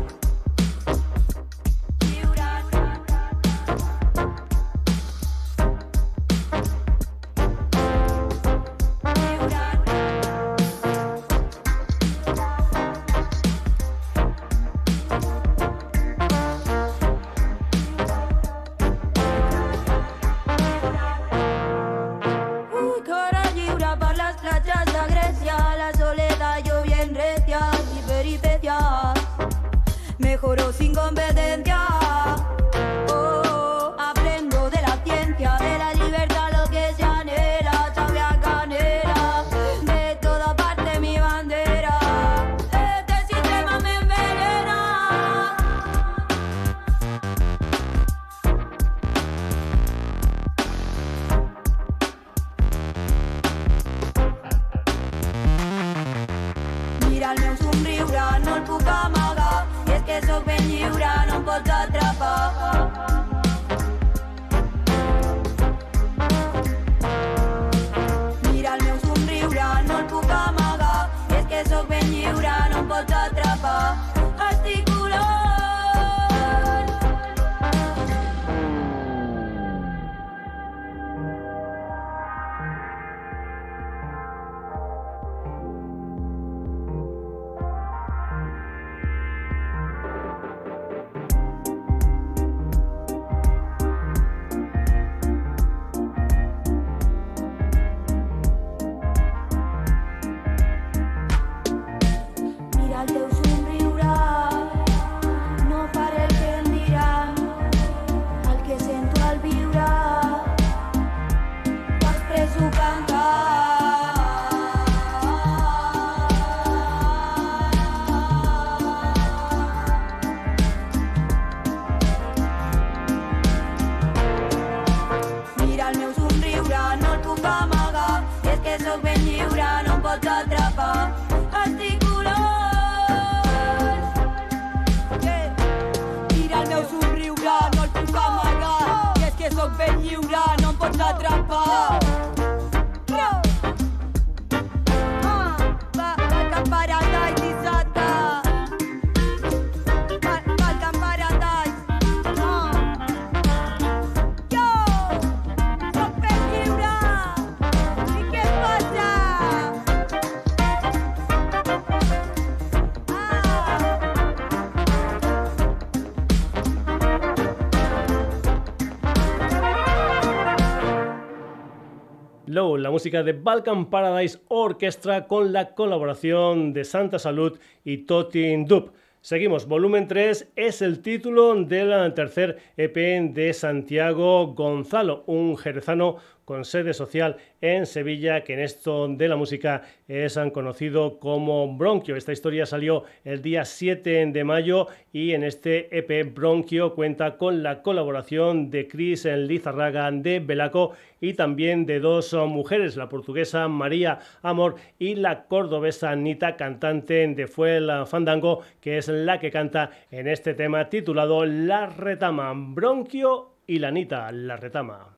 La 172.88 172.92
música 172.92 173.22
de 173.22 173.34
Balkan 173.34 173.90
Paradise 173.90 174.38
Orchestra 174.48 175.26
con 175.26 175.52
la 175.52 175.74
colaboración 175.74 176.72
de 176.72 176.86
Santa 176.86 177.18
Salud 177.18 177.58
y 177.84 177.98
Totin 178.06 178.64
Dub. 178.64 178.92
Seguimos, 179.20 179.66
volumen 179.66 180.08
3 180.08 180.52
es 180.56 180.80
el 180.80 181.02
título 181.02 181.54
del 181.54 182.14
tercer 182.14 182.56
EP 182.78 182.96
de 183.34 183.52
Santiago 183.52 184.54
Gonzalo, 184.54 185.22
un 185.26 185.58
jerezano 185.58 186.16
con 186.48 186.64
sede 186.64 186.94
social 186.94 187.36
en 187.60 187.84
Sevilla, 187.84 188.42
que 188.42 188.54
en 188.54 188.60
esto 188.60 189.06
de 189.06 189.28
la 189.28 189.36
música 189.36 189.82
es 190.08 190.40
conocido 190.54 191.18
como 191.18 191.76
Bronquio. 191.76 192.16
Esta 192.16 192.32
historia 192.32 192.64
salió 192.64 193.04
el 193.22 193.42
día 193.42 193.66
7 193.66 194.24
de 194.32 194.44
mayo 194.44 194.86
y 195.12 195.32
en 195.32 195.44
este 195.44 195.94
EP 195.94 196.34
Bronquio 196.34 196.94
cuenta 196.94 197.36
con 197.36 197.62
la 197.62 197.82
colaboración 197.82 198.70
de 198.70 198.88
Chris 198.88 199.26
Lizarraga 199.26 200.10
de 200.10 200.40
Belaco 200.40 200.92
y 201.20 201.34
también 201.34 201.84
de 201.84 202.00
dos 202.00 202.32
mujeres, 202.32 202.96
la 202.96 203.10
portuguesa 203.10 203.68
María 203.68 204.18
Amor 204.40 204.76
y 204.98 205.16
la 205.16 205.44
cordobesa 205.44 206.12
Anita, 206.12 206.56
cantante 206.56 207.28
de 207.28 207.46
Fuel 207.46 207.90
Fandango, 208.06 208.62
que 208.80 208.96
es 208.96 209.08
la 209.08 209.38
que 209.38 209.50
canta 209.50 209.90
en 210.10 210.28
este 210.28 210.54
tema 210.54 210.88
titulado 210.88 211.44
La 211.44 211.84
Retama, 211.84 212.54
Bronquio 212.56 213.50
y 213.66 213.80
la 213.80 213.88
Anita, 213.88 214.32
La 214.32 214.56
Retama 214.56 215.17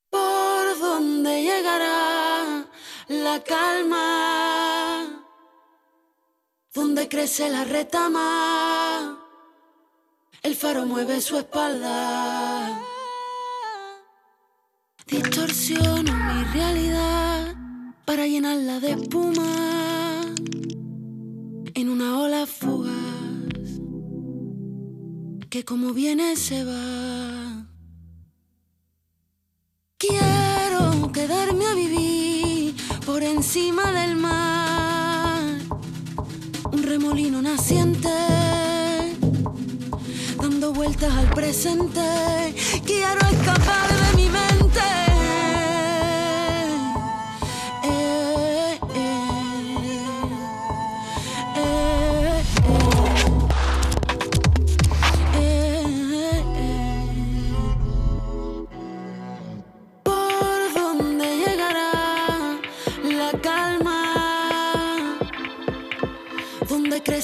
dónde 0.78 1.42
llegará 1.42 2.66
la 3.08 3.42
calma, 3.42 5.24
donde 6.74 7.08
crece 7.08 7.50
la 7.50 7.64
retama, 7.64 9.18
el 10.42 10.54
faro 10.54 10.86
mueve 10.86 11.20
su 11.20 11.36
espalda. 11.38 12.80
Distorsiono 15.06 16.12
mi 16.12 16.44
realidad 16.52 17.54
para 18.04 18.26
llenarla 18.26 18.78
de 18.78 18.92
espuma 18.92 20.22
en 21.74 21.88
una 21.88 22.20
ola 22.20 22.46
fugaz 22.46 23.00
que 25.50 25.64
como 25.64 25.92
viene 25.92 26.36
se 26.36 26.64
va. 26.64 27.39
Quedarme 31.20 31.66
a 31.66 31.74
vivir 31.74 32.74
por 33.04 33.22
encima 33.22 33.92
del 33.92 34.16
mar. 34.16 35.42
Un 36.72 36.82
remolino 36.82 37.42
naciente, 37.42 38.08
dando 40.40 40.72
vueltas 40.72 41.12
al 41.12 41.28
presente. 41.34 42.00
Quiero 42.86 43.20
escapar 43.34 43.88
de 44.02 44.09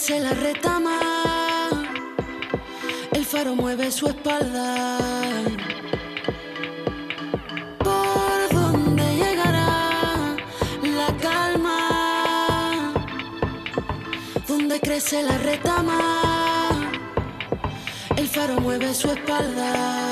la 0.08 0.30
retama, 0.34 1.00
el 3.12 3.24
faro 3.24 3.56
mueve 3.56 3.90
su 3.90 4.06
espalda. 4.06 4.98
¿Por 7.78 8.54
dónde 8.54 9.02
llegará 9.16 10.36
la 10.82 11.16
calma? 11.20 12.92
Donde 14.46 14.78
crece 14.78 15.24
la 15.24 15.38
retama, 15.38 15.98
el 18.16 18.28
faro 18.28 18.60
mueve 18.60 18.94
su 18.94 19.10
espalda. 19.10 20.05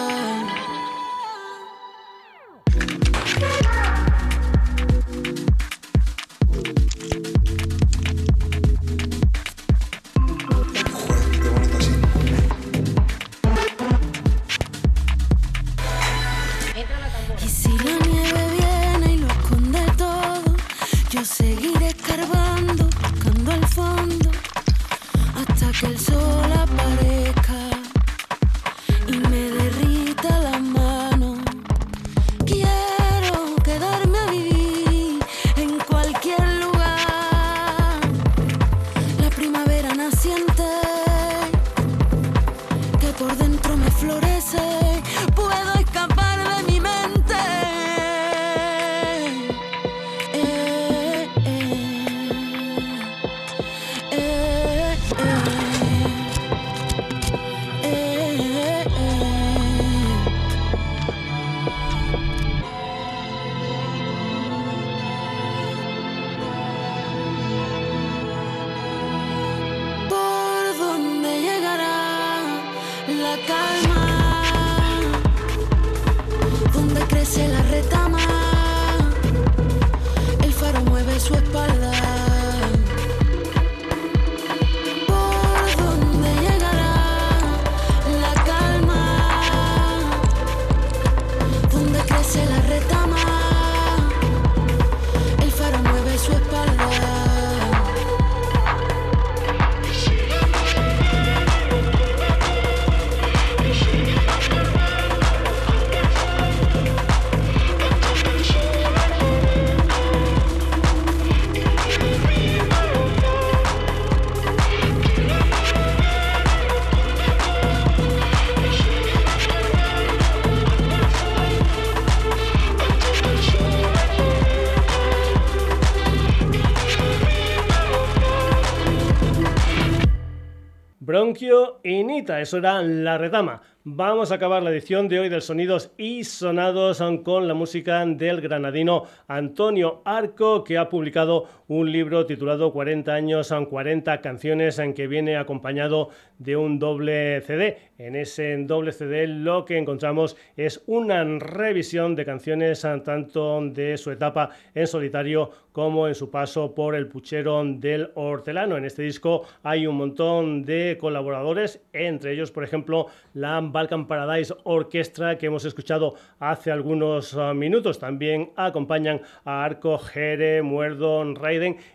La 132.52 133.18
retama. 133.18 133.62
Vamos 133.84 134.30
a 134.30 134.36
acabar 134.36 134.62
la 134.62 134.70
edición 134.70 135.08
de 135.08 135.20
hoy 135.20 135.28
del 135.28 135.42
Sonidos 135.42 135.90
y 135.96 136.24
Sonados 136.24 137.02
con 137.22 137.48
la 137.48 137.54
música 137.54 138.04
del 138.04 138.40
granadino 138.40 139.04
Antonio 139.28 140.02
Arco, 140.04 140.62
que 140.62 140.76
ha 140.76 140.88
publicado 140.88 141.48
un 141.68 141.90
libro 141.90 142.26
titulado 142.26 142.72
40 142.72 143.12
años, 143.12 143.52
40 143.52 144.20
canciones, 144.20 144.78
en 144.78 144.94
que 144.94 145.06
viene 145.06 145.36
acompañado 145.36 146.10
de 146.38 146.56
un 146.56 146.78
doble 146.78 147.40
CD. 147.42 147.78
En 147.98 148.16
ese 148.16 148.56
doble 148.58 148.92
CD 148.92 149.26
lo 149.26 149.64
que 149.64 149.78
encontramos 149.78 150.36
es 150.56 150.82
una 150.86 151.24
revisión 151.24 152.14
de 152.14 152.24
canciones 152.24 152.86
tanto 153.04 153.60
de 153.62 153.96
su 153.96 154.10
etapa 154.10 154.50
en 154.74 154.86
solitario 154.86 155.50
como 155.74 156.06
en 156.06 156.14
su 156.14 156.30
paso 156.30 156.72
por 156.72 156.94
el 156.94 157.08
puchero 157.08 157.62
del 157.64 158.10
hortelano. 158.14 158.76
En 158.76 158.84
este 158.84 159.02
disco 159.02 159.42
hay 159.62 159.88
un 159.88 159.96
montón 159.96 160.62
de 160.64 160.96
colaboradores, 161.00 161.82
entre 161.92 162.32
ellos, 162.32 162.52
por 162.52 162.62
ejemplo, 162.62 163.06
la 163.32 163.60
Balkan 163.60 164.06
Paradise 164.06 164.54
Orchestra 164.62 165.36
que 165.36 165.46
hemos 165.46 165.64
escuchado 165.64 166.14
hace 166.38 166.70
algunos 166.70 167.34
uh, 167.34 167.54
minutos. 167.54 167.98
También 167.98 168.52
acompañan 168.54 169.20
a 169.44 169.64
Arco, 169.64 169.98
Jere, 169.98 170.62
Muerdo, 170.62 171.24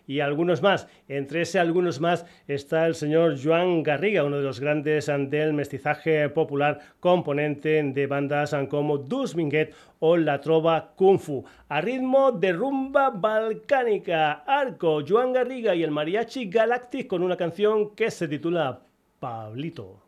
Y 0.07 0.19
algunos 0.19 0.61
más. 0.61 0.88
Entre 1.07 1.41
ese 1.41 1.60
algunos 1.60 1.99
más 1.99 2.26
está 2.48 2.88
el 2.88 2.95
señor 2.95 3.38
Joan 3.41 3.84
Garriga, 3.84 4.23
uno 4.23 4.38
de 4.38 4.44
los 4.44 4.60
grandes 4.60 5.07
del 5.07 5.53
mestizaje 5.53 6.30
popular, 6.30 6.80
componente 6.99 7.81
de 7.84 8.07
bandas 8.07 8.56
como 8.69 8.98
Dus 8.98 9.36
Minguet 9.36 9.73
o 9.99 10.18
La 10.18 10.40
Trova 10.40 10.94
Kung 10.95 11.19
Fu. 11.19 11.44
A 11.68 11.81
ritmo 11.81 12.31
de 12.31 12.53
rumba 12.53 13.10
balcánica, 13.10 14.44
Arco, 14.45 15.03
Joan 15.07 15.34
Garriga 15.34 15.76
y 15.76 15.84
el 15.84 15.91
Mariachi 15.91 16.49
Galactic 16.49 17.07
con 17.07 17.23
una 17.23 17.38
canción 17.38 17.95
que 17.95 18.10
se 18.11 18.27
titula 18.27 18.81
Pablito. 19.19 20.02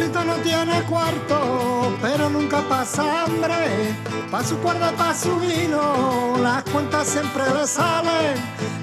Pablito 0.00 0.24
no 0.24 0.36
tiene 0.36 0.82
cuarto, 0.84 1.94
pero 2.00 2.30
nunca 2.30 2.62
pasa 2.66 3.24
hambre. 3.24 3.94
Pa' 4.30 4.42
su 4.42 4.56
cuerda, 4.60 4.92
pa' 4.92 5.12
su 5.12 5.38
vino, 5.38 6.38
las 6.40 6.64
cuentas 6.64 7.06
siempre 7.06 7.42
le 7.52 7.66
salen. 7.66 8.34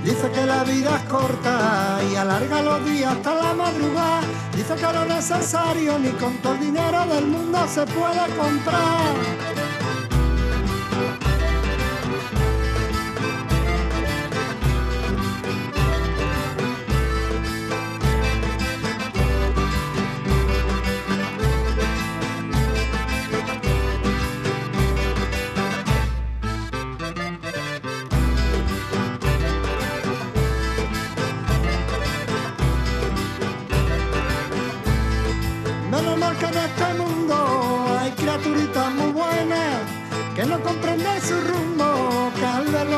Dice 0.04 0.30
que 0.30 0.46
la 0.46 0.64
vida 0.64 0.96
es 0.98 1.10
corta 1.10 2.00
y 2.12 2.16
alarga 2.16 2.62
los 2.62 2.86
días 2.86 3.14
hasta 3.16 3.34
la 3.34 3.54
madrugada. 3.56 4.22
Dice 4.56 4.76
que 4.76 4.94
lo 4.94 5.06
necesario 5.06 5.98
ni 5.98 6.12
con 6.12 6.38
todo 6.38 6.54
el 6.54 6.60
dinero 6.60 7.04
del 7.08 7.26
mundo 7.26 7.68
se 7.68 7.84
puede 7.88 8.24
comprar. 8.38 9.47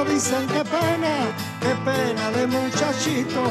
Dicen 0.06 0.48
qué 0.48 0.64
pena, 0.64 1.14
qué 1.60 1.76
pena 1.84 2.32
de 2.32 2.48
muchachito 2.48 3.44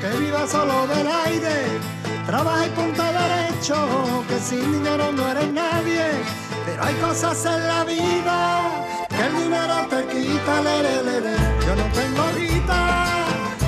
que 0.00 0.18
viva 0.18 0.46
solo 0.46 0.86
del 0.86 1.06
aire, 1.26 1.78
trabaja 2.26 2.66
y 2.66 2.70
punta 2.70 3.12
derecho, 3.12 4.24
que 4.28 4.38
sin 4.38 4.72
dinero 4.72 5.12
no 5.12 5.28
eres 5.28 5.52
nadie, 5.52 6.04
pero 6.66 6.82
hay 6.82 6.94
cosas 6.94 7.44
en 7.46 7.66
la 7.66 7.84
vida 7.84 8.60
que 9.08 9.22
el 9.26 9.36
dinero 9.44 9.86
te 9.88 10.06
quita, 10.06 10.60
lere, 10.62 11.02
lere. 11.02 11.36
yo 11.66 11.76
no 11.76 11.86
tengo 11.92 12.24
guita, 12.38 13.26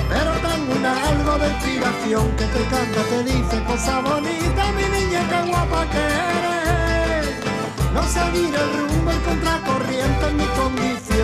pero 0.09 0.31
tengo 0.47 0.73
un 0.73 0.85
algo 0.85 1.37
de 1.37 1.47
inspiración 1.49 2.31
que 2.37 2.45
te 2.45 2.63
canta, 2.65 3.01
te 3.09 3.23
dice 3.23 3.63
cosas 3.65 4.03
bonitas, 4.03 4.73
mi 4.73 4.83
niña, 4.83 5.21
qué 5.29 5.49
guapa 5.49 5.85
que 5.91 6.03
eres. 6.37 7.27
No 7.93 8.03
seguir 8.03 8.53
el 8.53 8.69
rumbo 8.77 9.11
en 9.11 9.19
contracorriente 9.21 10.27
es 10.27 10.33
mi 10.33 10.45
condición. 10.59 11.16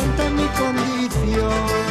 Corriente 0.00 0.30
mi 0.30 0.46
condición. 0.58 1.90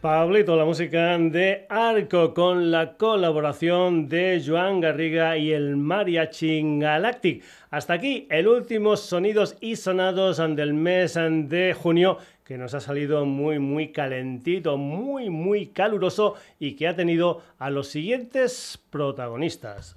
Pablito, 0.00 0.54
la 0.54 0.66
música 0.66 1.16
de 1.16 1.66
Arco 1.70 2.34
con 2.34 2.70
la 2.70 2.96
colaboración 2.98 4.06
de 4.06 4.42
Joan 4.46 4.80
Garriga 4.80 5.38
y 5.38 5.50
el 5.50 5.76
Mariachi 5.76 6.78
Galactic. 6.78 7.42
Hasta 7.74 7.94
aquí 7.94 8.28
el 8.30 8.46
último 8.46 8.96
sonidos 8.96 9.56
y 9.60 9.74
sonados 9.74 10.36
del 10.54 10.74
mes 10.74 11.14
de 11.14 11.74
junio 11.76 12.18
que 12.44 12.56
nos 12.56 12.72
ha 12.72 12.78
salido 12.78 13.24
muy 13.24 13.58
muy 13.58 13.90
calentito, 13.90 14.76
muy 14.76 15.28
muy 15.28 15.66
caluroso 15.66 16.36
y 16.60 16.76
que 16.76 16.86
ha 16.86 16.94
tenido 16.94 17.42
a 17.58 17.70
los 17.70 17.88
siguientes 17.88 18.80
protagonistas. 18.90 19.96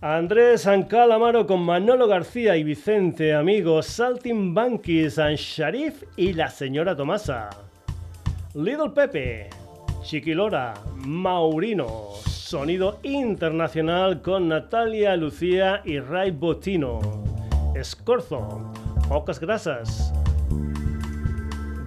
Andrés 0.00 0.68
Calamaro 0.88 1.46
con 1.46 1.60
Manolo 1.60 2.08
García 2.08 2.56
y 2.56 2.64
Vicente 2.64 3.32
Amigos, 3.32 3.86
Saltin 3.86 4.54
Bankis, 4.54 5.18
Sharif 5.18 6.02
y 6.16 6.32
la 6.32 6.50
señora 6.50 6.96
Tomasa. 6.96 7.48
Little 8.54 8.90
Pepe, 8.90 9.50
Chiquilora, 10.02 10.74
Maurino, 10.96 12.08
sonido 12.46 13.00
internacional 13.02 14.22
con 14.22 14.46
Natalia 14.46 15.16
Lucía 15.16 15.82
y 15.84 15.98
Ray 15.98 16.30
Botino. 16.30 17.00
Escorzo, 17.74 18.72
Pocas 19.08 19.40
Grasas, 19.40 20.12